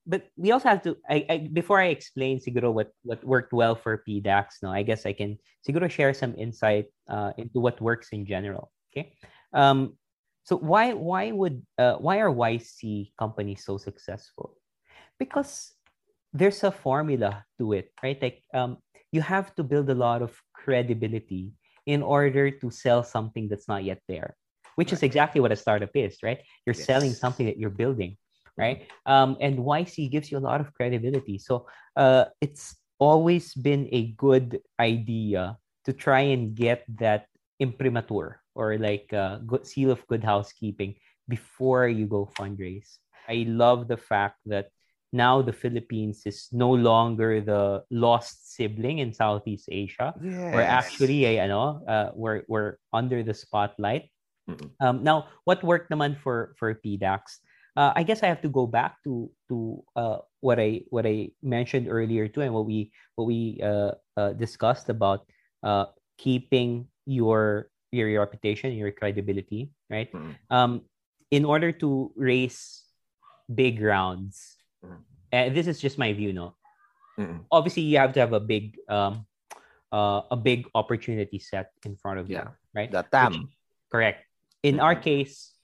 but 0.07 0.29
we 0.37 0.51
also 0.51 0.69
have 0.69 0.81
to 0.81 0.97
I, 1.09 1.25
I 1.29 1.37
before 1.53 1.79
i 1.79 1.93
explain 1.93 2.39
siguro 2.39 2.73
what 2.73 2.93
what 3.03 3.23
worked 3.23 3.53
well 3.53 3.75
for 3.75 4.01
pdax 4.01 4.61
no 4.63 4.71
i 4.71 4.81
guess 4.81 5.05
i 5.05 5.13
can 5.13 5.37
siguro 5.61 5.89
share 5.89 6.13
some 6.13 6.33
insight 6.37 6.89
uh 7.09 7.33
into 7.37 7.59
what 7.59 7.79
works 7.81 8.09
in 8.09 8.25
general 8.25 8.71
okay 8.89 9.13
um 9.53 9.93
so 10.45 10.55
why 10.55 10.93
why 10.93 11.31
would 11.31 11.61
uh 11.77 11.95
why 11.99 12.21
are 12.21 12.31
yc 12.31 13.11
companies 13.19 13.65
so 13.65 13.77
successful 13.77 14.55
because 15.19 15.73
there's 16.31 16.63
a 16.63 16.71
formula 16.71 17.43
to 17.59 17.73
it 17.73 17.91
right 18.01 18.21
like 18.21 18.41
um 18.53 18.77
you 19.11 19.21
have 19.21 19.55
to 19.55 19.63
build 19.63 19.89
a 19.89 19.95
lot 19.95 20.21
of 20.21 20.35
credibility 20.51 21.55
in 21.85 22.03
order 22.03 22.51
to 22.51 22.67
sell 22.69 23.03
something 23.03 23.47
that's 23.47 23.67
not 23.67 23.83
yet 23.83 24.01
there, 24.07 24.35
which 24.75 24.91
is 24.91 25.03
exactly 25.03 25.39
what 25.39 25.51
a 25.51 25.55
startup 25.55 25.93
is, 25.95 26.17
right? 26.23 26.41
You're 26.65 26.75
selling 26.75 27.13
something 27.13 27.45
that 27.45 27.57
you're 27.57 27.69
building, 27.69 28.17
right? 28.57 28.89
Um, 29.05 29.37
and 29.39 29.59
YC 29.59 30.11
gives 30.11 30.31
you 30.31 30.37
a 30.37 30.43
lot 30.43 30.59
of 30.59 30.73
credibility. 30.73 31.37
So 31.37 31.67
uh, 31.95 32.25
it's 32.41 32.75
always 32.99 33.53
been 33.53 33.87
a 33.91 34.11
good 34.17 34.59
idea 34.79 35.57
to 35.85 35.93
try 35.93 36.33
and 36.33 36.55
get 36.55 36.83
that 36.99 37.27
imprimatur 37.59 38.41
or 38.55 38.77
like 38.79 39.11
a 39.11 39.41
good 39.45 39.67
seal 39.67 39.91
of 39.91 40.05
good 40.07 40.23
housekeeping 40.23 40.95
before 41.27 41.87
you 41.87 42.07
go 42.07 42.31
fundraise. 42.39 42.97
I 43.27 43.45
love 43.47 43.87
the 43.87 43.97
fact 43.97 44.39
that 44.45 44.69
now 45.11 45.41
the 45.41 45.53
Philippines 45.53 46.23
is 46.25 46.47
no 46.51 46.71
longer 46.71 47.39
the 47.41 47.83
lost 47.91 48.55
sibling 48.55 48.99
in 48.99 49.13
Southeast 49.13 49.69
Asia. 49.71 50.13
We're 50.19 50.67
actually 50.67 51.27
ay, 51.27 51.47
know, 51.47 51.83
uh, 51.87 52.11
we're 52.13 52.43
we're 52.47 52.77
under 52.91 53.23
the 53.23 53.33
spotlight. 53.33 54.11
Mm-mm. 54.49 54.69
Um, 54.79 55.03
now, 55.03 55.31
what 55.45 55.63
worked 55.63 55.89
naman 55.89 56.19
for 56.19 56.53
for 56.59 56.75
PDAX? 56.75 57.41
Uh, 57.75 57.91
I 57.95 58.03
guess 58.03 58.23
I 58.23 58.31
have 58.31 58.43
to 58.43 58.51
go 58.51 58.67
back 58.67 59.01
to 59.03 59.31
to 59.49 59.83
uh, 59.95 60.19
what 60.39 60.59
I 60.59 60.83
what 60.91 61.07
I 61.07 61.31
mentioned 61.41 61.87
earlier 61.89 62.27
too, 62.27 62.41
and 62.43 62.53
what 62.53 62.67
we 62.67 62.91
what 63.15 63.25
we 63.25 63.59
uh, 63.63 63.97
uh, 64.15 64.31
discussed 64.35 64.91
about 64.91 65.25
uh, 65.63 65.91
keeping 66.19 66.87
your 67.07 67.71
your 67.91 68.19
reputation, 68.19 68.73
your 68.73 68.91
credibility, 68.91 69.69
right? 69.89 70.11
Mm. 70.11 70.35
Um, 70.49 70.71
in 71.31 71.45
order 71.45 71.71
to 71.71 72.11
raise 72.15 72.83
big 73.53 73.81
rounds, 73.81 74.57
Mhm. 74.83 75.01
and 75.31 75.45
this 75.55 75.67
is 75.67 75.81
just 75.81 75.97
my 75.97 76.13
view, 76.13 76.33
no 76.33 76.55
Mm-mm. 77.17 77.45
obviously 77.49 77.81
you 77.83 77.97
have 77.97 78.11
to 78.13 78.19
have 78.19 78.33
a 78.35 78.43
big 78.43 78.75
um 78.91 79.23
uh, 79.95 80.21
a 80.29 80.35
big 80.35 80.67
opportunity 80.75 81.39
set 81.39 81.71
in 81.87 81.95
front 81.95 82.19
of 82.19 82.27
Yeah. 82.29 82.43
you 82.43 82.47
right 82.75 82.91
The 82.91 83.01
Which- 83.07 83.11
TAM. 83.15 83.33
correct 83.87 84.27
in 84.67 84.83
our 84.83 84.93
case 84.99 85.55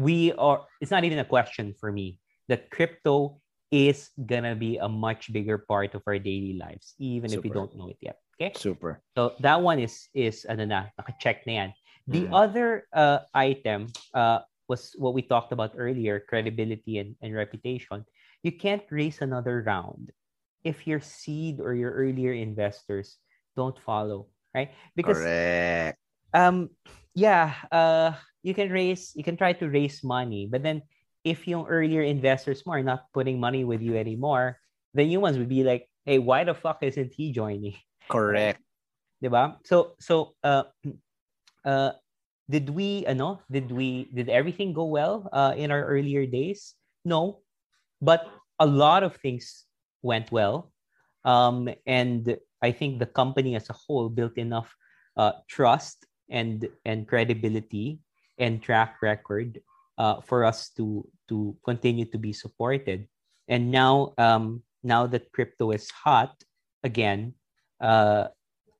we 0.00 0.32
are 0.32 0.64
it's 0.80 0.90
not 0.90 1.04
even 1.04 1.20
a 1.20 1.28
question 1.28 1.74
for 1.76 1.92
me 1.92 2.18
that 2.48 2.70
crypto 2.72 3.36
is 3.70 4.08
gonna 4.16 4.56
be 4.56 4.80
a 4.80 4.88
much 4.88 5.28
bigger 5.28 5.58
part 5.60 5.92
of 5.92 6.00
our 6.08 6.16
daily 6.18 6.56
lives 6.56 6.96
even 6.96 7.28
if 7.36 7.44
we 7.44 7.52
don't 7.52 7.76
know 7.76 7.92
it 7.92 8.00
yet 8.00 8.16
Okay? 8.38 8.54
Super. 8.54 9.02
So 9.18 9.34
that 9.42 9.60
one 9.60 9.82
is 9.82 10.06
is 10.14 10.46
ano 10.46 10.64
na, 10.64 10.94
naka-check 10.94 11.42
na 11.46 11.52
yan. 11.52 11.70
The 12.06 12.24
Mm. 12.24 12.32
other 12.32 12.68
uh, 12.94 13.26
item 13.34 13.90
uh, 14.14 14.46
was 14.70 14.94
what 14.96 15.12
we 15.12 15.20
talked 15.26 15.52
about 15.52 15.74
earlier, 15.76 16.22
credibility 16.22 17.02
and, 17.02 17.18
and 17.20 17.34
reputation. 17.34 18.06
You 18.46 18.54
can't 18.54 18.86
raise 18.88 19.20
another 19.20 19.60
round 19.66 20.14
if 20.62 20.86
your 20.86 21.00
seed 21.02 21.60
or 21.60 21.74
your 21.74 21.92
earlier 21.92 22.32
investors 22.32 23.18
don't 23.56 23.76
follow, 23.82 24.30
right? 24.54 24.70
Because 24.94 25.18
Correct. 25.18 25.98
um 26.32 26.70
yeah, 27.14 27.54
uh 27.72 28.14
you 28.46 28.54
can 28.54 28.70
raise 28.70 29.12
you 29.18 29.24
can 29.24 29.36
try 29.36 29.52
to 29.52 29.68
raise 29.68 30.04
money, 30.04 30.46
but 30.46 30.62
then 30.62 30.82
if 31.24 31.48
yung 31.48 31.66
earlier 31.66 32.02
investors 32.02 32.62
mo 32.64 32.78
are 32.78 32.86
not 32.86 33.10
putting 33.12 33.40
money 33.40 33.64
with 33.64 33.82
you 33.82 33.98
anymore, 33.98 34.56
the 34.94 35.04
new 35.04 35.20
ones 35.20 35.36
would 35.36 35.50
be 35.50 35.64
like, 35.66 35.90
hey, 36.06 36.18
why 36.22 36.44
the 36.44 36.54
fuck 36.54 36.80
isn't 36.86 37.12
he 37.12 37.32
joining? 37.32 37.74
Correct. 38.08 38.60
ba? 39.22 39.58
So 39.64 39.94
so 40.00 40.34
uh 40.42 40.64
uh 41.64 41.92
did 42.48 42.70
we 42.70 43.04
ano 43.04 43.40
did 43.52 43.70
we 43.70 44.08
did 44.14 44.28
everything 44.28 44.72
go 44.72 44.88
well 44.88 45.28
uh 45.32 45.52
in 45.56 45.70
our 45.70 45.84
earlier 45.84 46.24
days? 46.24 46.74
No. 47.04 47.44
But 48.00 48.26
a 48.58 48.66
lot 48.66 49.02
of 49.02 49.16
things 49.20 49.66
went 50.02 50.32
well. 50.32 50.72
Um 51.24 51.68
and 51.86 52.38
I 52.62 52.72
think 52.72 52.98
the 52.98 53.10
company 53.10 53.54
as 53.54 53.70
a 53.70 53.76
whole 53.76 54.08
built 54.08 54.38
enough 54.38 54.72
uh 55.16 55.44
trust 55.48 56.06
and 56.30 56.66
and 56.84 57.06
credibility 57.06 58.00
and 58.38 58.62
track 58.62 59.02
record 59.02 59.60
uh 59.98 60.22
for 60.22 60.44
us 60.44 60.70
to 60.78 61.04
to 61.28 61.56
continue 61.64 62.06
to 62.08 62.18
be 62.18 62.32
supported. 62.32 63.08
And 63.48 63.70
now 63.70 64.14
um 64.16 64.62
now 64.82 65.06
that 65.10 65.32
crypto 65.34 65.74
is 65.74 65.90
hot 65.90 66.38
again, 66.86 67.34
uh 67.80 68.28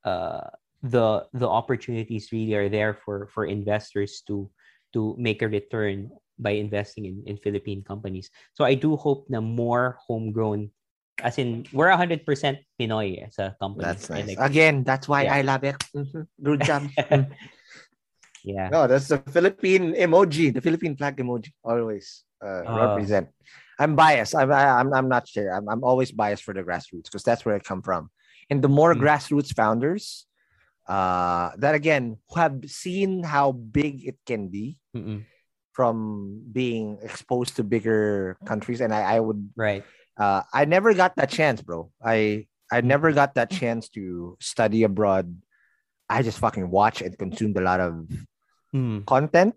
uh, 0.05 0.46
the 0.82 1.26
the 1.34 1.49
opportunities 1.49 2.30
really 2.32 2.55
are 2.55 2.68
there 2.68 2.94
for 3.05 3.26
for 3.34 3.44
investors 3.46 4.22
to 4.26 4.51
to 4.94 5.14
make 5.18 5.42
a 5.42 5.49
return 5.49 6.09
by 6.38 6.51
investing 6.55 7.05
in, 7.05 7.22
in 7.26 7.36
Philippine 7.36 7.82
companies. 7.82 8.30
So 8.55 8.64
I 8.64 8.74
do 8.74 8.94
hope 8.96 9.26
na 9.28 9.40
more 9.42 9.99
homegrown, 10.07 10.70
as 11.20 11.36
in 11.36 11.66
we're 11.74 11.90
100% 11.90 12.22
Pinoy 12.78 13.26
as 13.26 13.34
a 13.42 13.57
company. 13.59 13.84
That's 13.84 14.09
nice. 14.09 14.28
like- 14.28 14.38
Again, 14.38 14.84
that's 14.86 15.09
why 15.11 15.24
Yeah. 15.26 15.34
I 15.34 15.40
love 15.42 15.64
it. 15.66 15.76
Good 16.40 16.62
job. 16.62 16.86
yeah. 18.44 18.68
no, 18.70 18.86
that's 18.86 19.09
the 19.09 19.18
Philippine 19.18 19.94
emoji, 19.94 20.55
the 20.55 20.61
Philippine 20.62 20.96
flag 20.96 21.16
emoji. 21.18 21.51
Always 21.64 22.22
uh, 22.38 22.62
Ah. 22.66 22.94
represent. 22.94 23.28
I'm 23.78 23.94
biased. 23.99 24.34
I'm 24.34 24.51
I, 24.51 24.78
I'm 24.78 24.94
I'm 24.94 25.09
not 25.09 25.26
sure. 25.28 25.51
I'm 25.55 25.68
I'm 25.68 25.82
always 25.82 26.11
biased 26.14 26.42
for 26.46 26.55
the 26.55 26.62
grassroots 26.62 27.11
because 27.11 27.22
that's 27.22 27.44
where 27.44 27.55
I 27.55 27.61
come 27.61 27.82
from. 27.82 28.11
And 28.51 28.62
the 28.64 28.68
more 28.68 28.94
Mm. 28.94 29.01
grassroots 29.05 29.53
founders, 29.55 30.26
uh, 30.88 31.53
that 31.61 31.74
again 31.74 32.16
who 32.28 32.40
have 32.40 32.64
seen 32.64 33.22
how 33.22 33.53
big 33.53 34.09
it 34.09 34.16
can 34.24 34.49
be 34.49 34.80
Mm-mm. 34.96 35.24
from 35.76 36.42
being 36.51 36.99
exposed 37.03 37.57
to 37.57 37.62
bigger 37.64 38.36
countries, 38.49 38.80
and 38.80 38.92
I 38.92 39.16
I 39.16 39.20
would 39.20 39.53
Right. 39.57 39.84
uh, 40.16 40.42
I 40.53 40.64
never 40.64 40.94
got 40.94 41.14
that 41.16 41.28
chance, 41.30 41.61
bro. 41.61 41.92
I 42.03 42.49
I 42.72 42.80
never 42.80 43.12
got 43.12 43.34
that 43.36 43.51
chance 43.53 43.88
to 43.96 44.36
study 44.40 44.82
abroad. 44.84 45.28
I 46.09 46.24
just 46.24 46.40
fucking 46.40 46.68
watched 46.72 47.05
and 47.05 47.16
consumed 47.16 47.57
a 47.57 47.64
lot 47.64 47.80
of 47.80 48.09
Mm. 48.74 49.05
content 49.09 49.57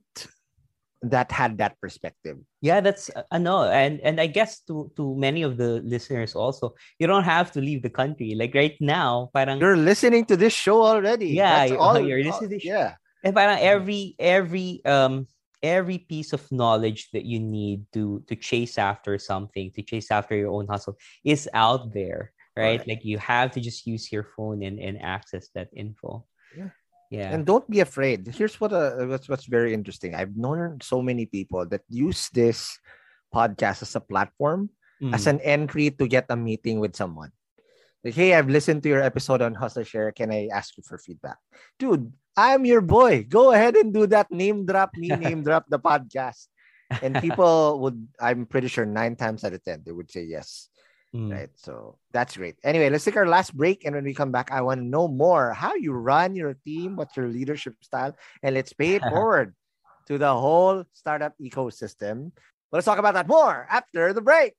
that 1.01 1.31
had 1.31 1.57
that 1.59 1.79
perspective. 1.79 2.39
Yeah, 2.61 2.79
that's 2.79 3.09
uh, 3.09 3.41
no, 3.41 3.65
and 3.65 3.99
and 4.05 4.21
I 4.21 4.29
guess 4.29 4.61
to 4.69 4.93
to 4.95 5.17
many 5.17 5.41
of 5.41 5.57
the 5.57 5.81
listeners 5.81 6.37
also, 6.37 6.77
you 7.01 7.09
don't 7.09 7.25
have 7.25 7.51
to 7.57 7.59
leave 7.61 7.81
the 7.81 7.89
country. 7.89 8.37
Like 8.37 8.53
right 8.53 8.77
now, 8.79 9.33
parang 9.33 9.57
You're 9.57 9.81
listening 9.81 10.25
to 10.29 10.37
this 10.37 10.53
show 10.53 10.85
already. 10.85 11.33
Yeah, 11.33 11.65
That's 11.65 11.73
all, 11.81 11.97
you're 11.99 12.21
listening 12.21 12.53
to 12.53 12.55
this 12.61 12.65
Yeah, 12.65 13.01
And 13.25 13.33
parang 13.33 13.57
every 13.65 14.13
every 14.21 14.85
um 14.85 15.25
every 15.65 15.97
piece 16.05 16.33
of 16.37 16.45
knowledge 16.53 17.09
that 17.17 17.25
you 17.25 17.41
need 17.41 17.85
to 17.97 18.21
to 18.29 18.37
chase 18.37 18.77
after 18.77 19.17
something, 19.17 19.73
to 19.73 19.81
chase 19.81 20.13
after 20.13 20.37
your 20.37 20.53
own 20.53 20.69
hustle 20.69 21.01
is 21.25 21.49
out 21.57 21.93
there, 21.97 22.29
right? 22.53 22.77
Correct. 22.77 22.89
Like 22.89 23.01
you 23.01 23.17
have 23.17 23.57
to 23.57 23.59
just 23.59 23.89
use 23.89 24.13
your 24.13 24.29
phone 24.37 24.61
and, 24.61 24.77
and 24.77 25.01
access 25.01 25.49
that 25.57 25.73
info. 25.73 26.29
Yeah. 27.11 27.35
And 27.35 27.43
don't 27.45 27.67
be 27.69 27.83
afraid. 27.83 28.23
Here's 28.31 28.55
what 28.55 28.71
uh, 28.71 29.03
what's 29.05 29.27
what's 29.27 29.45
very 29.45 29.75
interesting. 29.75 30.15
I've 30.15 30.39
known 30.39 30.79
so 30.79 31.03
many 31.03 31.27
people 31.27 31.67
that 31.67 31.83
use 31.91 32.31
this 32.31 32.71
podcast 33.35 33.83
as 33.83 33.93
a 33.95 34.01
platform 34.01 34.71
as 35.11 35.25
Mm. 35.27 35.31
an 35.35 35.39
entry 35.43 35.91
to 35.91 36.07
get 36.07 36.31
a 36.31 36.37
meeting 36.39 36.79
with 36.79 36.95
someone. 36.95 37.35
Like, 38.05 38.15
hey, 38.15 38.33
I've 38.33 38.49
listened 38.49 38.81
to 38.83 38.89
your 38.89 39.03
episode 39.03 39.41
on 39.43 39.53
Hustle 39.53 39.83
Share. 39.83 40.09
Can 40.15 40.31
I 40.31 40.47
ask 40.53 40.77
you 40.77 40.83
for 40.87 40.97
feedback? 40.97 41.37
Dude, 41.77 42.09
I'm 42.37 42.63
your 42.65 42.81
boy. 42.81 43.27
Go 43.27 43.51
ahead 43.51 43.75
and 43.75 43.93
do 43.93 44.07
that. 44.07 44.31
Name 44.31 44.65
drop 44.65 44.95
me, 44.95 45.09
name 45.21 45.43
drop 45.43 45.65
the 45.69 45.77
podcast. 45.77 46.47
And 47.01 47.19
people 47.21 47.79
would, 47.81 48.07
I'm 48.19 48.45
pretty 48.45 48.67
sure 48.71 48.85
nine 48.85 49.15
times 49.15 49.43
out 49.43 49.53
of 49.53 49.63
10, 49.63 49.83
they 49.85 49.91
would 49.91 50.09
say 50.09 50.23
yes. 50.23 50.70
Mm. 51.15 51.31
Right. 51.31 51.49
So 51.55 51.97
that's 52.11 52.37
great. 52.37 52.55
Anyway, 52.63 52.89
let's 52.89 53.03
take 53.03 53.17
our 53.17 53.27
last 53.27 53.55
break. 53.55 53.83
And 53.83 53.95
when 53.95 54.05
we 54.05 54.13
come 54.13 54.31
back, 54.31 54.51
I 54.51 54.61
want 54.61 54.79
to 54.79 54.85
know 54.85 55.07
more 55.07 55.51
how 55.53 55.75
you 55.75 55.91
run 55.91 56.35
your 56.35 56.53
team, 56.53 56.95
what's 56.95 57.17
your 57.17 57.27
leadership 57.27 57.75
style, 57.81 58.15
and 58.43 58.55
let's 58.55 58.71
pay 58.71 58.95
it 58.95 59.03
forward 59.09 59.53
to 60.07 60.17
the 60.17 60.31
whole 60.31 60.85
startup 60.93 61.33
ecosystem. 61.41 62.31
Let's 62.71 62.85
talk 62.85 62.97
about 62.97 63.13
that 63.15 63.27
more 63.27 63.67
after 63.69 64.13
the 64.13 64.21
break. 64.21 64.53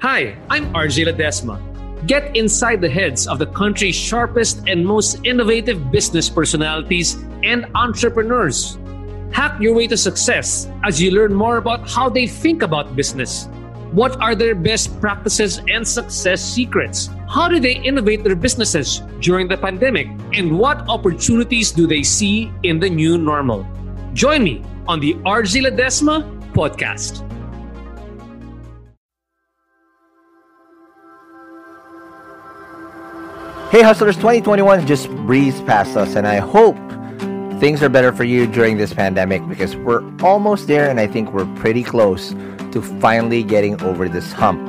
Hi, 0.00 0.36
I'm 0.48 0.72
RJ 0.72 1.06
Ledesma. 1.12 1.60
Get 2.06 2.36
inside 2.36 2.80
the 2.80 2.88
heads 2.88 3.26
of 3.26 3.38
the 3.38 3.46
country's 3.46 3.94
sharpest 3.94 4.68
and 4.68 4.84
most 4.84 5.24
innovative 5.24 5.90
business 5.90 6.28
personalities 6.28 7.14
and 7.42 7.66
entrepreneurs. 7.74 8.78
Hack 9.32 9.60
your 9.60 9.74
way 9.74 9.86
to 9.86 9.96
success 9.96 10.68
as 10.84 11.00
you 11.00 11.10
learn 11.10 11.32
more 11.32 11.56
about 11.56 11.88
how 11.88 12.08
they 12.08 12.26
think 12.26 12.62
about 12.62 12.96
business. 12.96 13.48
What 13.94 14.20
are 14.20 14.34
their 14.34 14.56
best 14.56 15.00
practices 15.00 15.60
and 15.70 15.86
success 15.86 16.42
secrets? 16.42 17.10
How 17.28 17.46
do 17.46 17.60
they 17.60 17.74
innovate 17.74 18.24
their 18.24 18.34
businesses 18.34 18.98
during 19.20 19.46
the 19.46 19.56
pandemic? 19.56 20.08
And 20.32 20.58
what 20.58 20.78
opportunities 20.88 21.70
do 21.70 21.86
they 21.86 22.02
see 22.02 22.50
in 22.64 22.80
the 22.80 22.90
new 22.90 23.16
normal? 23.18 23.64
Join 24.12 24.42
me 24.42 24.64
on 24.88 24.98
the 24.98 25.14
RJ 25.22 25.70
Ledesma 25.70 26.26
podcast. 26.50 27.22
Hey, 33.70 33.82
Hustlers, 33.82 34.16
2021 34.16 34.88
just 34.88 35.08
breezed 35.08 35.64
past 35.68 35.96
us, 35.96 36.16
and 36.16 36.26
I 36.26 36.38
hope 36.38 36.76
things 37.60 37.80
are 37.80 37.88
better 37.88 38.12
for 38.12 38.24
you 38.24 38.48
during 38.48 38.76
this 38.76 38.92
pandemic 38.92 39.48
because 39.48 39.76
we're 39.76 40.02
almost 40.20 40.66
there, 40.66 40.90
and 40.90 40.98
I 40.98 41.06
think 41.06 41.32
we're 41.32 41.46
pretty 41.54 41.84
close 41.84 42.34
to 42.74 42.82
finally 43.00 43.42
getting 43.42 43.80
over 43.82 44.08
this 44.08 44.32
hump. 44.32 44.66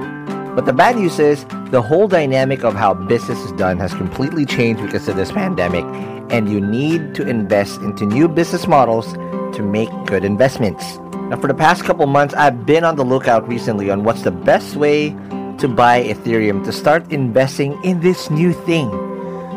But 0.55 0.65
the 0.65 0.73
bad 0.73 0.95
news 0.95 1.19
is 1.19 1.43
the 1.71 1.81
whole 1.81 2.07
dynamic 2.07 2.63
of 2.63 2.75
how 2.75 2.93
business 2.93 3.39
is 3.39 3.51
done 3.53 3.77
has 3.79 3.93
completely 3.93 4.45
changed 4.45 4.81
because 4.81 5.09
of 5.09 5.17
this 5.17 5.31
pandemic, 5.31 5.83
and 6.31 6.47
you 6.47 6.61
need 6.61 7.15
to 7.15 7.27
invest 7.27 7.81
into 7.81 8.05
new 8.05 8.29
business 8.29 8.67
models 8.67 9.11
to 9.57 9.61
make 9.61 9.89
good 10.05 10.23
investments. 10.23 10.97
Now, 11.29 11.37
for 11.37 11.47
the 11.47 11.55
past 11.55 11.83
couple 11.83 12.05
months, 12.05 12.35
I've 12.35 12.65
been 12.65 12.83
on 12.83 12.95
the 12.95 13.03
lookout 13.03 13.47
recently 13.47 13.89
on 13.89 14.03
what's 14.03 14.21
the 14.21 14.31
best 14.31 14.75
way 14.75 15.09
to 15.57 15.67
buy 15.67 16.03
Ethereum 16.03 16.63
to 16.65 16.71
start 16.71 17.11
investing 17.11 17.81
in 17.83 17.99
this 18.01 18.29
new 18.29 18.53
thing 18.53 18.89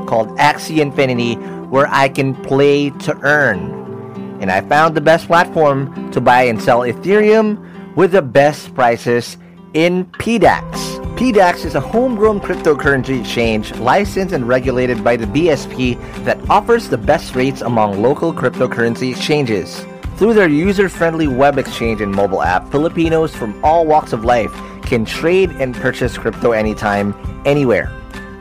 called 0.06 0.30
Axie 0.38 0.78
Infinity, 0.78 1.34
where 1.68 1.86
I 1.88 2.08
can 2.08 2.34
play 2.34 2.88
to 3.04 3.14
earn. 3.22 3.60
And 4.40 4.50
I 4.50 4.62
found 4.62 4.96
the 4.96 5.02
best 5.02 5.26
platform 5.26 6.10
to 6.12 6.20
buy 6.20 6.44
and 6.44 6.62
sell 6.62 6.80
Ethereum 6.80 7.58
with 7.98 8.12
the 8.12 8.22
best 8.22 8.72
prices 8.76 9.38
in 9.74 10.04
PDAX. 10.04 10.62
PDAX 11.18 11.64
is 11.64 11.74
a 11.74 11.80
homegrown 11.80 12.38
cryptocurrency 12.38 13.18
exchange 13.18 13.74
licensed 13.74 14.32
and 14.32 14.46
regulated 14.46 15.02
by 15.02 15.16
the 15.16 15.26
BSP 15.26 15.98
that 16.22 16.38
offers 16.48 16.88
the 16.88 16.96
best 16.96 17.34
rates 17.34 17.60
among 17.60 18.00
local 18.00 18.32
cryptocurrency 18.32 19.10
exchanges. 19.10 19.84
Through 20.16 20.34
their 20.34 20.48
user 20.48 20.88
friendly 20.88 21.26
web 21.26 21.58
exchange 21.58 22.00
and 22.00 22.12
mobile 22.12 22.40
app, 22.40 22.70
Filipinos 22.70 23.34
from 23.34 23.58
all 23.64 23.84
walks 23.84 24.12
of 24.12 24.24
life 24.24 24.52
can 24.82 25.04
trade 25.04 25.50
and 25.58 25.74
purchase 25.74 26.16
crypto 26.16 26.52
anytime, 26.52 27.16
anywhere. 27.44 27.90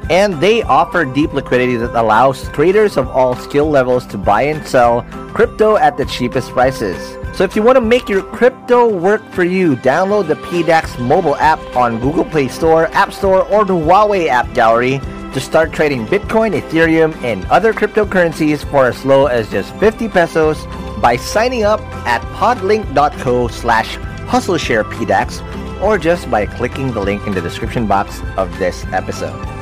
And 0.09 0.39
they 0.39 0.63
offer 0.63 1.03
deep 1.05 1.33
liquidity 1.33 1.75
that 1.77 1.93
allows 1.95 2.47
traders 2.49 2.97
of 2.97 3.07
all 3.09 3.35
skill 3.35 3.69
levels 3.69 4.05
to 4.07 4.17
buy 4.17 4.43
and 4.43 4.65
sell 4.65 5.03
crypto 5.33 5.77
at 5.77 5.97
the 5.97 6.05
cheapest 6.05 6.51
prices. 6.51 6.97
So 7.37 7.43
if 7.43 7.55
you 7.55 7.61
want 7.61 7.75
to 7.75 7.81
make 7.81 8.09
your 8.09 8.23
crypto 8.23 8.87
work 8.87 9.23
for 9.31 9.43
you, 9.43 9.75
download 9.75 10.27
the 10.27 10.35
PDAX 10.35 10.99
mobile 10.99 11.35
app 11.35 11.59
on 11.75 11.99
Google 11.99 12.25
Play 12.25 12.47
Store, 12.47 12.87
App 12.87 13.13
Store, 13.13 13.43
or 13.49 13.63
the 13.63 13.75
Huawei 13.75 14.27
app 14.27 14.51
gallery 14.55 14.99
to 15.33 15.39
start 15.39 15.71
trading 15.71 16.07
Bitcoin, 16.07 16.59
Ethereum, 16.59 17.15
and 17.23 17.45
other 17.45 17.73
cryptocurrencies 17.73 18.65
for 18.71 18.87
as 18.87 19.05
low 19.05 19.27
as 19.27 19.49
just 19.51 19.75
50 19.75 20.09
pesos 20.09 20.65
by 20.99 21.15
signing 21.15 21.63
up 21.63 21.79
at 22.07 22.21
podlink.co 22.33 23.47
slash 23.49 23.97
hustlesharepdax 24.27 25.81
or 25.81 25.99
just 25.99 26.31
by 26.31 26.45
clicking 26.45 26.91
the 26.91 26.99
link 26.99 27.27
in 27.27 27.33
the 27.33 27.41
description 27.41 27.85
box 27.85 28.21
of 28.35 28.57
this 28.57 28.83
episode. 28.85 29.56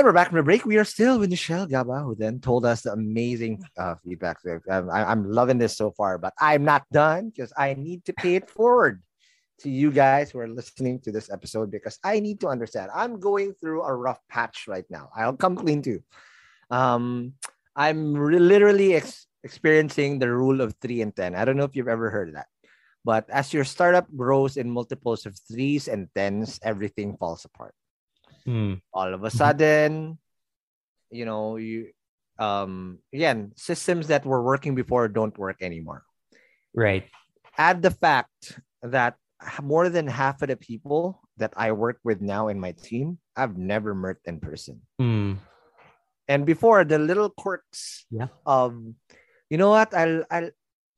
And 0.00 0.06
we're 0.06 0.14
back 0.14 0.28
from 0.28 0.38
the 0.38 0.42
break. 0.42 0.64
We 0.64 0.78
are 0.78 0.84
still 0.84 1.18
with 1.18 1.28
Nichel 1.28 1.68
Gaba, 1.68 2.00
who 2.00 2.14
then 2.14 2.40
told 2.40 2.64
us 2.64 2.80
the 2.80 2.92
amazing 2.92 3.62
uh, 3.76 3.96
feedback. 4.02 4.38
I'm, 4.70 4.88
I'm 4.88 5.30
loving 5.30 5.58
this 5.58 5.76
so 5.76 5.90
far, 5.90 6.16
but 6.16 6.32
I'm 6.40 6.64
not 6.64 6.88
done 6.90 7.28
because 7.28 7.52
I 7.54 7.74
need 7.74 8.06
to 8.06 8.14
pay 8.14 8.36
it 8.36 8.48
forward 8.48 9.02
to 9.58 9.68
you 9.68 9.92
guys 9.92 10.30
who 10.30 10.38
are 10.38 10.48
listening 10.48 11.00
to 11.00 11.12
this 11.12 11.30
episode 11.30 11.70
because 11.70 11.98
I 12.02 12.18
need 12.18 12.40
to 12.40 12.48
understand. 12.48 12.90
I'm 12.94 13.20
going 13.20 13.52
through 13.60 13.82
a 13.82 13.94
rough 13.94 14.20
patch 14.30 14.64
right 14.66 14.86
now. 14.88 15.10
I'll 15.14 15.36
come 15.36 15.54
clean 15.54 15.82
too. 15.82 16.02
Um, 16.70 17.34
I'm 17.76 18.14
re- 18.14 18.38
literally 18.38 18.94
ex- 18.94 19.26
experiencing 19.44 20.18
the 20.18 20.32
rule 20.32 20.62
of 20.62 20.74
three 20.80 21.02
and 21.02 21.14
10. 21.14 21.34
I 21.34 21.44
don't 21.44 21.58
know 21.58 21.64
if 21.64 21.76
you've 21.76 21.88
ever 21.88 22.08
heard 22.08 22.36
that. 22.36 22.46
But 23.04 23.28
as 23.28 23.52
your 23.52 23.64
startup 23.64 24.08
grows 24.16 24.56
in 24.56 24.70
multiples 24.70 25.26
of 25.26 25.38
threes 25.46 25.88
and 25.88 26.08
tens, 26.14 26.58
everything 26.62 27.18
falls 27.18 27.44
apart. 27.44 27.74
Mm. 28.50 28.82
All 28.90 29.14
of 29.14 29.22
a 29.22 29.30
sudden, 29.30 30.18
you 31.14 31.22
know, 31.24 31.54
you 31.54 31.94
um 32.42 32.98
again, 33.14 33.52
systems 33.54 34.10
that 34.10 34.26
were 34.26 34.42
working 34.42 34.74
before 34.74 35.06
don't 35.06 35.36
work 35.38 35.62
anymore. 35.62 36.02
Right. 36.74 37.06
Add 37.54 37.82
the 37.82 37.94
fact 37.94 38.58
that 38.82 39.14
more 39.62 39.88
than 39.88 40.06
half 40.10 40.42
of 40.42 40.48
the 40.50 40.56
people 40.58 41.22
that 41.38 41.54
I 41.56 41.70
work 41.72 42.02
with 42.02 42.20
now 42.20 42.48
in 42.48 42.58
my 42.58 42.72
team, 42.72 43.18
I've 43.38 43.56
never 43.56 43.94
met 43.94 44.18
in 44.26 44.40
person. 44.40 44.82
Mm. 45.00 45.38
And 46.28 46.46
before 46.46 46.84
the 46.84 46.98
little 46.98 47.30
quirks 47.30 48.06
Yeah. 48.10 48.28
of, 48.46 48.76
you 49.48 49.58
know 49.58 49.70
what, 49.70 49.94
I'll, 49.94 50.24
I'll, 50.30 50.50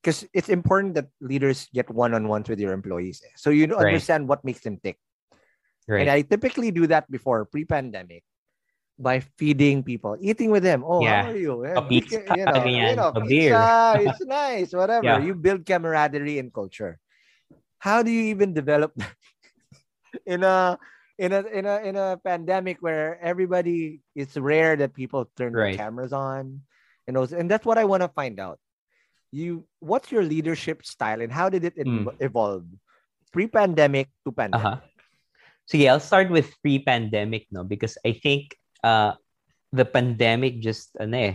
because 0.03 0.27
it's 0.35 0.51
important 0.51 0.95
that 0.99 1.09
leaders 1.23 1.71
get 1.73 1.89
one-on-ones 1.89 2.51
with 2.51 2.59
your 2.59 2.75
employees, 2.75 3.23
so 3.39 3.51
you 3.51 3.67
Right. 3.71 3.87
understand 3.87 4.27
what 4.29 4.45
makes 4.45 4.61
them 4.67 4.77
tick. 4.83 4.99
Right. 5.89 6.03
And 6.07 6.11
I 6.11 6.23
typically 6.23 6.71
do 6.71 6.87
that 6.89 7.11
before 7.11 7.45
pre-pandemic 7.45 8.23
by 8.99 9.21
feeding 9.39 9.83
people, 9.83 10.17
eating 10.21 10.51
with 10.51 10.63
them. 10.63 10.85
Oh, 10.87 11.03
Yeah. 11.03 11.25
how 11.27 11.31
are 11.31 11.37
you? 11.37 11.65
A 11.65 11.81
we 11.83 12.01
pizza, 12.01 12.23
you 12.37 12.45
know, 12.47 12.65
you 12.65 12.95
know, 12.97 13.11
a 13.15 13.21
beer. 13.25 13.51
pizza, 13.57 13.95
it's 14.07 14.23
nice, 14.27 14.71
whatever. 14.73 15.05
Yeah. 15.05 15.19
You 15.19 15.35
build 15.35 15.67
camaraderie 15.67 16.39
and 16.39 16.53
culture. 16.55 16.99
How 17.79 18.03
do 18.03 18.11
you 18.15 18.31
even 18.31 18.55
develop 18.55 18.95
that 18.95 19.11
in 20.27 20.45
a 20.45 20.79
in 21.19 21.33
a 21.33 21.41
in 21.51 21.65
a 21.67 21.77
in 21.83 21.95
a 21.97 22.17
pandemic 22.23 22.79
where 22.79 23.19
everybody 23.21 24.01
it's 24.15 24.37
rare 24.37 24.77
that 24.77 24.95
people 24.95 25.27
turn 25.37 25.53
Right. 25.53 25.75
their 25.75 25.83
cameras 25.83 26.13
on 26.13 26.63
and 27.09 27.17
those 27.17 27.33
and 27.35 27.51
that's 27.51 27.67
what 27.67 27.79
I 27.79 27.85
want 27.85 28.03
to 28.07 28.09
find 28.15 28.39
out. 28.39 28.61
You 29.35 29.67
what's 29.81 30.13
your 30.13 30.23
leadership 30.23 30.85
style 30.87 31.21
and 31.21 31.33
how 31.33 31.49
did 31.49 31.65
it 31.65 31.75
ev- 31.75 32.15
evolve 32.21 32.69
pre-pandemic 33.33 34.09
to 34.25 34.31
pandemic? 34.31 34.67
Uh-huh. 34.67 34.81
So 35.73 35.81
yeah, 35.81 35.97
I'll 35.97 36.05
start 36.05 36.29
with 36.29 36.53
pre-pandemic, 36.61 37.49
no, 37.49 37.65
because 37.65 37.97
I 38.05 38.13
think 38.13 38.53
uh 38.85 39.17
the 39.73 39.89
pandemic 39.89 40.61
just 40.61 40.93
ano 41.01 41.17
eh, 41.17 41.35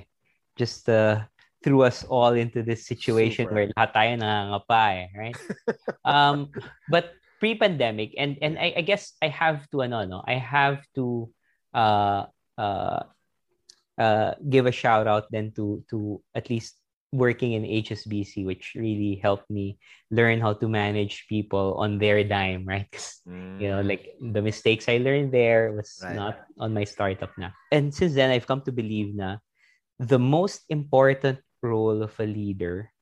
just 0.53 0.85
uh, 0.85 1.25
threw 1.65 1.81
us 1.81 2.05
all 2.05 2.37
into 2.37 2.61
this 2.61 2.85
situation 2.85 3.49
Super. 3.49 3.55
where 3.57 3.67
lahat 3.73 3.89
tayo 3.97 4.11
nangangapa 4.21 4.81
eh, 4.93 5.09
right? 5.17 5.37
um, 6.05 6.53
but 6.93 7.17
pre-pandemic, 7.41 8.13
and 8.13 8.37
and 8.45 8.61
I, 8.61 8.77
I 8.77 8.83
guess 8.85 9.17
I 9.25 9.33
have 9.33 9.65
to 9.73 9.81
ano, 9.81 10.05
no, 10.05 10.21
I 10.21 10.37
have 10.37 10.85
to 11.01 11.33
uh 11.73 12.29
uh 12.61 13.09
uh 13.97 14.31
give 14.45 14.69
a 14.69 14.73
shout 14.73 15.09
out 15.09 15.33
then 15.33 15.49
to 15.57 15.81
to 15.89 16.21
at 16.37 16.53
least 16.53 16.77
working 17.11 17.53
in 17.53 17.63
HSBC, 17.65 18.45
which 18.45 18.73
really 18.75 19.19
helped 19.21 19.49
me 19.49 19.77
learn 20.11 20.39
how 20.41 20.53
to 20.53 20.67
manage 20.67 21.27
people 21.27 21.75
on 21.79 21.97
their 21.99 22.23
dime, 22.23 22.65
right? 22.69 22.87
'Cause 22.91 23.21
you 23.57 23.69
know 23.69 23.81
like 23.81 24.13
the 24.21 24.41
mistakes 24.41 24.85
i 24.85 25.01
learned 25.01 25.33
there 25.33 25.73
was 25.73 26.05
Right. 26.05 26.13
not 26.13 26.45
on 26.61 26.73
my 26.77 26.85
startup 26.85 27.33
na. 27.41 27.49
And 27.73 27.89
since 27.89 28.13
then 28.13 28.29
i've 28.29 28.45
come 28.45 28.61
to 28.69 28.71
believe 28.71 29.17
na 29.17 29.41
the 29.97 30.19
most 30.21 30.61
important 30.69 31.41
role 31.63 32.03
of 32.05 32.13
a 32.19 32.27
leader 32.29 32.93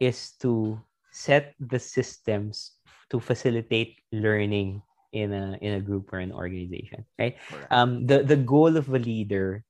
is 0.00 0.32
to 0.40 0.80
set 1.12 1.54
the 1.60 1.78
systems 1.78 2.76
to 3.10 3.20
facilitate 3.20 4.00
learning 4.12 4.82
in 5.12 5.32
a 5.34 5.58
in 5.60 5.74
a 5.74 5.82
group 5.82 6.12
or 6.12 6.18
an 6.22 6.32
organization 6.32 7.04
right? 7.18 7.36
Um 7.70 8.06
the 8.06 8.22
the 8.22 8.38
goal 8.38 8.76
of 8.76 8.88
a 8.94 8.98
leader 9.00 9.64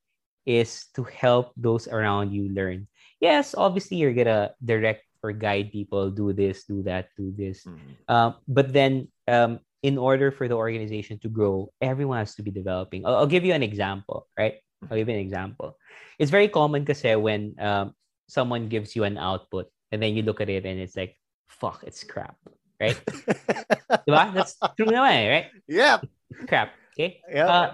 is 0.46 0.88
to 0.94 1.04
help 1.04 1.52
those 1.56 1.88
around 1.88 2.32
you 2.32 2.48
learn 2.52 2.86
yes 3.20 3.54
obviously 3.54 3.96
you're 3.96 4.16
gonna 4.16 4.50
direct 4.64 5.04
or 5.22 5.32
guide 5.32 5.68
people 5.70 6.08
do 6.10 6.32
this 6.32 6.64
do 6.64 6.82
that 6.82 7.12
do 7.16 7.28
this 7.36 7.68
Mhm. 7.68 7.92
um, 8.08 8.30
but 8.48 8.72
then, 8.72 9.08
um, 9.28 9.60
in 9.82 9.96
order 9.96 10.28
for 10.32 10.48
the 10.48 10.56
organization 10.56 11.16
to 11.24 11.28
grow, 11.28 11.72
everyone 11.80 12.18
has 12.18 12.34
to 12.36 12.42
be 12.42 12.50
developing. 12.50 13.06
I'll, 13.06 13.24
I'll 13.24 13.30
give 13.30 13.44
you 13.48 13.54
an 13.56 13.62
example, 13.62 14.28
right? 14.36 14.60
I'll 14.90 14.96
give 14.96 15.08
you 15.08 15.14
an 15.16 15.24
example. 15.24 15.78
It's 16.18 16.30
very 16.30 16.48
common 16.48 16.84
kasi 16.84 17.16
when 17.16 17.56
um, 17.56 17.96
someone 18.28 18.68
gives 18.68 18.92
you 18.94 19.04
an 19.04 19.16
output 19.16 19.72
and 19.92 20.02
then 20.02 20.12
you 20.12 20.20
look 20.22 20.40
at 20.40 20.48
it 20.52 20.66
and 20.68 20.76
it's 20.80 20.96
like, 20.96 21.16
fuck, 21.48 21.80
it's 21.86 22.04
crap, 22.04 22.36
right? 22.76 22.96
diba? 24.04 24.34
That's 24.36 24.56
true 24.76 24.92
naman, 24.92 25.12
eh, 25.16 25.28
right? 25.32 25.46
Yeah. 25.64 25.98
crap. 26.44 26.76
Okay. 26.92 27.20
Yeah. 27.32 27.48
Uh, 27.48 27.68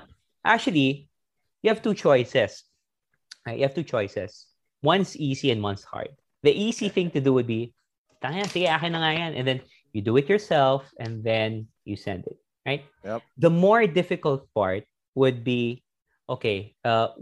actually, 0.44 1.10
you 1.62 1.68
have 1.74 1.82
two 1.82 1.94
choices. 1.94 2.62
Right? 3.42 3.58
You 3.58 3.66
have 3.66 3.74
two 3.74 3.86
choices. 3.86 4.46
One's 4.86 5.18
easy 5.18 5.50
and 5.50 5.58
one's 5.58 5.82
hard. 5.82 6.14
The 6.46 6.54
easy 6.54 6.86
thing 6.86 7.10
to 7.10 7.20
do 7.20 7.34
would 7.34 7.50
be, 7.50 7.74
tanga, 8.22 8.46
sige, 8.46 8.70
akin 8.70 8.94
na 8.94 9.02
nga 9.02 9.12
yan. 9.18 9.32
And 9.34 9.42
then 9.42 9.58
you 9.90 9.98
do 9.98 10.14
it 10.14 10.30
yourself 10.30 10.86
and 11.02 11.26
then 11.26 11.66
you 11.82 11.98
send 11.98 12.30
it. 12.30 12.38
Right? 12.62 12.86
Yep. 13.02 13.22
The 13.38 13.50
more 13.50 13.82
difficult 13.90 14.46
part 14.54 14.86
would 15.18 15.42
be, 15.42 15.82
okay, 16.30 16.78
uh, 16.86 17.18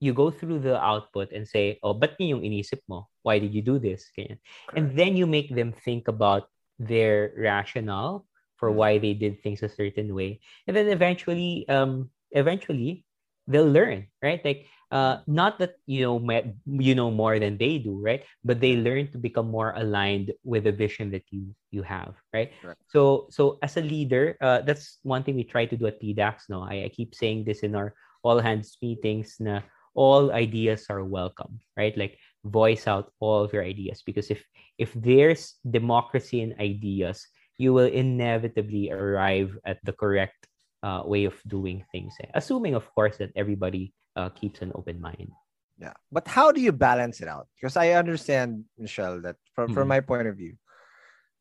you 0.00 0.12
go 0.12 0.28
through 0.32 0.60
the 0.60 0.76
output 0.80 1.32
and 1.32 1.48
say, 1.48 1.80
oh, 1.84 1.92
ba't 1.92 2.16
yun 2.20 2.40
yung 2.40 2.44
inisip 2.44 2.80
mo? 2.88 3.08
Why 3.20 3.40
did 3.40 3.52
you 3.52 3.60
do 3.60 3.76
this? 3.80 4.08
Ganyan. 4.16 4.40
And 4.76 4.96
then 4.96 5.16
you 5.16 5.28
make 5.28 5.52
them 5.52 5.72
think 5.72 6.08
about 6.08 6.48
their 6.80 7.36
rationale 7.36 8.24
for 8.56 8.72
Mm. 8.72 8.76
why 8.80 8.92
they 8.96 9.12
did 9.12 9.40
things 9.44 9.60
a 9.60 9.68
certain 9.68 10.12
way. 10.16 10.40
And 10.68 10.76
then 10.76 10.88
eventually, 10.88 11.68
um, 11.68 12.08
eventually 12.32 13.04
they'll 13.46 13.68
learn, 13.68 14.06
right? 14.22 14.40
Like, 14.44 14.66
uh, 14.90 15.22
not 15.26 15.58
that 15.58 15.78
you 15.86 16.02
know 16.02 16.18
you 16.66 16.94
know 16.94 17.10
more 17.10 17.38
than 17.38 17.56
they 17.56 17.78
do, 17.78 17.94
right? 18.02 18.24
But 18.44 18.60
they 18.60 18.76
learn 18.76 19.10
to 19.12 19.18
become 19.18 19.50
more 19.50 19.72
aligned 19.76 20.32
with 20.42 20.64
the 20.64 20.72
vision 20.72 21.10
that 21.12 21.24
you 21.30 21.54
you 21.70 21.82
have, 21.82 22.14
right? 22.34 22.50
So, 22.90 23.28
so 23.30 23.58
as 23.62 23.76
a 23.76 23.86
leader, 23.86 24.36
uh, 24.40 24.62
that's 24.62 24.98
one 25.02 25.22
thing 25.22 25.36
we 25.36 25.44
try 25.44 25.66
to 25.66 25.76
do 25.76 25.86
at 25.86 26.02
PDAX. 26.02 26.50
No, 26.50 26.62
I, 26.62 26.84
I 26.84 26.90
keep 26.90 27.14
saying 27.14 27.44
this 27.44 27.60
in 27.60 27.74
our 27.74 27.94
all 28.22 28.38
hands 28.42 28.76
meetings. 28.82 29.38
Na 29.38 29.62
all 29.94 30.30
ideas 30.32 30.86
are 30.90 31.02
welcome, 31.04 31.60
right? 31.76 31.96
Like 31.96 32.18
voice 32.44 32.86
out 32.86 33.12
all 33.20 33.44
of 33.44 33.52
your 33.52 33.62
ideas 33.62 34.02
because 34.02 34.30
if 34.30 34.42
if 34.78 34.90
there's 34.94 35.54
democracy 35.62 36.42
in 36.42 36.58
ideas, 36.58 37.26
you 37.58 37.72
will 37.74 37.90
inevitably 37.90 38.90
arrive 38.90 39.58
at 39.64 39.78
the 39.84 39.92
correct 39.92 40.49
uh, 40.82 41.02
way 41.04 41.24
of 41.24 41.34
doing 41.46 41.84
things. 41.92 42.14
eh. 42.22 42.30
Assuming, 42.34 42.74
of 42.74 42.88
course, 42.94 43.16
that 43.18 43.30
everybody 43.36 43.92
uh, 44.16 44.28
keeps 44.30 44.62
an 44.62 44.72
open 44.74 45.00
mind. 45.00 45.30
Yeah. 45.78 45.94
But 46.12 46.28
how 46.28 46.52
do 46.52 46.60
you 46.60 46.72
balance 46.72 47.20
it 47.20 47.28
out? 47.28 47.48
Because 47.56 47.76
I 47.76 47.92
understand, 47.92 48.64
Nichel, 48.78 49.22
that 49.22 49.36
from, 49.54 49.72
from 49.72 49.84
Mhm. 49.86 49.94
my 49.96 50.00
point 50.00 50.28
of 50.28 50.36
view, 50.36 50.56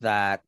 that 0.02 0.44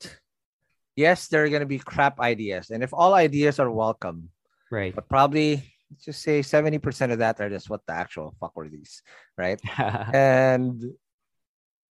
yes, 0.95 1.27
there 1.27 1.43
are 1.43 1.49
going 1.49 1.61
to 1.65 1.65
be 1.67 1.79
crap 1.79 2.19
ideas. 2.19 2.69
And 2.69 2.83
if 2.83 2.93
all 2.93 3.13
ideas 3.13 3.59
are 3.59 3.71
welcome, 3.71 4.29
Right. 4.71 4.95
but 4.95 5.09
probably 5.09 5.63
let's 5.91 6.05
just 6.05 6.21
say 6.21 6.39
70% 6.41 7.11
of 7.11 7.19
that 7.19 7.41
are 7.41 7.49
just 7.49 7.69
what 7.69 7.83
the 7.85 7.91
actual 7.93 8.33
fuck 8.39 8.55
were 8.55 8.69
these, 8.69 9.03
right? 9.37 9.59
and 10.13 10.79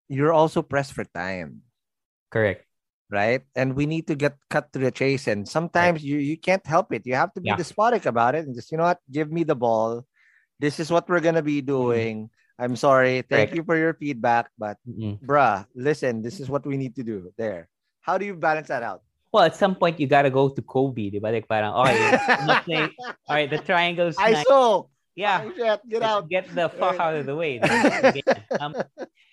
you're 0.07 0.31
also 0.33 0.61
pressed 0.61 0.93
for 0.93 1.03
time, 1.03 1.63
Correct. 2.31 2.63
Right? 3.09 3.41
And 3.55 3.73
we 3.75 3.85
need 3.85 4.07
to 4.07 4.15
get 4.15 4.37
cut 4.49 4.71
to 4.73 4.79
the 4.79 4.91
chase. 4.91 5.27
And 5.27 5.47
sometimes 5.47 6.03
you, 6.03 6.17
you 6.17 6.37
can't 6.37 6.65
help 6.65 6.93
it. 6.93 7.05
You 7.05 7.15
have 7.15 7.33
to 7.33 7.41
be 7.41 7.49
Yeah. 7.49 7.57
despotic 7.57 8.05
about 8.05 8.35
it 8.35 8.45
and 8.45 8.53
just, 8.55 8.71
you 8.71 8.77
know 8.77 8.85
what, 8.85 8.99
give 9.11 9.31
me 9.31 9.43
the 9.43 9.55
ball. 9.55 10.05
This 10.59 10.79
is 10.79 10.91
what 10.91 11.07
we're 11.09 11.19
going 11.23 11.35
to 11.35 11.41
be 11.45 11.61
doing. 11.61 12.29
I'm 12.59 12.75
sorry. 12.75 13.23
Thank 13.23 13.49
Mm-hmm. 13.49 13.55
You 13.57 13.63
for 13.63 13.77
your 13.77 13.93
feedback, 13.95 14.51
but 14.59 14.77
Mm-mm. 14.87 15.17
bruh, 15.23 15.65
listen, 15.73 16.21
this 16.21 16.39
is 16.39 16.49
what 16.49 16.65
we 16.67 16.75
need 16.77 16.95
to 16.97 17.03
do 17.03 17.31
there. 17.37 17.69
How 18.01 18.17
do 18.17 18.25
you 18.25 18.35
balance 18.35 18.67
that 18.67 18.83
out? 18.83 19.01
Well, 19.31 19.43
at 19.45 19.55
some 19.55 19.75
point, 19.75 19.99
you 19.99 20.07
gotta 20.07 20.29
go 20.33 20.49
to 20.49 20.61
Kobe, 20.61 21.09
di 21.13 21.19
ba? 21.19 21.29
Like, 21.29 21.47
parang, 21.47 21.71
not 22.45 22.65
playing- 22.65 22.89
all 22.99 23.35
right, 23.37 23.49
the 23.49 23.59
triangle's 23.59 24.17
I 24.19 24.31
nice. 24.41 24.45
saw. 24.47 24.83
Yeah, 25.15 25.45
Ay, 25.45 25.51
shit, 25.55 25.79
get 25.89 26.01
out. 26.01 26.29
Get 26.29 26.49
the 26.55 26.67
fuck 26.69 26.99
out 26.99 27.13
of 27.15 27.25
the 27.27 27.35
way. 27.35 27.59
Um, 28.59 28.73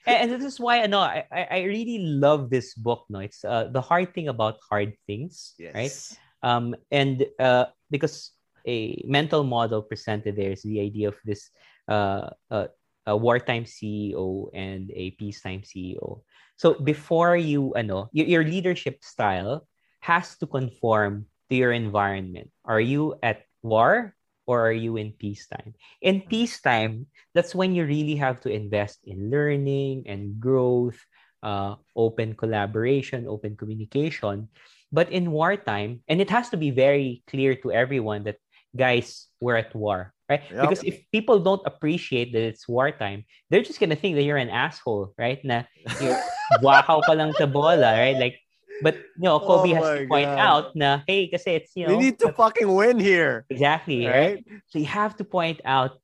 and, 0.06 0.30
this 0.30 0.44
is 0.44 0.60
why 0.60 0.84
no, 0.86 1.00
I, 1.00 1.24
I 1.30 1.42
I 1.50 1.60
really 1.64 1.98
love 1.98 2.50
this 2.50 2.74
book. 2.74 3.04
No, 3.10 3.20
it's 3.20 3.44
uh, 3.44 3.68
the 3.70 3.80
hard 3.80 4.14
thing 4.14 4.28
about 4.28 4.58
hard 4.68 4.94
things, 5.06 5.54
right? 5.74 5.90
Yes. 5.90 6.16
Um, 6.42 6.74
and 6.90 7.26
uh, 7.38 7.66
because 7.90 8.32
a 8.66 9.02
mental 9.06 9.44
model 9.44 9.82
presented 9.82 10.36
there 10.36 10.50
is 10.50 10.62
the 10.62 10.80
idea 10.80 11.08
of 11.08 11.18
this 11.24 11.50
uh, 11.88 12.30
uh, 12.50 12.66
a 13.06 13.16
wartime 13.16 13.64
CEO 13.64 14.50
and 14.52 14.90
a 14.90 15.12
peacetime 15.12 15.62
CEO. 15.62 16.26
So 16.58 16.74
before 16.74 17.36
you, 17.36 17.72
ano, 17.74 18.10
your, 18.12 18.26
your 18.26 18.44
leadership 18.44 19.04
style 19.04 19.66
has 20.00 20.36
to 20.38 20.46
conform 20.46 21.26
to 21.48 21.54
your 21.54 21.70
environment. 21.70 22.50
Are 22.64 22.80
you 22.80 23.14
at 23.22 23.46
war 23.62 24.15
or 24.46 24.62
are 24.66 24.72
you 24.74 24.96
in 24.96 25.12
peacetime? 25.12 25.74
In 26.00 26.22
peacetime, 26.22 27.06
that's 27.34 27.54
when 27.54 27.74
you 27.74 27.84
really 27.84 28.16
have 28.16 28.40
to 28.42 28.48
invest 28.48 29.02
in 29.04 29.30
learning 29.30 30.06
and 30.06 30.40
growth, 30.40 30.98
uh, 31.42 31.76
open 31.94 32.34
collaboration, 32.34 33.26
open 33.26 33.56
communication. 33.56 34.48
But 34.92 35.10
in 35.10 35.30
wartime, 35.34 36.00
and 36.08 36.20
it 36.20 36.30
has 36.30 36.48
to 36.50 36.56
be 36.56 36.70
very 36.70 37.22
clear 37.26 37.54
to 37.66 37.72
everyone 37.72 38.24
that 38.24 38.38
guys, 38.76 39.26
we're 39.40 39.56
at 39.56 39.74
war, 39.74 40.12
right? 40.28 40.42
Yep. 40.52 40.60
Because 40.60 40.84
if 40.84 41.02
people 41.10 41.40
don't 41.40 41.64
appreciate 41.66 42.32
that 42.32 42.42
it's 42.42 42.68
wartime, 42.68 43.24
they're 43.50 43.64
just 43.64 43.80
gonna 43.80 43.96
think 43.96 44.14
that 44.14 44.22
you're 44.22 44.38
an 44.40 44.52
asshole, 44.52 45.12
right? 45.18 45.42
Na 45.42 45.64
you're 46.00 46.20
wakaw 46.62 47.02
ka 47.02 47.12
lang 47.16 47.32
sa 47.34 47.46
bola, 47.46 47.96
right? 47.96 48.16
Like, 48.16 48.38
but 48.82 48.96
you 48.96 49.28
know, 49.28 49.38
Kobe 49.40 49.72
Oh 49.72 49.74
has 49.74 50.00
to 50.00 50.06
point 50.06 50.26
God. 50.26 50.38
out 50.38 50.66
na 50.76 51.00
hey, 51.06 51.28
kasi 51.28 51.62
it's 51.62 51.72
you 51.74 51.86
know 51.86 51.96
we 51.96 52.10
need 52.10 52.18
to 52.20 52.32
fucking 52.32 52.68
win 52.68 52.98
here. 52.98 53.44
exactly 53.48 54.06
right. 54.06 54.44
So 54.68 54.78
you 54.78 54.86
have 54.86 55.16
to 55.16 55.24
point 55.24 55.60
out, 55.64 55.98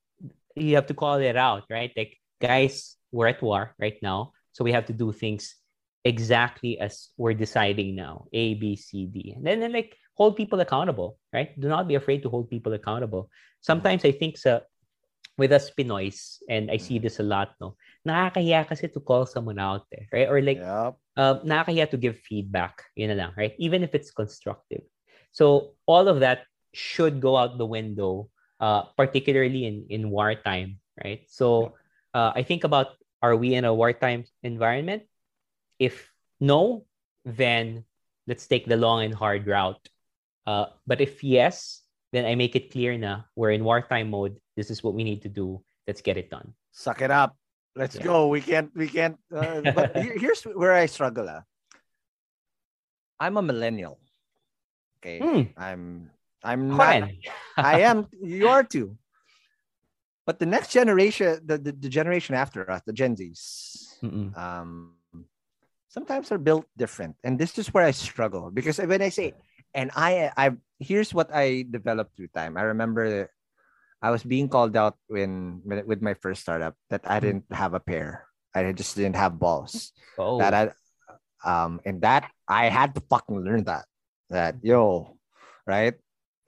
you 0.57 0.75
have 0.77 0.87
to 0.87 0.95
call 0.95 1.21
it 1.21 1.37
out, 1.37 1.65
right? 1.71 1.93
Like, 1.97 2.19
guys, 2.41 2.97
we're 3.11 3.29
at 3.29 3.43
war 3.43 3.75
right 3.79 3.97
now. 4.03 4.33
So 4.53 4.65
we 4.65 4.73
have 4.73 4.87
to 4.87 4.93
do 4.93 5.13
things 5.13 5.57
exactly 6.05 6.79
as 6.79 7.09
we're 7.17 7.35
deciding 7.35 7.95
now 7.95 8.27
A, 8.33 8.55
B, 8.55 8.77
C, 8.77 9.07
D. 9.07 9.33
And 9.37 9.47
then, 9.47 9.61
then 9.61 9.73
like, 9.73 9.97
hold 10.15 10.37
people 10.37 10.61
accountable, 10.61 11.19
right? 11.33 11.59
Do 11.59 11.69
not 11.69 11.89
be 11.89 11.95
afraid 11.95 12.23
to 12.23 12.29
hold 12.29 12.51
people 12.51 12.73
accountable. 12.73 13.31
Sometimes 13.61 14.05
I 14.05 14.13
think 14.13 14.37
so 14.37 14.61
with 15.39 15.53
us 15.53 15.71
Pinoys, 15.71 16.43
and 16.49 16.71
I 16.71 16.77
see 16.77 16.97
mm-hmm. 16.97 17.05
this 17.05 17.21
a 17.21 17.23
lot, 17.23 17.55
no? 17.61 17.77
Nakakahiya 18.07 18.67
kasi 18.67 18.89
to 18.91 19.01
call 19.01 19.27
someone 19.27 19.59
out 19.59 19.87
there, 19.91 20.07
right? 20.13 20.29
Or 20.29 20.43
like, 20.43 20.59
Yep. 20.59 20.93
uh, 21.17 21.35
nakakahiya 21.47 21.91
to 21.91 21.99
give 21.99 22.19
feedback. 22.19 22.83
Yun 22.97 23.15
na 23.15 23.17
lang, 23.27 23.33
right? 23.37 23.55
Even 23.59 23.83
if 23.83 23.95
it's 23.95 24.11
constructive. 24.11 24.83
So 25.31 25.75
all 25.87 26.09
of 26.09 26.21
that 26.21 26.45
should 26.75 27.21
go 27.21 27.37
out 27.37 27.59
the 27.59 27.67
window, 27.67 28.29
uh, 28.61 28.91
particularly 28.97 29.67
in, 29.67 29.87
in 29.89 30.11
wartime, 30.11 30.81
right? 31.03 31.25
So 31.29 31.79
uh, 32.15 32.33
I 32.35 32.43
think 32.43 32.65
about 32.65 32.99
are 33.23 33.37
we 33.37 33.55
in 33.55 33.65
a 33.65 33.75
wartime 33.75 34.25
environment? 34.43 35.05
If 35.79 36.11
no, 36.41 36.87
then 37.25 37.85
let's 38.27 38.47
take 38.47 38.67
the 38.67 38.77
long 38.77 39.03
and 39.05 39.15
hard 39.15 39.47
route. 39.47 39.81
Uh, 40.47 40.67
but 40.87 41.01
if 41.01 41.23
yes, 41.23 41.83
then 42.13 42.27
I 42.27 42.35
make 42.35 42.57
it 42.57 42.71
clear 42.73 42.99
na 42.99 43.23
we're 43.37 43.53
in 43.55 43.65
wartime 43.65 44.11
mode. 44.11 44.37
This 44.57 44.71
is 44.71 44.83
what 44.83 44.95
we 44.95 45.05
need 45.05 45.23
to 45.23 45.31
do. 45.31 45.63
Let's 45.87 46.03
get 46.03 46.17
it 46.17 46.31
done. 46.31 46.53
Suck 46.73 47.01
it 47.01 47.11
up. 47.11 47.37
Let's 47.75 47.97
Yeah. 47.97 48.03
go. 48.05 48.29
We 48.29 48.41
can't. 48.41 48.71
We 48.75 48.89
can't. 48.89 49.17
Uh, 49.33 49.63
but 49.75 49.97
here's 50.21 50.43
where 50.45 50.73
I 50.73 50.87
struggle. 50.87 51.29
Ah. 51.29 51.43
I'm 53.21 53.37
a 53.37 53.43
millennial. 53.43 53.99
Okay. 55.01 55.19
Hmm. 55.19 55.43
I'm. 55.57 56.11
I'm 56.45 56.69
not. 56.77 57.09
I 57.57 57.81
am. 57.81 58.07
You 58.21 58.49
are 58.49 58.65
too. 58.65 58.99
But 60.27 60.39
the 60.39 60.47
next 60.47 60.71
generation, 60.71 61.41
the, 61.45 61.59
the, 61.59 61.73
the 61.73 61.89
generation 61.89 62.35
after 62.37 62.69
us, 62.71 62.83
the 62.87 62.93
Gen 62.93 63.17
Zs, 63.17 63.99
Mm-mm. 64.03 64.31
um, 64.39 64.95
sometimes 65.89 66.31
are 66.31 66.39
built 66.39 66.67
different, 66.77 67.17
and 67.25 67.39
this 67.39 67.59
is 67.59 67.75
where 67.75 67.85
I 67.85 67.91
struggle 67.91 68.51
because 68.51 68.79
when 68.79 69.03
I 69.03 69.09
say, 69.09 69.35
and 69.75 69.91
I, 69.97 70.31
I 70.37 70.53
here's 70.79 71.13
what 71.13 71.35
I 71.35 71.67
developed 71.69 72.15
through 72.17 72.29
time. 72.29 72.57
I 72.57 72.63
remember 72.71 73.31
I 74.03 74.11
was 74.11 74.27
being 74.27 74.51
called 74.51 74.75
out 74.75 74.99
when 75.07 75.63
with 75.65 76.03
my 76.03 76.15
first 76.19 76.43
startup 76.43 76.75
that 76.91 77.07
I 77.07 77.23
didn't 77.23 77.47
have 77.55 77.73
a 77.73 77.81
pair. 77.81 78.27
I 78.51 78.67
just 78.75 78.99
didn't 78.99 79.17
have 79.17 79.39
balls. 79.39 79.95
Oh, 80.19 80.43
That 80.43 80.53
I, 80.53 80.63
um, 81.47 81.81
and 81.87 82.03
that 82.03 82.29
I 82.51 82.67
had 82.69 82.95
to 82.99 83.03
fucking 83.09 83.39
learn 83.39 83.65
that. 83.71 83.87
That 84.29 84.59
yo, 84.61 85.17
right? 85.67 85.95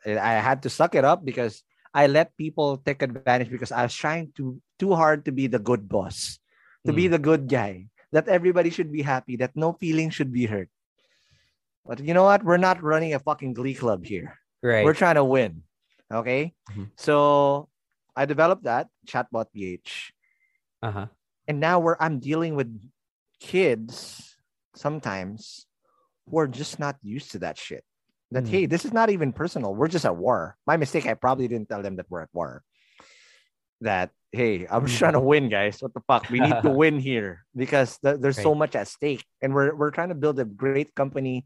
I 0.05 0.43
had 0.43 0.67
to 0.67 0.71
suck 0.71 0.95
it 0.95 1.05
up 1.07 1.25
because 1.25 1.63
I 1.95 2.09
let 2.11 2.37
people 2.37 2.77
take 2.83 3.01
advantage 3.01 3.49
because 3.49 3.73
I 3.73 3.87
was 3.87 3.95
trying 3.95 4.35
to 4.37 4.61
too 4.79 4.93
hard 4.93 5.25
to 5.25 5.33
be 5.33 5.47
the 5.47 5.63
good 5.63 5.89
boss, 5.89 6.37
to 6.85 6.93
be 6.93 7.07
the 7.09 7.23
good 7.23 7.49
guy. 7.49 7.87
That 8.13 8.29
everybody 8.29 8.69
should 8.71 8.91
be 8.93 9.03
happy. 9.03 9.37
That 9.39 9.55
no 9.55 9.73
feeling 9.79 10.11
should 10.11 10.31
be 10.35 10.45
hurt. 10.47 10.69
But 11.87 12.01
you 12.01 12.15
know 12.15 12.25
what? 12.25 12.45
We're 12.45 12.61
not 12.61 12.83
running 12.83 13.15
a 13.15 13.19
fucking 13.23 13.55
glee 13.55 13.75
club 13.75 14.05
here. 14.05 14.39
right. 14.63 14.85
We're 14.85 14.95
trying 14.99 15.17
to 15.17 15.25
win. 15.25 15.63
Okay. 16.15 16.55
Mhm. 16.71 16.91
So 16.97 17.69
I 18.15 18.25
developed 18.27 18.65
that 18.65 18.89
chatbot 19.07 19.51
PH. 19.53 20.13
uh-huh. 20.83 21.07
And 21.49 21.61
now 21.61 21.81
where 21.81 21.97
I'm 22.01 22.21
dealing 22.21 22.55
with 22.57 22.69
kids 23.41 24.37
sometimes 24.75 25.67
who 26.29 26.39
are 26.39 26.49
just 26.49 26.79
not 26.79 26.97
used 27.03 27.33
to 27.33 27.39
that 27.41 27.59
shit. 27.59 27.85
That 28.33 28.45
Mm. 28.45 28.49
hey, 28.49 28.65
this 28.67 28.85
is 28.85 28.93
not 28.93 29.11
even 29.11 29.33
personal. 29.33 29.75
We're 29.75 29.89
just 29.93 30.05
at 30.05 30.17
war. 30.17 30.57
My 30.67 30.77
mistake. 30.77 31.07
I 31.07 31.15
probably 31.15 31.49
didn't 31.49 31.69
tell 31.69 31.83
them 31.83 31.97
that 31.97 32.07
we're 32.09 32.23
at 32.23 32.33
war. 32.33 32.63
That 33.81 34.11
hey, 34.33 34.67
I'm 34.67 34.87
just 34.87 34.99
trying 34.99 35.13
to 35.15 35.21
win, 35.21 35.49
guys. 35.49 35.81
What 35.83 35.93
the 35.95 36.01
fuck? 36.09 36.29
We 36.31 36.41
need 36.41 36.57
to 36.63 36.71
win 36.83 36.99
here 36.99 37.45
because 37.55 37.99
th- 37.99 38.19
there's 38.21 38.41
so 38.41 38.55
much 38.55 38.75
at 38.75 38.89
stake, 38.89 39.25
and 39.43 39.53
we're 39.55 39.75
we're 39.75 39.91
trying 39.93 40.09
to 40.09 40.15
build 40.19 40.39
a 40.41 40.45
great 40.45 40.95
company, 40.95 41.45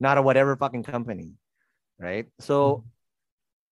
not 0.00 0.18
a 0.18 0.22
whatever 0.22 0.56
fucking 0.56 0.82
company, 0.84 1.38
right? 1.98 2.26
So 2.40 2.84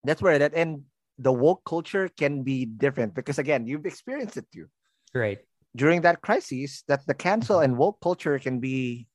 that's 0.05 0.23
where 0.23 0.39
that 0.39 0.53
and 0.55 0.85
the 1.19 1.33
woke 1.33 1.63
culture 1.65 2.09
can 2.09 2.43
be 2.43 2.67
different 2.67 3.15
because 3.15 3.39
again, 3.39 3.67
you've 3.67 3.87
experienced 3.87 4.37
it 4.37 4.47
too 4.53 4.67
Right. 5.15 5.39
during 5.77 6.03
that 6.03 6.21
crisis 6.23 6.83
that 6.89 7.07
the 7.07 7.15
cancel 7.15 7.61
and 7.61 7.77
woke 7.79 8.01
culture 8.03 8.39
can 8.39 8.59
be 8.61 9.07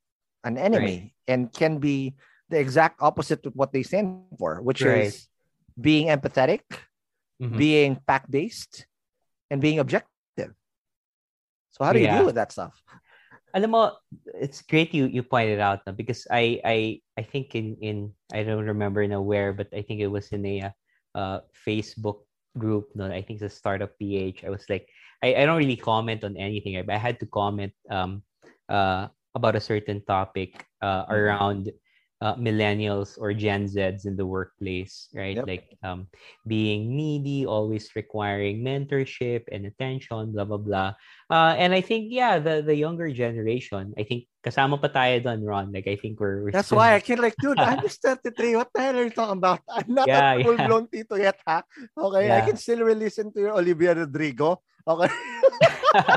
an 0.44 0.58
enemy 0.58 1.16
and 1.28 1.52
can 1.52 1.78
be 1.80 2.16
the 2.50 2.60
exact 2.60 3.02
opposite 3.02 3.46
of 3.46 3.54
what 3.56 3.72
they 3.72 3.84
stand 3.84 4.24
for, 4.40 4.62
which 4.62 4.82
Right. 4.82 5.08
is 5.12 5.28
being 5.80 6.08
empathetic, 6.08 6.64
Mhm. 7.42 7.58
being 7.58 7.96
fact 8.08 8.32
based, 8.32 8.88
and 9.52 9.62
being 9.62 9.80
objective. 9.80 10.56
So 11.72 11.84
how 11.84 11.94
do 11.94 12.00
you 12.00 12.08
deal 12.08 12.26
with 12.26 12.36
that 12.36 12.52
stuff? 12.52 12.82
Alam 13.54 13.70
mo, 13.72 13.98
it's 14.38 14.62
great 14.62 14.94
you 14.94 15.06
you 15.10 15.24
pointed 15.24 15.60
out 15.60 15.82
na 15.86 15.92
because 15.92 16.28
I 16.30 16.62
I 16.64 16.78
I 17.18 17.24
think 17.26 17.56
in 17.56 17.78
in 17.82 17.98
I 18.34 18.44
don't 18.46 18.66
remember 18.66 19.06
now 19.08 19.22
where 19.22 19.54
but 19.54 19.70
I 19.74 19.82
think 19.82 20.02
it 20.02 20.12
was 20.12 20.30
in 20.30 20.46
a 20.46 20.74
uh 21.16 21.42
Facebook 21.66 22.26
group 22.58 22.90
no 22.94 23.10
I 23.10 23.22
think 23.22 23.42
it's 23.42 23.50
a 23.50 23.54
startup 23.54 23.98
PH 23.98 24.46
I 24.46 24.50
was 24.50 24.66
like 24.70 24.86
I, 25.22 25.42
I 25.42 25.46
don't 25.46 25.58
really 25.62 25.80
comment 25.80 26.24
on 26.24 26.38
anything 26.38 26.78
but 26.86 26.94
I 26.94 27.02
had 27.02 27.20
to 27.22 27.28
comment 27.30 27.74
um 27.90 28.22
uh 28.70 29.10
about 29.34 29.58
a 29.58 29.64
certain 29.64 30.02
topic 30.06 30.66
uh 30.82 31.06
around 31.10 31.74
uh, 32.22 32.36
millennials 32.36 33.16
or 33.16 33.32
Gen 33.34 33.66
Zs 33.66 34.06
in 34.06 34.16
the 34.20 34.26
workplace, 34.26 35.08
right? 35.16 35.40
Yep. 35.40 35.48
Like 35.48 35.66
um, 35.84 36.08
being 36.46 36.96
needy, 36.96 37.46
always 37.46 37.88
requiring 37.96 38.60
mentorship 38.64 39.48
and 39.52 39.66
attention, 39.66 40.32
blah 40.36 40.44
blah 40.44 40.60
blah. 40.60 40.92
Uh, 41.32 41.56
and 41.56 41.72
I 41.74 41.80
think 41.82 42.12
yeah, 42.12 42.40
the 42.40 42.60
the 42.62 42.76
younger 42.76 43.08
generation, 43.12 43.94
I 43.98 44.04
think 44.04 44.28
kasama 44.44 44.80
pa 44.80 44.92
tayo 44.92 45.24
doon, 45.24 45.44
Ron. 45.44 45.72
Like 45.72 45.88
I 45.88 45.96
think 45.96 46.20
we're, 46.20 46.44
we're 46.48 46.52
That's 46.52 46.72
still- 46.72 46.80
why 46.84 46.96
I 46.96 47.00
can't 47.06 47.24
like, 47.24 47.36
dude, 47.40 47.60
I'm 47.60 47.80
just 47.82 48.04
33. 48.04 48.56
What 48.56 48.70
the 48.76 48.82
hell 48.84 48.98
are 49.00 49.04
you 49.08 49.16
talking 49.16 49.40
about? 49.40 49.60
I'm 49.72 49.88
not 49.92 50.08
Yeah, 50.08 50.36
a 50.36 50.44
full 50.44 50.60
blown 50.60 50.86
tito 50.92 51.16
yet, 51.16 51.40
ha? 51.48 51.64
Okay, 51.96 52.32
I 52.32 52.42
can 52.44 52.58
still 52.60 52.84
listen 52.92 53.32
to 53.32 53.40
your 53.40 53.56
Olivia 53.56 53.96
Rodrigo. 53.96 54.60
Okay. 54.88 55.12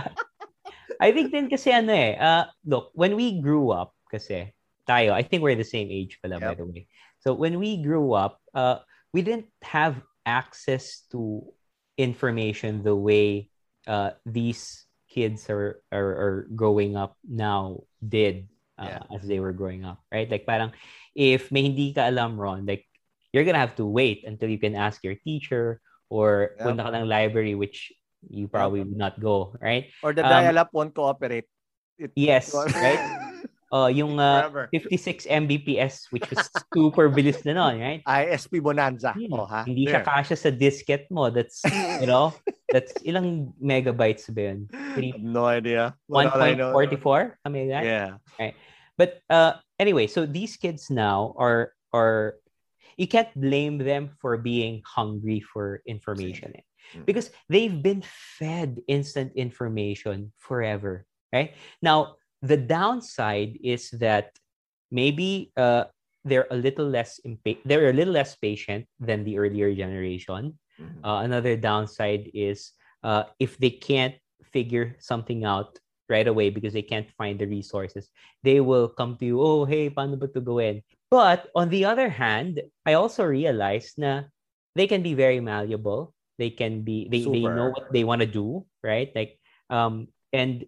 I 1.02 1.10
think 1.10 1.34
then 1.34 1.50
kasi 1.50 1.74
ano 1.74 1.90
eh, 1.90 2.14
uh, 2.14 2.46
look, 2.62 2.94
when 2.94 3.18
we 3.18 3.42
grew 3.42 3.74
up, 3.74 3.90
kasi 4.06 4.54
tayo, 4.88 5.12
I 5.12 5.22
think 5.22 5.42
we're 5.42 5.56
the 5.58 5.66
same 5.66 5.88
age 5.90 6.18
pala, 6.22 6.40
by 6.40 6.54
the 6.54 6.66
way. 6.66 6.86
So 7.20 7.34
when 7.34 7.58
we 7.58 7.78
grew 7.82 8.12
up, 8.12 8.40
uh, 8.54 8.82
we 9.12 9.22
didn't 9.22 9.46
have 9.62 10.00
access 10.26 11.04
to 11.12 11.42
information 11.98 12.82
the 12.82 12.96
way 12.96 13.50
uh, 13.86 14.16
these 14.26 14.86
kids 15.10 15.50
are, 15.50 15.82
are, 15.92 16.10
are 16.16 16.36
growing 16.56 16.96
up 16.96 17.16
now 17.28 17.84
did 18.00 18.48
uh, 18.78 19.04
as 19.14 19.26
they 19.28 19.38
were 19.38 19.52
growing 19.52 19.84
up, 19.84 20.00
right? 20.10 20.30
Like 20.30 20.46
parang, 20.46 20.72
if 21.14 21.52
may 21.52 21.62
hindi 21.62 21.92
ka 21.92 22.08
alam, 22.08 22.40
Ron, 22.40 22.66
like, 22.66 22.86
you're 23.32 23.44
gonna 23.44 23.60
have 23.60 23.76
to 23.76 23.86
wait 23.86 24.24
until 24.26 24.48
you 24.48 24.58
can 24.58 24.74
ask 24.74 25.04
your 25.04 25.16
teacher 25.16 25.80
or 26.12 26.56
Yep. 26.58 26.64
punta 26.64 26.82
ka 26.84 26.90
ng 26.92 27.08
library, 27.08 27.54
which 27.54 27.92
you 28.28 28.48
probably 28.48 28.84
would 28.84 28.96
not 28.96 29.20
go, 29.20 29.56
right? 29.60 29.88
Or 30.02 30.12
the 30.12 30.24
Um, 30.24 30.30
dial-up 30.30 30.68
won't 30.72 30.94
cooperate. 30.94 31.48
It- 31.98 32.12
Yes, 32.16 32.52
right? 32.82 33.00
Uh, 33.72 33.88
yung 33.88 34.20
uh, 34.20 34.68
56 34.68 35.24
Mbps, 35.24 36.12
which 36.12 36.28
is 36.28 36.44
super 36.68 37.08
bilis 37.08 37.40
na 37.48 37.56
nun, 37.56 37.80
right? 37.80 38.04
ISP 38.04 38.60
Bonanza. 38.60 39.16
Hmm, 39.16 39.32
Oh, 39.32 39.48
ha? 39.48 39.64
Hindi 39.64 39.88
siya 39.88 40.04
kasya 40.04 40.36
sa 40.36 40.52
diskette 40.52 41.08
mo. 41.08 41.32
That's, 41.32 41.64
you 41.96 42.04
know, 42.04 42.36
that's 42.68 42.92
ilang 43.08 43.56
megabytes 43.56 44.28
ba 44.28 44.52
yun? 44.52 44.68
Three- 44.92 45.16
No 45.16 45.48
idea. 45.48 45.96
But 46.04 46.36
all 46.36 46.44
I 46.44 46.52
know- 46.52 46.76
1.44? 46.76 47.40
Something 47.40 47.64
like 47.64 47.72
that? 47.80 47.84
Yeah. 47.88 48.10
But 49.00 49.24
uh, 49.32 49.56
anyway, 49.80 50.04
so 50.06 50.28
these 50.28 50.60
kids 50.60 50.92
now 50.92 51.32
are 51.40 51.72
are 51.96 52.36
you 53.00 53.08
can't 53.08 53.32
blame 53.32 53.80
them 53.80 54.12
for 54.20 54.36
being 54.36 54.84
hungry 54.84 55.40
for 55.40 55.80
information 55.88 56.52
eh. 56.60 56.64
Because 57.08 57.32
they've 57.48 57.72
been 57.72 58.04
fed 58.04 58.84
instant 58.84 59.32
information 59.32 60.36
forever, 60.36 61.08
right? 61.32 61.56
Now 61.80 62.20
the 62.42 62.58
downside 62.58 63.56
is 63.62 63.90
that 64.02 64.34
maybe 64.90 65.54
uh, 65.56 65.84
they're 66.26 66.50
a 66.50 66.58
little 66.58 66.86
less 66.86 67.18
impa- 67.26 67.62
they're 67.64 67.90
a 67.90 67.96
little 67.96 68.14
less 68.14 68.34
patient 68.36 68.86
than 68.98 69.24
the 69.24 69.38
earlier 69.38 69.74
generation. 69.74 70.58
Mhm. 70.78 71.00
Uh, 71.06 71.22
another 71.22 71.56
downside 71.56 72.30
is 72.34 72.74
uh, 73.02 73.30
if 73.38 73.56
they 73.58 73.70
can't 73.70 74.14
figure 74.50 74.94
something 74.98 75.44
out 75.46 75.78
right 76.10 76.26
away 76.26 76.50
because 76.50 76.74
they 76.74 76.84
can't 76.84 77.08
find 77.16 77.38
the 77.38 77.46
resources, 77.46 78.10
they 78.42 78.60
will 78.60 78.88
come 78.88 79.16
to 79.16 79.24
you, 79.24 79.40
oh, 79.40 79.64
hey, 79.64 79.88
paano 79.88 80.18
ba 80.18 80.28
to 80.28 80.42
gawin? 80.42 80.82
But 81.10 81.48
on 81.54 81.70
the 81.70 81.84
other 81.86 82.08
hand, 82.08 82.60
I 82.84 82.94
also 82.94 83.24
realized 83.24 83.96
na 83.98 84.28
they 84.74 84.86
can 84.86 85.02
be 85.02 85.14
very 85.14 85.40
malleable. 85.40 86.14
They 86.38 86.50
can 86.50 86.82
be, 86.82 87.08
they, 87.08 87.22
they 87.22 87.44
know 87.44 87.70
what 87.70 87.92
they 87.92 88.04
want 88.04 88.20
to 88.20 88.26
do, 88.26 88.66
right? 88.82 89.12
Like, 89.14 89.38
um, 89.70 90.08
and 90.32 90.64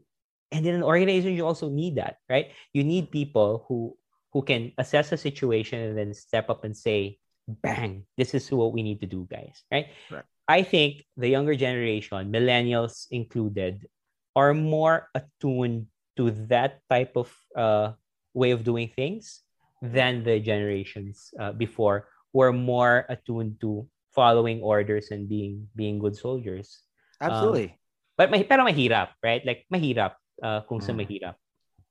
and 0.55 0.63
in 0.63 0.75
an 0.79 0.87
organization, 0.87 1.35
you 1.35 1.45
also 1.45 1.69
need 1.69 1.99
that, 1.99 2.23
right? 2.31 2.55
You 2.71 2.87
need 2.87 3.11
people 3.11 3.67
who 3.67 3.99
who 4.31 4.43
can 4.43 4.71
assess 4.79 5.11
a 5.11 5.19
situation 5.19 5.79
and 5.79 5.99
then 5.99 6.15
step 6.15 6.51
up 6.51 6.63
and 6.63 6.75
say, 6.75 7.19
bang, 7.47 8.07
this 8.17 8.35
is 8.35 8.47
what 8.51 8.73
we 8.73 8.83
need 8.83 9.03
to 9.03 9.07
do, 9.07 9.27
guys, 9.31 9.63
right? 9.71 9.91
Correct. 10.09 10.27
I 10.47 10.63
think 10.63 11.07
the 11.17 11.29
younger 11.29 11.55
generation, 11.55 12.31
millennials 12.31 13.07
included, 13.11 13.87
are 14.35 14.55
more 14.55 15.11
attuned 15.15 15.87
to 16.19 16.31
that 16.51 16.83
type 16.91 17.15
of 17.17 17.31
uh, 17.57 17.95
way 18.35 18.51
of 18.51 18.63
doing 18.63 18.91
things 18.95 19.43
than 19.83 20.23
the 20.23 20.39
generations 20.39 21.31
uh, 21.39 21.53
before 21.53 22.11
were 22.35 22.53
more 22.53 23.07
attuned 23.09 23.59
to 23.63 23.87
following 24.15 24.63
orders 24.63 25.11
and 25.11 25.29
being 25.31 25.67
being 25.75 25.99
good 25.99 26.15
soldiers. 26.15 26.83
Absolutely. 27.23 27.79
But 28.19 28.31
may, 28.31 28.43
pero 28.43 28.67
mahirap, 28.67 29.15
right? 29.23 29.43
Like 29.47 29.67
mahirap 29.71 30.19
uh, 30.43 30.63
kung 30.67 30.81
sa 30.81 30.93
Mm. 30.93 31.05
mahirap. 31.05 31.37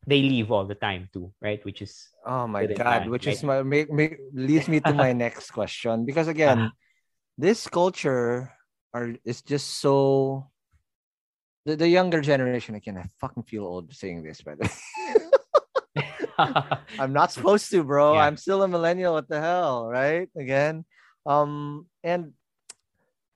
They 0.03 0.19
leave 0.19 0.51
all 0.51 0.67
the 0.67 0.75
time 0.75 1.07
too, 1.15 1.31
right? 1.39 1.63
Which 1.63 1.79
is 1.79 2.11
Oh 2.27 2.43
my 2.47 2.67
god, 2.67 3.07
which 3.07 3.27
is 3.27 3.39
my 3.43 3.63
make, 3.63 3.87
make, 3.87 4.19
leads 4.35 4.67
me 4.67 4.83
to 4.83 4.91
my 4.91 5.15
next 5.25 5.51
question 5.51 6.03
because 6.03 6.27
again, 6.27 6.71
this 7.39 7.67
culture 7.71 8.51
are 8.91 9.15
is 9.23 9.39
just 9.41 9.79
so 9.79 10.51
the, 11.65 11.75
the 11.79 11.87
younger 11.87 12.19
generation 12.19 12.75
again. 12.75 12.99
I 12.99 13.07
fucking 13.19 13.43
feel 13.43 13.63
old 13.63 13.95
saying 13.95 14.23
this, 14.23 14.43
way. 14.43 14.55
I'm 16.99 17.13
not 17.13 17.31
supposed 17.31 17.71
to, 17.71 17.83
bro. 17.83 18.15
Yeah. 18.15 18.27
I'm 18.27 18.37
still 18.37 18.63
a 18.63 18.67
millennial. 18.67 19.13
What 19.13 19.29
the 19.29 19.39
hell, 19.39 19.87
right? 19.87 20.27
Again, 20.35 20.83
um, 21.25 21.87
and 22.03 22.33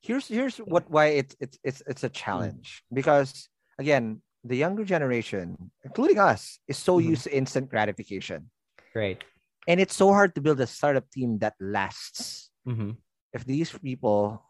here's 0.02 0.28
here's 0.28 0.58
what 0.58 0.90
why 0.90 1.16
it's 1.18 1.36
it's 1.40 1.58
it's 1.64 1.82
it's 1.86 2.04
a 2.04 2.08
challenge 2.08 2.84
because 2.92 3.48
again, 3.78 4.20
the 4.48 4.56
younger 4.56 4.84
generation, 4.84 5.70
including 5.84 6.18
us, 6.18 6.58
is 6.66 6.80
so 6.80 6.96
Mhm. 6.98 7.12
used 7.14 7.24
to 7.28 7.32
instant 7.36 7.68
gratification 7.68 8.48
right. 8.96 9.20
and 9.68 9.78
it's 9.80 9.94
so 9.94 10.08
hard 10.10 10.32
to 10.34 10.40
build 10.40 10.58
a 10.60 10.66
startup 10.66 11.04
team 11.12 11.36
that 11.44 11.52
lasts 11.60 12.48
Mhm. 12.66 12.96
if 13.36 13.44
these 13.44 13.68
people 13.76 14.40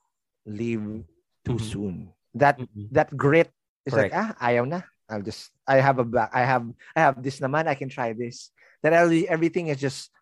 leave 0.46 0.80
too 1.44 1.58
Mhm. 1.58 1.70
soon 1.72 1.94
that 2.34 2.56
Mhm. 2.62 2.88
that 2.94 3.10
grit 3.16 3.50
is 3.84 3.92
like 3.92 4.12
Correct. 4.14 4.38
ah 4.38 4.46
ayaw 4.48 4.64
na 4.64 4.80
i'll 5.10 5.24
just 5.24 5.50
i 5.66 5.80
have 5.82 5.98
a 5.98 6.06
i 6.32 6.44
have 6.46 6.64
i 6.94 7.00
have 7.02 7.18
this 7.24 7.40
naman 7.42 7.66
i 7.66 7.74
can 7.74 7.88
try 7.90 8.12
this 8.14 8.52
that 8.84 8.92
every- 8.94 9.26
everything 9.28 9.68
is 9.72 9.80
just 9.80 10.12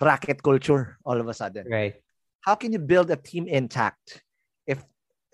racket 0.00 0.38
culture 0.44 0.96
all 1.04 1.18
of 1.18 1.26
a 1.26 1.34
sudden 1.34 1.66
Right. 1.66 1.98
how 2.46 2.54
can 2.54 2.70
you 2.72 2.78
build 2.80 3.10
a 3.10 3.18
team 3.18 3.48
intact 3.48 4.22
if 4.68 4.78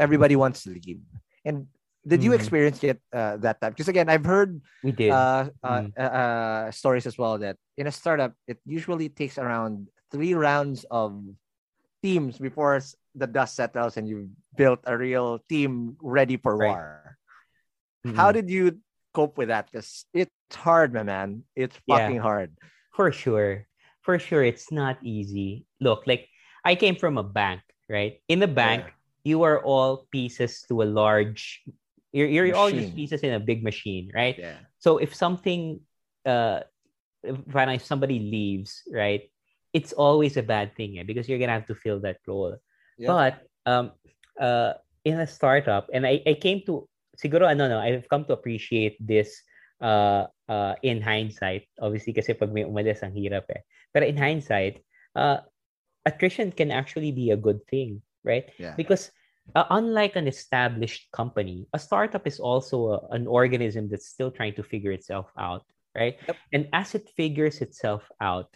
everybody 0.01 0.35
wants 0.39 0.65
to 0.65 0.71
leave 0.73 1.03
and 1.45 1.67
did 2.07 2.23
you 2.25 2.33
Mhm. 2.33 2.41
experience 2.41 2.81
it 2.85 2.99
uh, 3.13 3.37
that 3.39 3.61
time 3.61 3.73
because 3.73 3.89
again 3.89 4.09
i've 4.09 4.25
heard 4.25 4.61
We 4.83 4.93
did. 4.93 5.13
uh, 5.13 5.51
uh, 5.63 5.83
Mm. 5.85 5.93
uh, 5.99 6.01
uh, 6.01 6.65
stories 6.73 7.05
as 7.07 7.19
well 7.19 7.37
that 7.39 7.57
in 7.77 7.87
a 7.87 7.93
startup 7.95 8.33
it 8.49 8.59
usually 8.65 9.09
takes 9.13 9.37
around 9.37 9.89
three 10.11 10.33
rounds 10.35 10.85
of 10.89 11.21
teams 12.03 12.39
before 12.39 12.81
the 13.15 13.27
dust 13.27 13.57
settles 13.57 13.97
and 13.97 14.09
you've 14.09 14.33
built 14.57 14.81
a 14.89 14.97
real 14.97 15.39
team 15.49 15.97
ready 16.01 16.37
for 16.41 16.57
Right. 16.57 16.73
war. 16.73 17.19
How 18.17 18.31
Mhm. 18.31 18.35
did 18.41 18.49
you 18.49 18.81
cope 19.13 19.37
with 19.37 19.49
that? 19.53 19.69
Because 19.69 20.07
it's 20.15 20.33
hard, 20.57 20.95
my 20.95 21.03
man. 21.05 21.45
It's 21.55 21.77
Yeah. 21.85 22.01
fucking 22.01 22.21
hard. 22.25 22.57
For 22.97 23.13
sure. 23.13 23.69
For 24.01 24.19
sure, 24.19 24.43
it's 24.43 24.73
not 24.73 24.97
easy. 25.05 25.69
Look, 25.81 26.07
like 26.09 26.29
I 26.65 26.75
came 26.75 26.97
from 26.97 27.19
a 27.21 27.27
bank, 27.27 27.61
right? 27.89 28.23
In 28.29 28.41
the 28.41 28.49
bank, 28.49 28.89
you 29.25 29.45
are 29.45 29.61
all 29.61 30.09
pieces 30.11 30.65
to 30.73 30.81
a 30.81 30.89
large. 30.89 31.61
You're, 32.13 32.29
you're 32.29 32.55
all 32.57 32.71
just 32.71 32.95
pieces 32.95 33.21
in 33.23 33.33
a 33.33 33.41
big 33.41 33.63
machine, 33.63 34.11
right? 34.15 34.37
Yeah. 34.39 34.59
So 34.79 34.99
if 34.99 35.15
something, 35.15 35.81
uh, 36.27 36.67
if 37.23 37.37
when 37.53 37.69
I- 37.69 37.79
somebody 37.79 38.19
leaves, 38.19 38.83
right, 38.91 39.31
it's 39.73 39.93
always 39.93 40.37
a 40.37 40.43
bad 40.43 40.75
thing 40.75 40.99
eh, 40.99 41.05
because 41.07 41.29
you're 41.29 41.39
gonna 41.39 41.55
have 41.55 41.71
to 41.71 41.79
fill 41.79 42.01
that 42.01 42.19
role. 42.27 42.59
Yeah. 42.99 43.07
But 43.07 43.33
um, 43.67 43.93
uh, 44.41 44.75
in 45.05 45.21
a 45.21 45.27
startup, 45.27 45.89
and 45.95 46.07
I, 46.07 46.23
I 46.27 46.35
came 46.35 46.63
to 46.67 46.89
siguro 47.15 47.47
ano 47.47 47.69
no, 47.69 47.79
I've 47.79 48.09
come 48.09 48.25
to 48.27 48.35
appreciate 48.35 48.99
this 48.99 49.39
uh, 49.81 50.27
uh, 50.49 50.75
in 50.83 51.01
hindsight. 51.01 51.69
Obviously, 51.79 52.13
kasi 52.13 52.35
pag 52.35 52.53
may 52.53 52.65
umalis, 52.65 53.03
ang 53.07 53.15
hirap 53.15 53.47
eh. 53.55 53.63
Pero 53.95 54.07
in 54.07 54.17
hindsight, 54.17 54.83
uh, 55.15 55.47
attrition 56.07 56.51
can 56.51 56.71
actually 56.71 57.13
be 57.13 57.31
a 57.31 57.39
good 57.39 57.63
thing, 57.71 58.03
right? 58.25 58.51
Yeah. 58.59 58.75
Because 58.75 59.13
uh, 59.55 59.65
unlike 59.71 60.17
an 60.17 60.27
established 60.27 61.11
company, 61.13 61.67
a 61.73 61.79
startup 61.79 62.27
is 62.27 62.41
also 62.41 62.93
a- 62.93 63.07
an 63.11 63.27
organism 63.27 63.89
that's 63.89 64.09
still 64.09 64.31
trying 64.31 64.55
to 64.55 64.63
figure 64.63 64.93
itself 64.93 65.31
out, 65.39 65.65
right? 65.95 66.17
Yep. 66.27 66.37
And 66.53 66.69
as 66.73 66.95
it 66.95 67.11
figures 67.17 67.61
itself 67.61 68.09
out, 68.21 68.49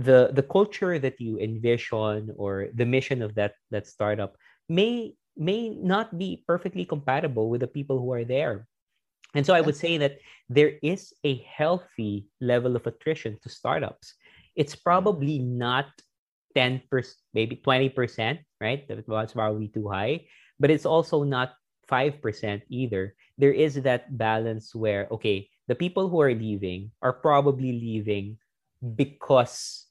the 0.00 0.32
the 0.32 0.42
culture 0.42 0.98
that 0.98 1.20
you 1.20 1.38
envision 1.38 2.32
or 2.36 2.72
the 2.72 2.88
mission 2.88 3.20
of 3.20 3.34
that 3.36 3.52
that 3.70 3.86
startup 3.86 4.36
may 4.68 5.12
may 5.36 5.68
not 5.68 6.16
be 6.16 6.42
perfectly 6.46 6.84
compatible 6.84 7.48
with 7.48 7.60
the 7.60 7.68
people 7.68 8.00
who 8.00 8.12
are 8.12 8.24
there. 8.24 8.66
And 9.34 9.46
so 9.46 9.54
I 9.54 9.60
would 9.60 9.76
say 9.76 9.98
that 9.98 10.18
there 10.48 10.74
is 10.82 11.12
a 11.22 11.38
healthy 11.46 12.26
level 12.40 12.74
of 12.74 12.86
attrition 12.86 13.38
to 13.42 13.48
startups. 13.48 14.14
It's 14.56 14.74
probably 14.74 15.38
not 15.38 15.86
10%, 16.56 16.82
maybe 17.34 17.56
20%, 17.56 18.38
right? 18.60 18.86
That 18.88 19.06
was 19.08 19.32
probably 19.32 19.68
too 19.68 19.88
high, 19.88 20.26
but 20.58 20.70
it's 20.70 20.86
also 20.86 21.22
not 21.22 21.54
5% 21.90 22.62
either. 22.68 23.14
There 23.38 23.52
is 23.52 23.74
that 23.82 24.16
balance 24.16 24.74
where, 24.74 25.08
okay, 25.10 25.48
the 25.68 25.74
people 25.74 26.08
who 26.08 26.20
are 26.20 26.34
leaving 26.34 26.90
are 27.02 27.12
probably 27.12 27.72
leaving 27.72 28.38
because 28.82 29.86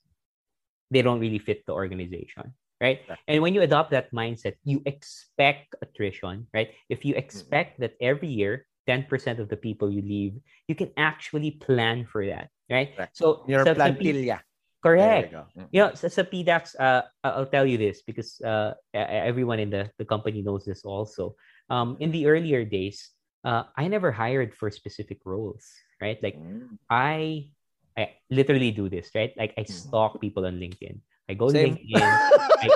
they 0.91 1.01
don't 1.01 1.19
really 1.19 1.39
fit 1.39 1.65
the 1.65 1.73
organization, 1.73 2.53
right? 2.81 3.01
Right. 3.07 3.19
And 3.27 3.41
when 3.41 3.53
you 3.53 3.61
adopt 3.61 3.91
that 3.91 4.11
mindset, 4.11 4.55
you 4.63 4.81
expect 4.85 5.75
attrition, 5.81 6.47
right? 6.53 6.71
If 6.89 7.05
you 7.05 7.13
mm-hmm. 7.13 7.23
expect 7.23 7.79
that 7.79 7.93
every 8.01 8.29
year, 8.29 8.65
10% 8.87 9.39
of 9.39 9.49
the 9.49 9.57
people 9.57 9.91
you 9.91 10.01
leave, 10.01 10.33
you 10.67 10.73
can 10.73 10.89
actually 10.97 11.51
plan 11.51 12.05
for 12.05 12.25
that, 12.25 12.49
right? 12.69 12.95
Correct. 12.95 13.17
So, 13.17 13.45
Your 13.47 13.63
sa- 13.63 13.77
sa 13.77 13.93
P- 13.93 14.01
plantilla. 14.01 14.41
Correct. 14.81 15.31
You 15.31 15.37
go. 15.37 15.45
Mm. 15.57 15.67
You 15.71 15.79
know, 15.85 15.91
sa, 15.93 16.07
sa 16.07 16.23
PDAX, 16.23 16.75
uh, 16.79 17.03
I'll 17.23 17.45
tell 17.49 17.65
you 17.65 17.77
this 17.77 18.01
because 18.01 18.41
uh, 18.41 18.73
everyone 18.93 19.59
in 19.59 19.69
the, 19.69 19.91
the 19.97 20.05
company 20.05 20.41
knows 20.41 20.65
this 20.65 20.83
also. 20.83 21.35
Um, 21.69 21.97
in 21.99 22.11
the 22.11 22.25
earlier 22.25 22.65
days, 22.65 23.11
uh, 23.45 23.63
I 23.77 23.87
never 23.87 24.11
hired 24.11 24.55
for 24.55 24.71
specific 24.71 25.19
roles, 25.25 25.67
right? 26.01 26.17
Like 26.23 26.35
Mm. 26.35 26.77
I, 26.89 27.51
I 27.95 28.17
literally 28.29 28.71
do 28.71 28.89
this, 28.89 29.13
right? 29.13 29.31
Like 29.37 29.53
I 29.57 29.63
Mhm. 29.63 29.69
stalk 29.69 30.19
people 30.19 30.45
on 30.45 30.57
LinkedIn. 30.57 30.99
I 31.29 31.37
go 31.37 31.47
to 31.47 31.53
Same. 31.53 31.77
LinkedIn. 31.77 32.17
I, 32.65 32.67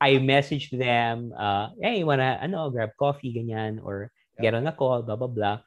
I 0.00 0.10
message 0.22 0.70
them, 0.70 1.34
uh, 1.34 1.74
hey, 1.82 2.04
wanna 2.06 2.38
ano, 2.38 2.70
grab 2.70 2.94
coffee, 2.94 3.34
ganyan, 3.34 3.82
or 3.82 4.14
get 4.38 4.54
on 4.54 4.66
a 4.66 4.72
call, 4.72 5.02
blah, 5.02 5.18
blah, 5.18 5.26
blah. 5.26 5.58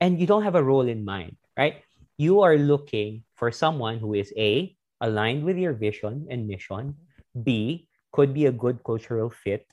And 0.00 0.16
you 0.18 0.26
don't 0.26 0.42
have 0.42 0.56
a 0.56 0.64
role 0.64 0.88
in 0.88 1.04
mind, 1.04 1.36
right? 1.58 1.84
You 2.16 2.40
are 2.40 2.56
looking 2.56 3.28
for 3.36 3.52
someone 3.52 4.00
who 4.00 4.14
is 4.16 4.32
A, 4.40 4.72
aligned 5.00 5.44
with 5.44 5.56
your 5.58 5.72
vision 5.72 6.26
and 6.30 6.46
mission, 6.46 6.96
B, 7.42 7.88
could 8.12 8.32
be 8.32 8.46
a 8.46 8.52
good 8.52 8.82
cultural 8.84 9.30
fit, 9.30 9.66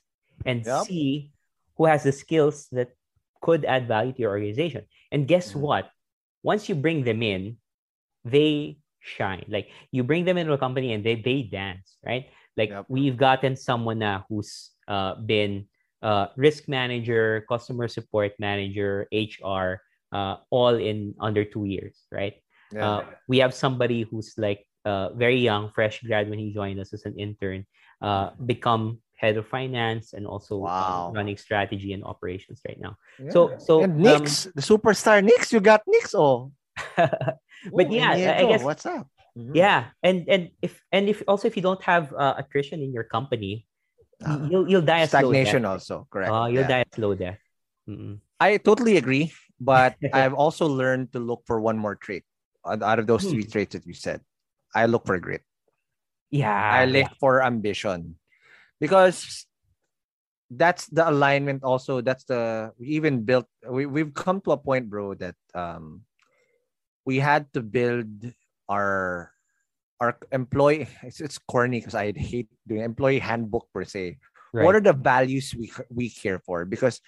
and 0.44 0.66
Yep. 0.66 0.86
C, 0.86 1.32
who 1.76 1.86
has 1.86 2.02
the 2.02 2.12
skills 2.12 2.68
that 2.72 2.90
could 3.40 3.64
add 3.64 3.88
value 3.88 4.12
to 4.12 4.20
your 4.22 4.30
organization. 4.32 4.86
And 5.10 5.26
guess 5.26 5.54
Mhm. 5.54 5.60
what? 5.60 5.90
Once 6.42 6.68
you 6.68 6.74
bring 6.74 7.04
them 7.04 7.22
in, 7.22 7.58
they 8.24 8.78
shine. 9.00 9.44
Like 9.48 9.70
you 9.90 10.02
bring 10.02 10.24
them 10.24 10.38
into 10.38 10.52
a 10.52 10.58
company 10.58 10.92
and 10.92 11.04
they 11.04 11.16
they 11.16 11.42
dance, 11.42 11.98
right? 12.04 12.30
Like 12.56 12.70
Yep. 12.70 12.86
we've 12.88 13.16
gotten 13.16 13.56
someone 13.56 13.98
now 13.98 14.26
who's 14.28 14.70
uh, 14.86 15.16
been 15.16 15.66
uh, 16.02 16.28
risk 16.36 16.68
manager, 16.68 17.46
customer 17.48 17.88
support 17.88 18.32
manager, 18.38 19.06
HR, 19.12 19.82
uh, 20.12 20.36
all 20.50 20.74
in 20.74 21.14
under 21.20 21.44
two 21.44 21.64
years, 21.64 22.06
right? 22.10 22.34
Yeah. 22.72 22.86
Uh, 22.86 23.00
we 23.28 23.38
have 23.38 23.54
somebody 23.54 24.02
who's 24.02 24.34
like 24.36 24.66
uh, 24.84 25.10
very 25.14 25.36
young, 25.38 25.70
fresh 25.70 26.00
grad 26.02 26.28
when 26.28 26.38
he 26.38 26.52
joined 26.52 26.80
us 26.80 26.92
as 26.92 27.04
an 27.04 27.18
intern, 27.18 27.66
uh, 28.00 28.30
become 28.46 28.98
head 29.16 29.36
of 29.36 29.46
finance 29.46 30.12
and 30.12 30.26
also 30.26 30.56
uh, 30.64 30.66
Wow. 30.66 31.12
running 31.14 31.36
strategy 31.36 31.92
and 31.92 32.02
operations 32.02 32.60
right 32.66 32.78
now. 32.80 32.96
Yeah. 33.22 33.30
So, 33.30 33.40
so 33.58 33.82
and 33.84 33.92
um, 33.94 34.02
Nix, 34.02 34.44
the 34.54 34.62
superstar 34.62 35.22
Nix, 35.22 35.52
you 35.52 35.60
got 35.60 35.82
Nix. 35.86 36.14
Oh, 36.14 36.50
but 36.96 37.86
Oh, 37.86 37.94
yeah, 37.94 38.10
I- 38.10 38.42
I 38.42 38.44
guess 38.50 38.62
what's 38.62 38.86
up? 38.86 39.06
Mhm. 39.32 39.56
yeah, 39.56 39.96
and 40.02 40.28
and 40.28 40.50
if 40.60 40.82
and 40.92 41.08
if 41.08 41.22
also 41.24 41.48
if 41.48 41.56
you 41.56 41.62
don't 41.64 41.80
have 41.80 42.12
uh, 42.12 42.34
attrition 42.36 42.82
in 42.82 42.92
your 42.92 43.04
company, 43.04 43.64
Uh, 44.22 44.46
you'll 44.46 44.66
you'll 44.70 44.86
die 44.86 45.02
a 45.02 45.10
slow 45.10 45.34
stagnation 45.34 45.66
death. 45.66 45.82
also, 45.82 46.06
correct. 46.06 46.30
Oh, 46.30 46.46
you'll 46.46 46.62
yeah. 46.62 46.68
die 46.78 46.84
a 46.86 46.90
slow 46.94 47.10
death. 47.16 47.40
Mm-mm. 47.90 48.22
I 48.38 48.58
totally 48.62 48.94
agree, 49.00 49.32
but 49.58 49.96
I've 50.14 50.34
also 50.34 50.66
learned 50.70 51.10
to 51.14 51.18
look 51.18 51.42
for 51.46 51.58
one 51.58 51.74
more 51.74 51.98
trait 51.98 52.22
out 52.62 52.82
out 52.86 52.98
of 53.02 53.06
those 53.10 53.26
three 53.26 53.42
traits 53.42 53.74
that 53.74 53.82
you 53.86 53.94
said. 53.94 54.22
I 54.74 54.86
look 54.86 55.06
for 55.06 55.18
grit. 55.18 55.42
Yeah. 56.30 56.48
I 56.52 56.84
look 56.86 57.12
for 57.20 57.42
ambition 57.44 58.16
because 58.80 59.46
that's 60.52 60.86
the 60.92 61.08
alignment 61.08 61.64
also 61.64 62.00
that's 62.04 62.24
the 62.24 62.72
we 62.78 62.88
even 63.00 63.24
built 63.24 63.46
we, 63.68 63.86
we've 63.86 64.12
come 64.12 64.36
to 64.44 64.52
a 64.52 64.56
point 64.60 64.84
bro 64.90 65.14
that 65.16 65.34
um 65.54 66.04
we 67.08 67.16
had 67.18 67.48
to 67.56 67.62
build 67.64 68.06
our 68.68 69.32
our 70.00 70.18
employee 70.30 70.88
it's, 71.02 71.20
it's 71.24 71.38
corny 71.48 71.80
because 71.80 71.94
i 71.96 72.12
hate 72.12 72.48
doing 72.68 72.82
employee 72.84 73.18
handbook 73.18 73.64
per 73.72 73.84
se 73.84 74.18
Right. 74.52 74.68
what 74.68 74.76
are 74.76 74.84
the 74.84 74.92
values 74.92 75.56
we 75.56 75.72
we 75.88 76.10
care 76.12 76.36
for 76.44 76.68
because 76.68 77.00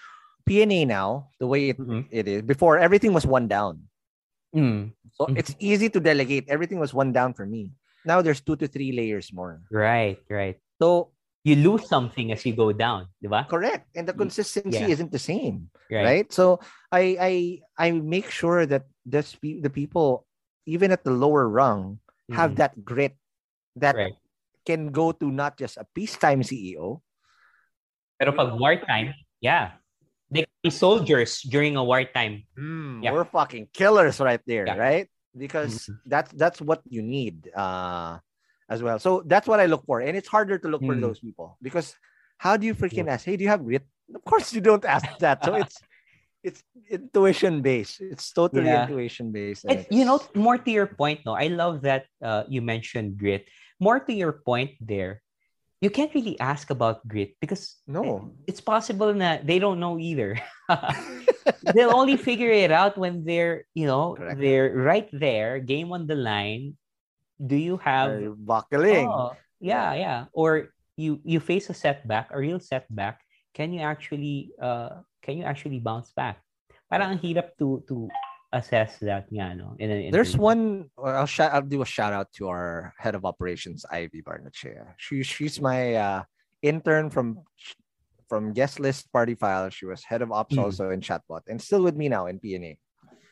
pna 0.49 0.89
now 0.89 1.29
the 1.37 1.47
way 1.47 1.69
it, 1.69 1.79
Mhm. 1.79 2.09
it 2.09 2.25
is 2.25 2.41
before 2.41 2.79
everything 2.81 3.12
was 3.12 3.29
one 3.29 3.45
down 3.45 3.85
Mm, 4.55 4.95
so 5.19 5.27
Mhm. 5.27 5.37
it's 5.39 5.53
easy 5.59 5.91
to 5.91 5.99
delegate 5.99 6.47
everything 6.47 6.79
was 6.79 6.95
one 6.95 7.11
down 7.11 7.35
for 7.35 7.43
me 7.45 7.75
now 8.07 8.23
there's 8.23 8.39
two 8.41 8.55
to 8.55 8.71
three 8.71 8.95
layers 8.95 9.35
more 9.35 9.59
right, 9.71 10.23
right. 10.31 10.57
so 10.79 11.11
You 11.45 11.61
lose 11.61 11.85
something 11.93 12.33
as 12.33 12.41
you 12.49 12.57
go 12.57 12.73
down, 12.73 13.13
di 13.21 13.29
ba? 13.29 13.45
correct 13.51 13.93
and 13.93 14.09
the 14.09 14.17
consistency 14.17 14.81
yeah. 14.81 14.95
isn't 14.95 15.13
the 15.13 15.21
same 15.21 15.69
Right. 15.93 16.25
right, 16.25 16.29
so 16.33 16.63
i 16.89 17.19
i 17.21 17.33
i 17.77 17.87
make 17.93 18.31
sure 18.33 18.65
that 18.65 18.89
this 19.05 19.37
pe- 19.37 19.61
the 19.61 19.69
people 19.69 20.25
even 20.65 20.89
at 20.89 21.05
the 21.05 21.13
lower 21.13 21.45
rung 21.51 22.01
have 22.33 22.57
Mhm. 22.57 22.59
that 22.65 22.73
grit 22.81 23.13
that 23.77 23.93
Right. 23.99 24.17
can 24.65 24.89
go 24.89 25.13
to 25.13 25.29
not 25.29 25.61
just 25.61 25.77
a 25.77 25.85
peacetime 25.93 26.41
ceo 26.41 27.05
Pero 28.17 28.33
pag 28.33 28.55
wartime, 28.57 29.13
yeah. 29.45 29.77
They 30.35 30.43
can 30.43 30.59
be 30.66 30.70
soldiers 30.74 31.41
during 31.47 31.76
a 31.78 31.85
wartime. 31.87 32.43
Yeah. 32.59 33.12
we're 33.14 33.24
fucking 33.28 33.68
killers 33.72 34.18
right 34.18 34.41
there 34.47 34.66
Yeah. 34.66 34.74
right 34.80 35.07
because 35.37 35.87
Mhm. 35.87 35.99
that's 36.07 36.30
that's 36.35 36.61
what 36.62 36.80
you 36.89 37.03
need 37.03 37.51
uh 37.53 38.16
as 38.70 38.80
well 38.80 38.97
so 39.03 39.20
that's 39.26 39.45
what 39.51 39.61
i 39.61 39.66
look 39.66 39.85
for 39.85 40.01
and 40.01 40.16
it's 40.16 40.30
harder 40.30 40.57
to 40.57 40.68
look 40.72 40.80
for 40.87 40.95
Mm. 40.97 41.05
those 41.05 41.20
people 41.20 41.59
because 41.61 41.93
how 42.41 42.57
do 42.57 42.64
you 42.64 42.72
freaking 42.72 43.11
ask 43.11 43.26
hey 43.28 43.37
do 43.37 43.45
you 43.45 43.51
have 43.53 43.61
grit 43.66 43.85
of 44.14 44.22
course 44.24 44.55
you 44.57 44.62
don't 44.64 44.87
ask 44.89 45.05
that 45.20 45.45
so 45.45 45.53
it's 45.59 45.76
it's 46.47 46.62
intuition 46.89 47.61
based 47.61 48.01
it's 48.01 48.32
totally 48.32 48.72
Yeah. 48.72 48.87
intuition 48.89 49.32
based 49.35 49.64
And, 49.68 49.85
you 49.91 50.05
know, 50.05 50.20
more 50.37 50.57
to 50.61 50.70
your 50.70 50.87
point, 50.87 51.24
no, 51.24 51.32
I 51.32 51.49
love 51.49 51.82
that 51.89 52.05
uh, 52.20 52.45
you 52.49 52.61
mentioned 52.61 53.16
grit. 53.16 53.49
More 53.80 53.97
to 54.01 54.12
your 54.12 54.45
point 54.45 54.76
there, 54.80 55.24
you 55.85 55.93
can't 55.93 56.16
really 56.16 56.41
ask 56.41 56.72
about 56.72 57.05
grit 57.05 57.37
because 57.45 57.76
no 57.85 58.32
it's 58.49 58.64
possible 58.64 59.12
that 59.12 59.45
they 59.45 59.61
don't 59.61 59.76
know 59.76 60.01
either. 60.01 60.41
They'll 61.76 61.93
only 61.93 62.16
figure 62.16 62.49
it 62.49 62.72
out 62.72 62.97
when 62.97 63.20
they're, 63.20 63.68
you 63.76 63.85
know, 63.85 64.16
Correct. 64.16 64.41
they're 64.41 64.72
right 64.72 65.09
there, 65.12 65.61
game 65.61 65.93
on 65.93 66.09
the 66.09 66.16
line. 66.16 66.80
Do 67.37 67.57
you 67.57 67.76
have 67.85 68.16
Are 68.16 68.32
buckling 68.32 69.12
Oh, 69.12 69.37
yeah, 69.61 69.93
yeah. 69.93 70.20
Or 70.32 70.72
you 70.97 71.20
you 71.20 71.37
face 71.37 71.68
a 71.68 71.76
setback, 71.76 72.32
a 72.32 72.41
real 72.41 72.57
setback. 72.57 73.20
Can 73.53 73.76
you 73.76 73.85
actually 73.85 74.57
uh 74.57 75.05
can 75.20 75.37
you 75.37 75.45
actually 75.45 75.85
bounce 75.85 76.16
back? 76.16 76.41
Parang 76.89 77.12
ang 77.12 77.20
hirap 77.20 77.61
to 77.61 77.85
to 77.85 78.09
assess 78.55 78.99
that 79.03 79.27
nga, 79.35 79.55
no? 79.55 79.75
In 79.79 79.91
an 79.91 80.11
There's 80.15 80.39
one. 80.39 80.89
I'll 80.97 81.27
shout. 81.27 81.53
I'll 81.53 81.67
do 81.67 81.83
a 81.83 81.87
shout 81.87 82.15
out 82.15 82.33
to 82.39 82.49
our 82.49 82.95
head 82.97 83.15
of 83.15 83.27
operations, 83.27 83.85
Ivy 83.91 84.23
Barnachea. 84.23 84.95
She 84.97 85.23
she's 85.23 85.61
my 85.61 85.95
uh, 85.95 86.23
intern 86.63 87.11
from 87.11 87.43
from 88.31 88.55
guest 88.55 88.81
list 88.81 89.13
party 89.13 89.35
file. 89.35 89.69
She 89.69 89.85
was 89.85 90.03
head 90.07 90.23
of 90.23 90.33
ops 90.33 90.57
Mm. 90.57 90.63
also 90.63 90.91
in 90.91 91.01
chatbot, 91.03 91.43
and 91.51 91.61
still 91.61 91.83
with 91.83 91.97
me 91.97 92.09
now 92.09 92.27
in 92.27 92.39
PNA. 92.39 92.79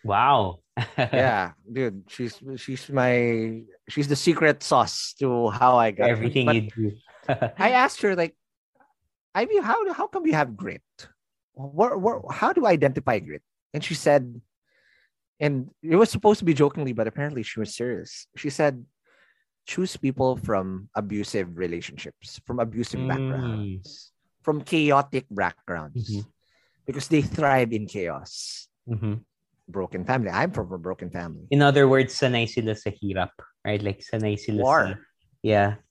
Wow. 0.04 0.58
yeah, 0.98 1.52
dude, 1.70 2.04
she's 2.08 2.42
she's 2.56 2.90
my 2.90 3.62
she's 3.88 4.08
the 4.08 4.16
secret 4.16 4.62
sauce 4.62 5.14
to 5.20 5.50
how 5.50 5.76
I 5.78 5.92
got 5.92 6.10
Everything 6.10 6.50
you 6.50 6.62
do. 6.68 6.92
I 7.58 7.70
asked 7.78 8.02
her 8.02 8.16
like, 8.16 8.34
Ivy, 9.34 9.60
how 9.60 9.78
how 9.92 10.06
come 10.08 10.26
you 10.26 10.34
have 10.34 10.56
grit? 10.56 10.82
Where, 11.54 11.96
where, 11.96 12.20
how 12.32 12.52
do 12.52 12.64
I 12.64 12.72
identify 12.72 13.20
grit? 13.20 13.42
And 13.74 13.84
she 13.84 13.94
said, 13.94 14.40
and 15.42 15.74
it 15.82 15.98
was 15.98 16.08
supposed 16.08 16.38
to 16.38 16.46
be 16.46 16.54
jokingly, 16.54 16.94
but 16.94 17.10
apparently 17.10 17.42
she 17.42 17.58
was 17.58 17.74
serious. 17.74 18.30
She 18.38 18.48
said, 18.48 18.86
choose 19.66 19.98
people 19.98 20.38
from 20.38 20.88
abusive 20.94 21.58
relationships, 21.58 22.38
from 22.46 22.62
abusive 22.62 23.02
Mm. 23.02 23.10
backgrounds, 23.10 24.14
from 24.46 24.62
chaotic 24.62 25.26
backgrounds, 25.30 25.98
Mhm. 25.98 26.24
because 26.86 27.10
they 27.10 27.22
thrive 27.26 27.74
in 27.74 27.90
chaos. 27.90 28.66
Mhm. 28.86 29.26
Broken 29.66 30.06
family. 30.06 30.30
I'm 30.30 30.50
from 30.50 30.70
a 30.74 30.78
broken 30.78 31.10
family. 31.10 31.46
In 31.50 31.62
other 31.62 31.86
words, 31.86 32.14
sanay 32.14 32.46
sila 32.46 32.74
sa 32.74 32.90
hirap, 32.90 33.34
right? 33.66 33.82
Like 33.82 34.02
sanay 34.02 34.38
sila 34.38 34.62
War. 34.62 34.82
sa 34.86 34.98
Yeah. 35.42 35.82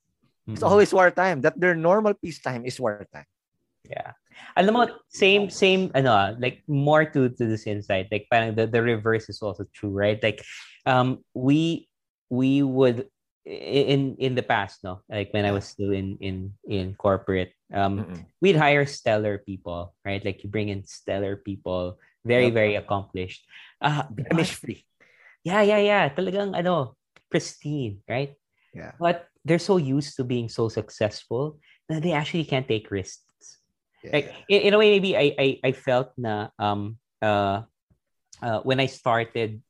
It's 0.48 0.64
Mm-mm. 0.64 0.68
always 0.68 0.92
wartime. 0.92 1.40
That 1.44 1.60
their 1.60 1.76
normal 1.76 2.16
peacetime 2.16 2.64
is 2.68 2.80
wartime. 2.80 3.28
Yeah. 3.88 4.16
Alam 4.58 4.74
mo, 4.74 4.88
same, 5.10 5.50
same, 5.50 5.92
ano, 5.96 6.12
ah, 6.12 6.30
like 6.40 6.64
more 6.68 7.06
to, 7.06 7.30
to 7.30 7.44
this 7.46 7.68
insight. 7.68 8.08
Like 8.12 8.28
parang 8.30 8.56
the, 8.56 8.68
the 8.68 8.82
reverse 8.82 9.30
is 9.30 9.42
also 9.42 9.66
true, 9.74 9.92
right? 9.92 10.22
Like, 10.22 10.44
um, 10.86 11.24
we, 11.34 11.88
we 12.30 12.64
would, 12.64 13.08
in, 13.46 14.16
in 14.20 14.36
the 14.36 14.44
past, 14.44 14.84
no, 14.84 15.02
like 15.10 15.34
when 15.34 15.46
I 15.46 15.52
was 15.52 15.66
still 15.66 15.92
in, 15.92 16.18
in, 16.22 16.54
in 16.68 16.96
corporate, 16.96 17.54
um, 17.74 18.06
Mm-mm. 18.06 18.26
we'd 18.42 18.56
hire 18.56 18.86
stellar 18.86 19.40
people, 19.40 19.96
right? 20.06 20.24
Like 20.24 20.44
you 20.44 20.50
bring 20.50 20.70
in 20.70 20.86
stellar 20.86 21.36
people, 21.36 21.98
very, 22.24 22.46
Yep. 22.46 22.54
very 22.54 22.76
accomplished. 22.76 23.42
Uh, 23.82 24.04
Blemish 24.12 24.54
free. 24.54 24.86
yeah, 25.44 25.62
yeah, 25.62 25.80
yeah. 25.80 26.10
Talagang, 26.10 26.56
ano, 26.56 26.96
pristine, 27.32 28.04
right? 28.08 28.36
Yeah. 28.76 28.92
But 29.00 29.26
they're 29.44 29.58
so 29.58 29.78
used 29.78 30.16
to 30.18 30.24
being 30.24 30.50
so 30.50 30.70
successful 30.70 31.58
that 31.90 32.04
they 32.04 32.12
actually 32.12 32.46
can't 32.46 32.68
take 32.68 32.92
risks. 32.92 33.26
Yeah. 34.04 34.12
Like 34.14 34.28
in, 34.50 34.62
in 34.62 34.74
a 34.74 34.78
way, 34.78 34.92
maybe 34.98 35.18
I, 35.18 35.36
I 35.38 35.48
I 35.70 35.72
felt 35.72 36.12
na 36.18 36.50
um 36.58 36.98
uh, 37.22 37.64
uh 38.42 38.60
when 38.66 38.80
I 38.80 38.88
started 38.90 39.62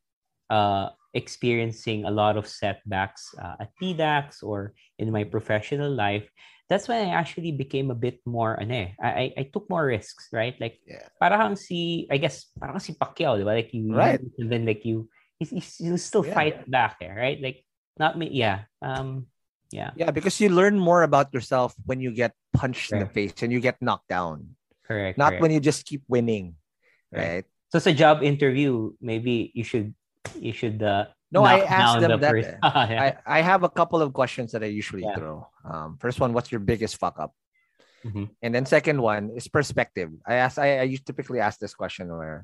uh 0.49 0.95
experiencing 1.13 2.07
a 2.07 2.11
lot 2.11 2.39
of 2.39 2.47
setbacks 2.47 3.35
uh, 3.35 3.59
at 3.59 3.75
PDAX 3.75 4.43
or 4.43 4.71
in 4.95 5.11
my 5.11 5.27
professional 5.27 5.91
life, 5.91 6.23
that's 6.71 6.87
when 6.87 7.03
I 7.03 7.11
actually 7.11 7.51
became 7.51 7.91
a 7.91 7.97
bit 7.99 8.23
more 8.23 8.55
ano 8.55 8.75
eh, 8.75 8.89
I, 9.03 9.33
I 9.35 9.43
took 9.51 9.67
more 9.67 9.83
risks, 9.91 10.31
right? 10.31 10.55
Like 10.55 10.79
Yeah. 10.87 11.03
parang 11.19 11.59
si 11.59 12.07
I 12.07 12.15
guess 12.15 12.47
parang 12.55 12.79
si 12.79 12.95
Pacquiao, 12.95 13.35
di 13.35 13.43
ba? 13.43 13.51
Like 13.59 13.75
you 13.75 13.91
Right. 13.91 14.23
and 14.39 14.47
then 14.47 14.63
like 14.63 14.87
you 14.87 15.11
you, 15.43 15.59
you 15.83 15.93
still 15.99 16.23
Yeah. 16.23 16.35
fight 16.35 16.57
back 16.71 17.03
there, 17.03 17.15
right? 17.15 17.39
Like 17.43 17.67
not 17.99 18.15
me, 18.15 18.31
yeah. 18.31 18.71
Um 18.79 19.30
yeah, 19.71 19.91
Yeah, 19.95 20.11
because 20.11 20.39
you 20.39 20.49
learn 20.49 20.77
more 20.77 21.03
about 21.03 21.33
yourself 21.33 21.73
when 21.85 21.99
you 21.99 22.11
get 22.11 22.33
punched 22.53 22.91
in 22.91 22.99
the 22.99 23.07
face 23.09 23.33
and 23.41 23.51
you 23.51 23.59
get 23.59 23.81
knocked 23.81 24.07
down, 24.07 24.55
correct. 24.85 25.17
not 25.17 25.31
correct. 25.35 25.41
when 25.41 25.51
you 25.51 25.59
just 25.59 25.85
keep 25.87 26.03
winning, 26.07 26.55
Right. 27.11 27.27
right? 27.41 27.45
So 27.71 27.79
sa 27.79 27.91
job 27.95 28.21
interview, 28.21 28.91
maybe 28.99 29.51
you 29.55 29.63
should 29.63 29.95
you 30.35 30.51
should 30.53 30.83
uh 30.83 31.07
No, 31.31 31.47
I 31.47 31.63
asked 31.63 32.03
them 32.03 32.11
the 32.11 32.19
that. 32.19 32.31
person. 32.35 32.59
Yeah. 32.91 33.15
I, 33.25 33.39
I 33.39 33.41
have 33.41 33.63
a 33.63 33.71
couple 33.71 34.03
of 34.03 34.11
questions 34.11 34.51
that 34.51 34.59
I 34.63 34.67
usually 34.67 35.07
Yeah. 35.07 35.15
throw. 35.15 35.47
Um, 35.63 35.95
first 36.03 36.19
one, 36.19 36.35
what's 36.35 36.51
your 36.51 36.59
biggest 36.59 36.99
fuck 36.99 37.15
up? 37.15 37.31
Mhm. 38.03 38.35
And 38.43 38.51
then 38.51 38.65
second 38.67 38.99
one 38.99 39.31
is 39.39 39.47
perspective. 39.47 40.11
I 40.27 40.43
ask 40.43 40.59
I, 40.59 40.83
I 40.83 40.85
typically 40.99 41.39
ask 41.39 41.55
this 41.63 41.71
question 41.71 42.11
where 42.11 42.43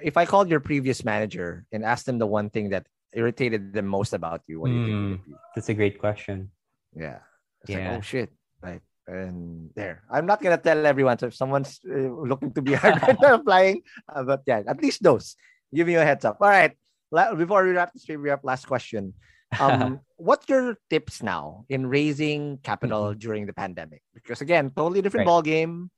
if 0.00 0.16
I 0.16 0.24
called 0.24 0.48
your 0.48 0.64
previous 0.64 1.04
manager 1.04 1.66
and 1.74 1.84
asked 1.84 2.06
them 2.08 2.16
the 2.16 2.26
one 2.30 2.48
thing 2.48 2.70
that 2.72 2.86
irritated 3.12 3.74
them 3.76 3.86
most 3.86 4.14
about 4.16 4.40
you, 4.48 4.58
what 4.62 4.70
do 4.70 4.74
you 4.78 4.84
think 4.86 4.96
it 4.96 5.06
would 5.10 5.24
be? 5.28 5.34
That's 5.54 5.68
a 5.68 5.74
great 5.76 5.98
question. 6.00 6.53
Yeah. 6.96 7.18
It's 7.62 7.70
Yeah. 7.70 7.90
like, 7.90 7.98
oh 7.98 8.00
shit. 8.02 8.30
Right. 8.62 8.82
And 9.06 9.68
there. 9.76 10.02
I'm 10.10 10.24
not 10.26 10.40
gonna 10.40 10.56
tell 10.58 10.80
everyone. 10.86 11.18
So 11.18 11.26
if 11.28 11.34
someone's 11.36 11.80
uh, 11.84 12.08
looking 12.08 12.52
to 12.54 12.62
be 12.62 12.72
now, 12.72 12.96
applying, 13.36 13.82
uh, 14.08 14.22
but 14.24 14.42
yeah, 14.46 14.62
at 14.66 14.80
least 14.80 15.02
those. 15.02 15.36
Give 15.74 15.86
me 15.86 15.94
a 15.96 16.04
heads 16.04 16.24
up. 16.24 16.38
All 16.40 16.48
right. 16.48 16.72
La- 17.10 17.34
before 17.34 17.64
we 17.64 17.72
wrap 17.72 17.92
this 17.92 18.06
we 18.08 18.16
wrap 18.16 18.44
last 18.44 18.66
question. 18.66 19.12
Um, 19.60 20.00
what's 20.16 20.48
your 20.48 20.78
tips 20.88 21.22
now 21.22 21.64
in 21.68 21.86
raising 21.86 22.58
capital 22.64 23.12
during 23.14 23.44
the 23.46 23.52
pandemic? 23.52 24.02
Because 24.14 24.40
again, 24.40 24.70
totally 24.74 25.02
different 25.02 25.28
Mm-hmm. 25.28 25.36
Right. 25.36 25.42
ball 25.42 25.42
game. 25.42 25.90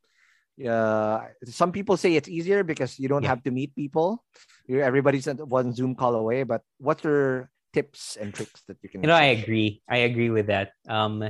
Uh, 0.57 1.29
some 1.45 1.71
people 1.71 1.97
say 1.97 2.17
it's 2.17 2.29
easier 2.29 2.65
because 2.65 2.99
you 2.99 3.09
don't 3.09 3.23
Yeah. 3.23 3.29
have 3.37 3.43
to 3.45 3.51
meet 3.53 3.75
people. 3.77 4.25
You 4.67 4.81
everybody's 4.81 5.29
one 5.29 5.73
Zoom 5.73 5.95
call 5.95 6.15
away. 6.17 6.43
But 6.43 6.63
what's 6.79 7.05
your 7.05 7.51
tips 7.77 8.17
and 8.17 8.33
tricks 8.33 8.65
that 8.65 8.81
you 8.81 8.89
can? 8.89 9.05
You 9.05 9.13
know, 9.13 9.21
I 9.21 9.37
agree. 9.37 9.85
I 9.85 10.09
agree 10.09 10.33
with 10.33 10.49
that. 10.49 10.73
Um 10.89 11.21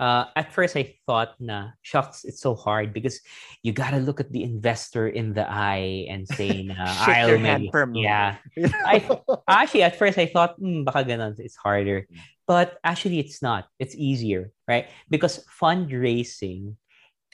uh, 0.00 0.24
at 0.34 0.48
first 0.48 0.80
I 0.80 0.96
thought 1.04 1.36
na 1.36 1.76
shucks 1.84 2.24
it's 2.24 2.40
so 2.40 2.56
hard 2.56 2.96
because 2.96 3.20
you 3.60 3.76
gotta 3.76 4.00
look 4.00 4.16
at 4.16 4.32
the 4.32 4.42
investor 4.42 5.12
in 5.12 5.36
the 5.36 5.44
eye 5.44 6.08
and 6.08 6.24
say 6.24 6.64
na 6.64 6.96
I'll 7.04 7.36
maybe 7.36 7.68
yeah 7.92 8.40
I- 8.88 9.04
actually 9.44 9.84
at 9.84 10.00
first 10.00 10.16
I 10.16 10.24
thought 10.24 10.56
hmm, 10.56 10.88
baka 10.88 11.04
ganun, 11.04 11.36
it's 11.36 11.60
harder 11.60 12.08
but 12.48 12.80
actually 12.80 13.20
it's 13.20 13.44
not 13.44 13.68
it's 13.76 13.92
easier 13.92 14.56
right 14.64 14.88
because 15.12 15.44
fundraising 15.52 16.80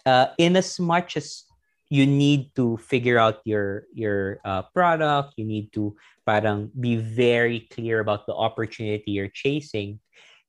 uh, 0.03 0.35
in 0.39 0.59
as 0.59 0.83
much 0.83 1.15
as 1.17 1.47
you 1.89 2.07
need 2.07 2.55
to 2.57 2.77
figure 2.79 3.19
out 3.19 3.41
your 3.45 3.87
your 3.95 4.41
uh, 4.45 4.63
product, 4.75 5.35
you 5.37 5.47
need 5.47 5.73
to 5.75 5.95
parang 6.27 6.71
be 6.75 6.97
very 6.97 7.71
clear 7.71 8.01
about 8.01 8.27
the 8.27 8.35
opportunity 8.35 9.15
you're 9.15 9.31
chasing. 9.31 10.01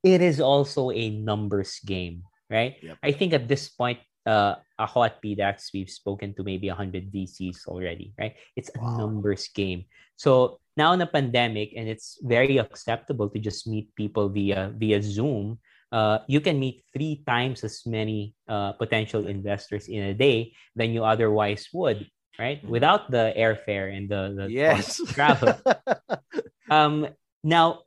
It 0.04 0.22
is 0.22 0.42
also 0.42 0.90
a 0.92 1.10
numbers 1.10 1.78
game, 1.86 2.24
right? 2.50 2.78
Yep. 2.82 2.98
I 3.04 3.12
think 3.12 3.34
at 3.34 3.48
this 3.48 3.70
point, 3.70 4.00
uh, 4.26 4.56
ako 4.78 5.04
at 5.04 5.22
PDAX, 5.22 5.74
we've 5.74 5.90
spoken 5.90 6.34
to 6.36 6.44
maybe 6.44 6.70
100 6.70 7.12
VCs 7.12 7.66
already, 7.68 8.14
right? 8.18 8.36
It's 8.56 8.70
a 8.74 8.82
Wow. 8.82 8.98
numbers 8.98 9.50
game. 9.54 9.86
So 10.18 10.60
now 10.78 10.94
in 10.94 11.02
a 11.02 11.10
pandemic, 11.10 11.74
and 11.76 11.90
it's 11.90 12.18
very 12.22 12.58
acceptable 12.58 13.30
to 13.30 13.40
just 13.40 13.66
meet 13.66 13.94
people 13.96 14.30
via 14.30 14.74
via 14.74 15.02
Zoom. 15.02 15.58
Uh, 15.92 16.20
you 16.28 16.42
can 16.42 16.60
meet 16.60 16.84
three 16.92 17.24
times 17.26 17.64
as 17.64 17.86
many 17.86 18.36
uh, 18.48 18.74
potential 18.74 19.28
investors 19.28 19.88
in 19.88 20.04
a 20.04 20.14
day 20.14 20.52
than 20.76 20.92
you 20.92 21.04
otherwise 21.04 21.68
would, 21.74 22.06
right? 22.40 22.60
Without 22.68 23.10
the 23.12 23.32
airfare 23.38 23.96
and 23.96 24.10
the, 24.10 24.36
the 24.36 24.46
Yes. 24.52 25.00
travel. 25.16 25.56
um 26.70 27.08
now 27.44 27.84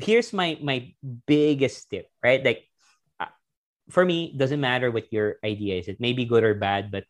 here's 0.00 0.32
my 0.32 0.58
my 0.62 0.90
biggest 1.26 1.88
tip 1.90 2.10
right? 2.22 2.42
Like 2.44 2.66
uh, 3.20 3.30
for 3.90 4.04
me 4.04 4.34
doesn't 4.36 4.60
matter 4.60 4.90
what 4.90 5.12
your 5.12 5.38
idea 5.44 5.78
is. 5.78 5.88
It 5.88 6.00
may 6.00 6.12
be 6.12 6.26
good 6.26 6.44
or 6.44 6.54
bad 6.54 6.90
but 6.90 7.04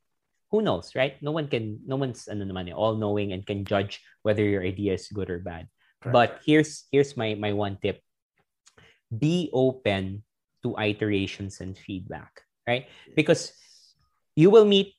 who 0.52 0.60
knows 0.62 0.92
right? 0.94 1.16
No 1.22 1.32
one 1.32 1.48
can 1.48 1.80
no 1.86 1.96
one's 1.96 2.28
ano 2.28 2.44
naman, 2.44 2.68
eh, 2.68 2.76
all 2.76 2.96
knowing 3.00 3.32
and 3.32 3.44
can 3.46 3.64
judge 3.64 4.00
whether 4.22 4.44
your 4.44 4.62
idea 4.62 4.94
is 4.94 5.08
good 5.08 5.30
or 5.30 5.40
bad. 5.40 5.68
But 6.04 6.38
here's 6.44 6.84
here's 6.92 7.16
my 7.16 7.34
my 7.34 7.52
one 7.56 7.78
tip. 7.80 8.04
Be 9.10 9.50
open 9.54 10.25
to 10.66 10.74
iterations 10.82 11.62
and 11.62 11.78
feedback 11.78 12.42
right 12.66 12.90
because 13.14 13.54
you 14.34 14.50
will 14.50 14.66
meet 14.66 14.92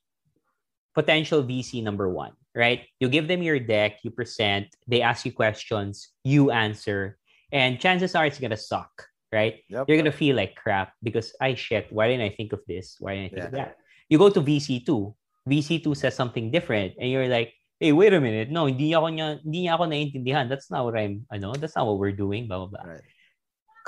potential 0.97 1.43
VC 1.45 1.83
number 1.83 2.09
one, 2.09 2.33
right? 2.57 2.89
You 2.97 3.05
give 3.05 3.27
them 3.29 3.45
your 3.45 3.59
deck, 3.61 4.01
you 4.01 4.09
present, 4.09 4.65
they 4.89 5.05
ask 5.05 5.29
you 5.29 5.31
questions, 5.31 6.09
you 6.25 6.49
answer, 6.49 7.21
and 7.53 7.77
chances 7.77 8.15
are 8.17 8.25
it's 8.25 8.41
gonna 8.41 8.57
suck, 8.57 8.89
right? 9.29 9.61
Yep. 9.69 9.85
You're 9.85 10.01
gonna 10.01 10.09
feel 10.15 10.33
like 10.35 10.57
crap 10.57 10.97
because 11.05 11.37
I 11.37 11.53
shit, 11.53 11.93
why 11.93 12.09
didn't 12.09 12.25
I 12.25 12.33
think 12.33 12.49
of 12.49 12.65
this? 12.65 12.97
Why 12.97 13.13
didn't 13.13 13.25
I 13.25 13.29
think 13.29 13.45
of 13.45 13.53
Yeah. 13.53 13.65
that? 13.69 13.77
You 14.09 14.17
go 14.17 14.33
to 14.33 14.41
VC2, 14.41 15.13
VC2 15.45 15.93
says 15.93 16.17
something 16.17 16.49
different, 16.49 16.97
and 16.97 17.11
you're 17.13 17.29
like, 17.29 17.53
hey, 17.77 17.93
wait 17.93 18.17
a 18.17 18.19
minute, 18.19 18.49
no, 18.49 18.65
hindi 18.65 18.89
ako 18.97 19.13
niya, 19.13 19.37
hindi 19.45 19.69
niya 19.69 19.77
ako 19.77 19.85
naiintindihan. 19.85 20.49
That's 20.49 20.73
not 20.73 20.81
what 20.81 20.97
I'm, 20.97 21.29
ano, 21.29 21.53
that's 21.53 21.77
not 21.77 21.85
what 21.85 22.01
we're 22.01 22.17
doing, 22.17 22.49
blah, 22.49 22.65
blah, 22.65 22.73
blah 22.73 22.97
Right. 22.97 23.05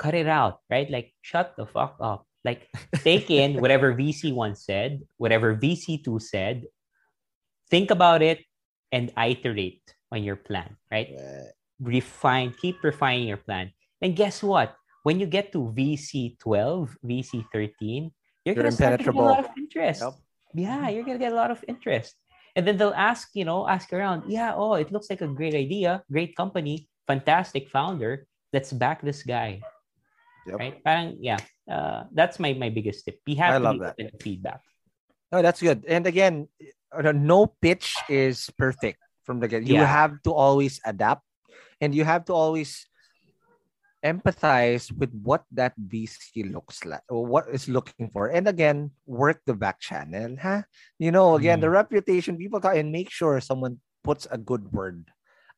Cut 0.00 0.16
it 0.16 0.26
out, 0.26 0.64
right? 0.72 0.88
Like, 0.88 1.12
shut 1.20 1.52
the 1.60 1.68
fuck 1.68 2.00
up. 2.00 2.24
Like, 2.42 2.72
take 3.04 3.28
in 3.28 3.60
whatever 3.62 3.92
VC1 3.92 4.56
said, 4.56 5.04
whatever 5.20 5.54
VC2 5.54 6.08
said, 6.24 6.64
think 7.68 7.92
about 7.92 8.24
it, 8.24 8.40
and 8.90 9.12
iterate 9.14 9.84
on 10.10 10.24
your 10.24 10.40
plan, 10.40 10.74
right? 10.90 11.12
Right. 11.12 11.52
Refine, 11.78 12.56
keep 12.56 12.82
refining 12.82 13.28
your 13.28 13.36
plan. 13.36 13.70
And 14.00 14.16
guess 14.16 14.42
what? 14.42 14.74
When 15.04 15.20
you 15.20 15.26
get 15.28 15.52
to 15.52 15.70
VC12, 15.76 16.40
VC13, 17.04 17.60
you're, 17.60 18.10
You're 18.44 18.54
going 18.56 18.66
to 18.66 18.72
start 18.72 18.98
get 18.98 19.06
a 19.06 19.12
lot 19.12 19.44
of 19.44 19.52
interest. 19.56 20.00
Yep. 20.00 20.14
Yeah, 20.54 20.88
you're 20.88 21.04
going 21.04 21.20
to 21.20 21.22
get 21.22 21.32
a 21.32 21.36
lot 21.36 21.52
of 21.52 21.62
interest. 21.68 22.16
And 22.56 22.66
then 22.66 22.76
they'll 22.76 22.96
ask, 22.96 23.30
you 23.34 23.44
know, 23.44 23.68
ask 23.68 23.92
around, 23.92 24.24
yeah, 24.26 24.56
oh, 24.56 24.74
it 24.74 24.90
looks 24.90 25.08
like 25.08 25.20
a 25.20 25.28
great 25.28 25.54
idea, 25.54 26.02
great 26.10 26.34
company, 26.34 26.88
fantastic 27.06 27.68
founder. 27.68 28.26
Let's 28.52 28.72
back 28.72 29.00
this 29.00 29.22
guy 29.22 29.60
Yep. 30.46 30.60
right? 30.60 30.76
Parang, 30.84 31.16
yeah, 31.20 31.38
uh, 31.70 32.04
that's 32.12 32.38
my 32.38 32.52
my 32.54 32.68
biggest 32.70 33.04
tip. 33.04 33.20
We 33.26 33.36
have 33.36 33.54
I 33.54 33.58
to 33.58 33.62
love 33.62 33.78
be 33.78 33.80
that. 33.80 33.96
feedback. 34.20 34.60
Oh, 35.32 35.42
that's 35.42 35.62
good. 35.62 35.84
And 35.86 36.06
again, 36.06 36.48
uh, 36.92 37.12
no 37.12 37.46
pitch 37.46 38.02
is 38.08 38.50
perfect 38.58 38.98
from 39.22 39.38
the 39.38 39.46
get. 39.48 39.62
You 39.62 39.78
Yeah. 39.78 39.86
have 39.86 40.22
to 40.26 40.32
always 40.34 40.80
adapt, 40.84 41.22
and 41.80 41.94
you 41.94 42.04
have 42.04 42.24
to 42.26 42.34
always 42.34 42.86
empathize 44.04 44.88
with 44.96 45.12
what 45.22 45.44
that 45.52 45.76
VC 45.76 46.50
looks 46.50 46.84
like 46.84 47.04
or 47.08 47.26
what 47.26 47.46
is 47.52 47.68
looking 47.68 48.08
for. 48.10 48.28
And 48.32 48.48
again, 48.48 48.90
work 49.06 49.42
the 49.44 49.54
back 49.54 49.78
channel, 49.80 50.36
huh? 50.40 50.62
You 50.98 51.12
know, 51.12 51.36
again, 51.36 51.60
the 51.60 51.68
reputation 51.70 52.38
people 52.40 52.60
talk 52.60 52.76
and 52.76 52.90
make 52.92 53.10
sure 53.10 53.40
someone 53.40 53.78
puts 54.02 54.26
a 54.30 54.38
good 54.38 54.72
word 54.72 55.04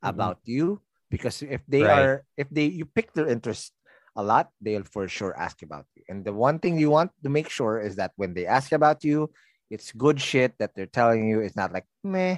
about 0.03 0.43
you 0.45 0.83
because 1.11 1.43
if 1.43 1.63
they 1.69 1.87
Right. 1.87 2.11
are 2.11 2.25
if 2.37 2.51
they 2.51 2.67
you 2.67 2.85
pick 2.85 3.13
their 3.15 3.29
interest 3.31 3.73
a 4.17 4.23
lot, 4.23 4.51
they'll 4.61 4.85
for 4.85 5.09
sure 5.09 5.37
ask 5.37 5.63
about 5.63 5.87
you. 5.95 6.03
And 6.09 6.25
the 6.25 6.33
one 6.33 6.59
thing 6.59 6.79
you 6.79 6.91
want 6.91 7.13
to 7.23 7.31
make 7.31 7.49
sure 7.49 7.81
is 7.81 7.97
that 7.97 8.13
when 8.17 8.35
they 8.35 8.47
ask 8.47 8.73
about 8.73 9.05
you, 9.05 9.31
it's 9.71 9.93
good 9.93 10.21
shit 10.21 10.55
that 10.59 10.75
they're 10.75 10.87
telling 10.87 11.29
you. 11.29 11.41
It's 11.41 11.57
not 11.57 11.73
like 11.73 11.87
meh, 12.05 12.37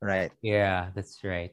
right? 0.00 0.32
Yeah, 0.40 0.90
that's 0.94 1.22
right. 1.22 1.52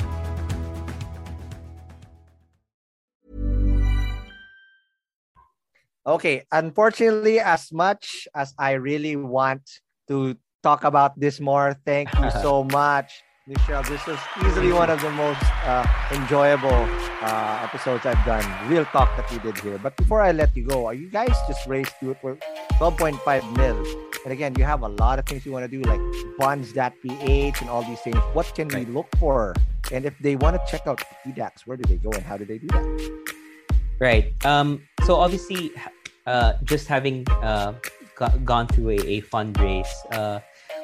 Okay, 6.05 6.43
unfortunately, 6.51 7.39
as 7.39 7.71
much 7.71 8.27
as 8.33 8.55
I 8.57 8.71
really 8.71 9.15
want 9.15 9.69
to 10.07 10.35
talk 10.63 10.83
about 10.83 11.19
this 11.19 11.39
more, 11.39 11.77
thank 11.85 12.09
you 12.17 12.31
so 12.41 12.63
much, 12.63 13.21
Nichel. 13.47 13.87
This 13.87 14.05
was 14.07 14.17
easily 14.43 14.73
one 14.73 14.89
of 14.89 14.99
the 15.01 15.11
most 15.11 15.43
uh, 15.61 15.85
enjoyable 16.11 16.89
uh, 17.21 17.61
episodes 17.61 18.07
I've 18.07 18.25
done. 18.25 18.41
Real 18.67 18.85
talk 18.85 19.15
that 19.15 19.29
we 19.29 19.37
did 19.45 19.59
here. 19.59 19.77
But 19.77 19.95
before 19.95 20.21
I 20.21 20.31
let 20.31 20.57
you 20.57 20.65
go, 20.65 20.87
are 20.87 20.95
you 20.95 21.07
guys 21.07 21.37
just 21.47 21.67
raised 21.67 21.93
to 21.99 22.11
it 22.11 22.17
for 22.19 22.35
12.5 22.79 23.57
mil? 23.57 23.77
And 24.23 24.33
again, 24.33 24.55
you 24.57 24.63
have 24.63 24.81
a 24.81 24.87
lot 24.87 25.19
of 25.19 25.25
things 25.25 25.45
you 25.45 25.51
want 25.51 25.69
to 25.69 25.71
do, 25.71 25.83
like 25.83 26.01
bonds.ph 26.39 27.61
and 27.61 27.69
all 27.69 27.83
these 27.83 28.01
things. 28.01 28.17
What 28.33 28.51
can 28.55 28.69
we 28.69 28.85
look 28.85 29.07
for? 29.19 29.53
And 29.91 30.05
if 30.05 30.17
they 30.17 30.35
want 30.35 30.55
to 30.55 30.71
check 30.71 30.87
out 30.87 31.03
PDAX, 31.25 31.61
where 31.65 31.77
do 31.77 31.83
they 31.87 31.97
go 31.97 32.09
and 32.09 32.23
how 32.23 32.37
do 32.37 32.45
they 32.45 32.57
do 32.57 32.67
that? 32.67 33.31
Right. 33.99 34.33
Um, 34.43 34.81
so 35.05 35.15
obviously, 35.15 35.71
uh, 36.25 36.53
just 36.63 36.87
having 36.87 37.27
uh, 37.41 37.73
g- 38.19 38.37
gone 38.45 38.67
through 38.67 38.89
a, 38.91 38.99
a 38.99 39.21
fundraise, 39.21 39.89
uh, 40.11 40.39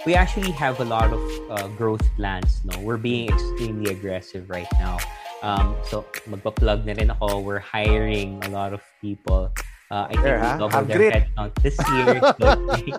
we 0.05 0.15
actually 0.15 0.51
have 0.51 0.79
a 0.79 0.85
lot 0.85 1.11
of 1.11 1.21
uh, 1.51 1.67
growth 1.75 2.03
plans. 2.15 2.61
No, 2.63 2.79
we're 2.79 2.97
being 2.97 3.29
extremely 3.29 3.91
aggressive 3.91 4.49
right 4.49 4.67
now. 4.79 4.97
Um, 5.43 5.75
so 5.83 6.05
magpa-plug 6.29 6.85
na 6.85 6.93
rin 6.97 7.11
ako. 7.11 7.39
We're 7.41 7.59
hiring 7.61 8.41
a 8.45 8.49
lot 8.49 8.73
of 8.73 8.81
people. 9.01 9.53
Uh, 9.91 10.07
I 10.09 10.13
think 10.13 10.23
There, 10.23 10.39
we 10.39 10.45
huh? 10.45 10.57
doubled 10.57 10.73
Have 10.73 10.87
their 10.87 11.11
headcount 11.11 11.53
this 11.61 11.77
year. 11.93 12.19
So, 12.41 12.97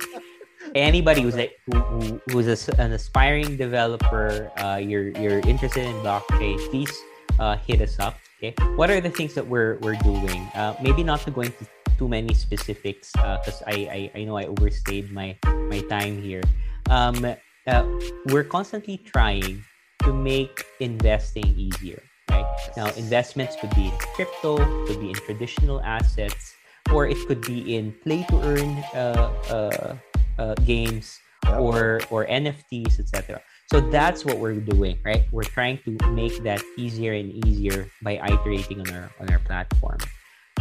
anybody 0.75 1.23
who's 1.23 1.37
like 1.37 1.59
who, 1.67 1.79
who, 1.79 2.21
who's 2.31 2.47
a 2.49 2.57
an 2.81 2.93
aspiring 2.93 3.57
developer, 3.57 4.51
uh, 4.59 4.77
you're 4.77 5.09
you're 5.19 5.41
interested 5.49 5.87
in 5.87 5.95
blockchain, 6.05 6.59
please 6.71 6.93
uh, 7.39 7.57
hit 7.57 7.81
us 7.81 7.99
up. 7.99 8.17
Okay, 8.39 8.55
what 8.77 8.91
are 8.91 9.01
the 9.01 9.11
things 9.11 9.35
that 9.35 9.47
we're 9.47 9.79
we're 9.83 9.99
doing? 10.07 10.47
Uh, 10.55 10.75
maybe 10.83 11.03
not 11.03 11.21
to 11.27 11.31
go 11.31 11.43
into 11.43 11.67
too 11.99 12.09
many 12.09 12.33
specifics 12.33 13.13
because 13.13 13.63
I, 13.67 14.11
I 14.15 14.21
I 14.21 14.25
know 14.25 14.39
I 14.39 14.47
overstayed 14.47 15.11
my 15.11 15.37
my 15.69 15.83
time 15.91 16.23
here. 16.23 16.43
Um, 16.89 17.27
uh, 17.67 17.85
we're 18.33 18.49
constantly 18.49 18.97
trying 18.97 19.63
to 20.03 20.13
make 20.15 20.65
investing 20.81 21.47
easier. 21.59 22.01
Right 22.31 22.47
now, 22.77 22.89
investments 22.97 23.57
could 23.61 23.75
be 23.75 23.93
in 23.93 23.97
crypto, 24.15 24.57
could 24.87 25.01
be 25.01 25.11
in 25.11 25.19
traditional 25.27 25.81
assets, 25.83 26.55
or 26.93 27.07
it 27.07 27.19
could 27.27 27.43
be 27.43 27.77
in 27.77 27.93
play 28.05 28.25
to 28.31 28.37
earn 28.41 28.79
uh, 28.95 29.29
uh, 29.51 29.97
uh, 30.39 30.55
games 30.65 31.19
or 31.59 32.01
or 32.11 32.27
NFTs, 32.27 33.01
etc. 33.01 33.43
So 33.71 33.81
that's 33.93 34.25
what 34.25 34.39
we're 34.39 34.61
doing, 34.61 34.97
right? 35.05 35.29
We're 35.33 35.45
trying 35.45 35.79
to 35.85 35.93
make 36.13 36.43
that 36.43 36.63
easier 36.79 37.13
and 37.13 37.33
easier 37.45 37.91
by 38.01 38.17
iterating 38.17 38.81
on 38.81 38.89
our 38.95 39.11
on 39.21 39.29
our 39.31 39.41
platform. 39.41 39.99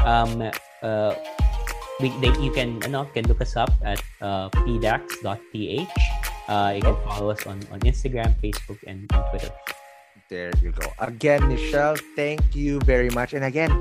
Um, 0.03 0.51
uh, 0.83 1.15
we, 1.99 2.09
they, 2.21 2.31
you 2.39 2.51
can 2.51 2.83
ano, 2.83 3.05
can 3.13 3.25
look 3.27 3.41
us 3.41 3.55
up 3.55 3.71
at 3.83 4.01
uh, 4.21 4.49
pdax.ph. 4.49 5.89
Uh, 6.47 6.71
you 6.75 6.81
can 6.81 6.95
follow 7.03 7.31
us 7.31 7.45
on, 7.45 7.59
on 7.71 7.79
Instagram, 7.81 8.33
Facebook, 8.39 8.79
and, 8.87 9.09
and 9.11 9.23
Twitter. 9.31 9.51
There 10.29 10.51
you 10.61 10.71
go. 10.71 10.91
Again, 10.99 11.47
Nichel, 11.47 11.95
thank 12.15 12.53
you 12.53 12.81
very 12.81 13.09
much. 13.11 13.33
And 13.33 13.45
again, 13.45 13.71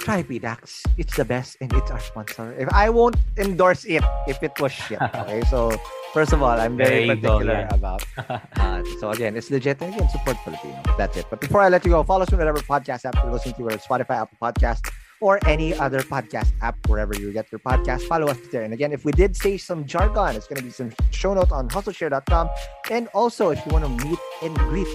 try 0.00 0.24
PDAX. 0.24 0.82
It's 0.98 1.16
the 1.16 1.24
best 1.24 1.56
and 1.60 1.72
it's 1.72 1.92
our 1.92 2.00
sponsor. 2.00 2.52
If 2.58 2.68
I 2.74 2.90
won't 2.90 3.14
endorse 3.38 3.84
it 3.84 4.02
if 4.26 4.42
it 4.42 4.52
was 4.58 4.72
shit. 4.72 4.98
Okay. 5.14 5.42
So 5.46 5.70
first 6.12 6.32
of 6.32 6.42
all, 6.42 6.58
I'm 6.58 6.76
very 6.76 7.06
you 7.06 7.14
go, 7.14 7.38
particular 7.38 7.68
about 7.70 8.02
uh, 8.58 8.82
so 8.98 9.10
again, 9.10 9.36
it's 9.36 9.50
legit. 9.50 9.80
And 9.80 9.94
again, 9.94 10.08
support 10.08 10.38
Filipino. 10.42 10.82
That's 10.98 11.16
it. 11.16 11.26
But 11.30 11.40
before 11.40 11.60
I 11.60 11.68
let 11.68 11.84
you 11.84 11.92
go, 11.92 12.02
follow 12.02 12.22
us 12.22 12.32
on 12.32 12.38
whatever 12.38 12.58
podcast 12.58 13.04
app 13.04 13.14
you're 13.22 13.32
listening 13.32 13.54
to, 13.54 13.62
whether 13.62 13.78
Spotify, 13.78 14.26
Apple 14.26 14.38
Podcast, 14.42 14.90
or 15.22 15.38
any 15.46 15.72
other 15.72 16.00
podcast 16.00 16.50
app, 16.60 16.76
wherever 16.88 17.14
you 17.14 17.32
get 17.32 17.50
your 17.52 17.60
podcast. 17.60 18.02
Follow 18.02 18.26
us 18.26 18.36
there. 18.50 18.62
And 18.64 18.74
again, 18.74 18.92
if 18.92 19.04
we 19.04 19.12
did 19.12 19.36
say 19.36 19.56
some 19.56 19.86
jargon, 19.86 20.34
it's 20.34 20.48
going 20.48 20.58
to 20.58 20.64
be 20.64 20.70
some 20.70 20.92
show 21.12 21.32
notes 21.32 21.52
on 21.52 21.68
hustleshare.com. 21.68 22.50
And 22.90 23.08
also, 23.14 23.50
if 23.50 23.64
you 23.64 23.72
want 23.72 23.84
to 23.84 24.06
meet 24.06 24.18
and 24.42 24.58
greet 24.68 24.88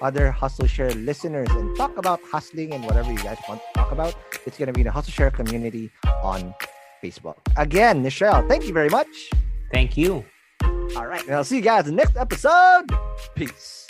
other 0.00 0.30
Hustle 0.30 0.66
Share 0.66 0.90
listeners 0.92 1.48
and 1.50 1.76
talk 1.76 1.96
about 1.98 2.20
hustling 2.22 2.72
and 2.72 2.84
whatever 2.84 3.12
you 3.12 3.18
guys 3.18 3.38
want 3.48 3.60
to 3.60 3.78
talk 3.78 3.92
about, 3.92 4.14
it's 4.46 4.56
going 4.56 4.68
to 4.68 4.72
be 4.72 4.80
in 4.80 4.86
the 4.86 4.92
Hustle 4.92 5.12
Share 5.12 5.30
community 5.30 5.90
on 6.22 6.54
Facebook. 7.02 7.36
Again, 7.56 8.02
Nichel, 8.02 8.48
thank 8.48 8.66
you 8.66 8.72
very 8.72 8.88
much. 8.88 9.30
Thank 9.70 9.96
you. 9.96 10.24
All 10.96 11.06
right. 11.06 11.22
And 11.26 11.34
I'll 11.34 11.44
see 11.44 11.56
you 11.56 11.62
guys 11.62 11.86
in 11.86 11.96
the 11.96 12.02
next 12.02 12.16
episode. 12.16 12.86
Peace. 13.34 13.86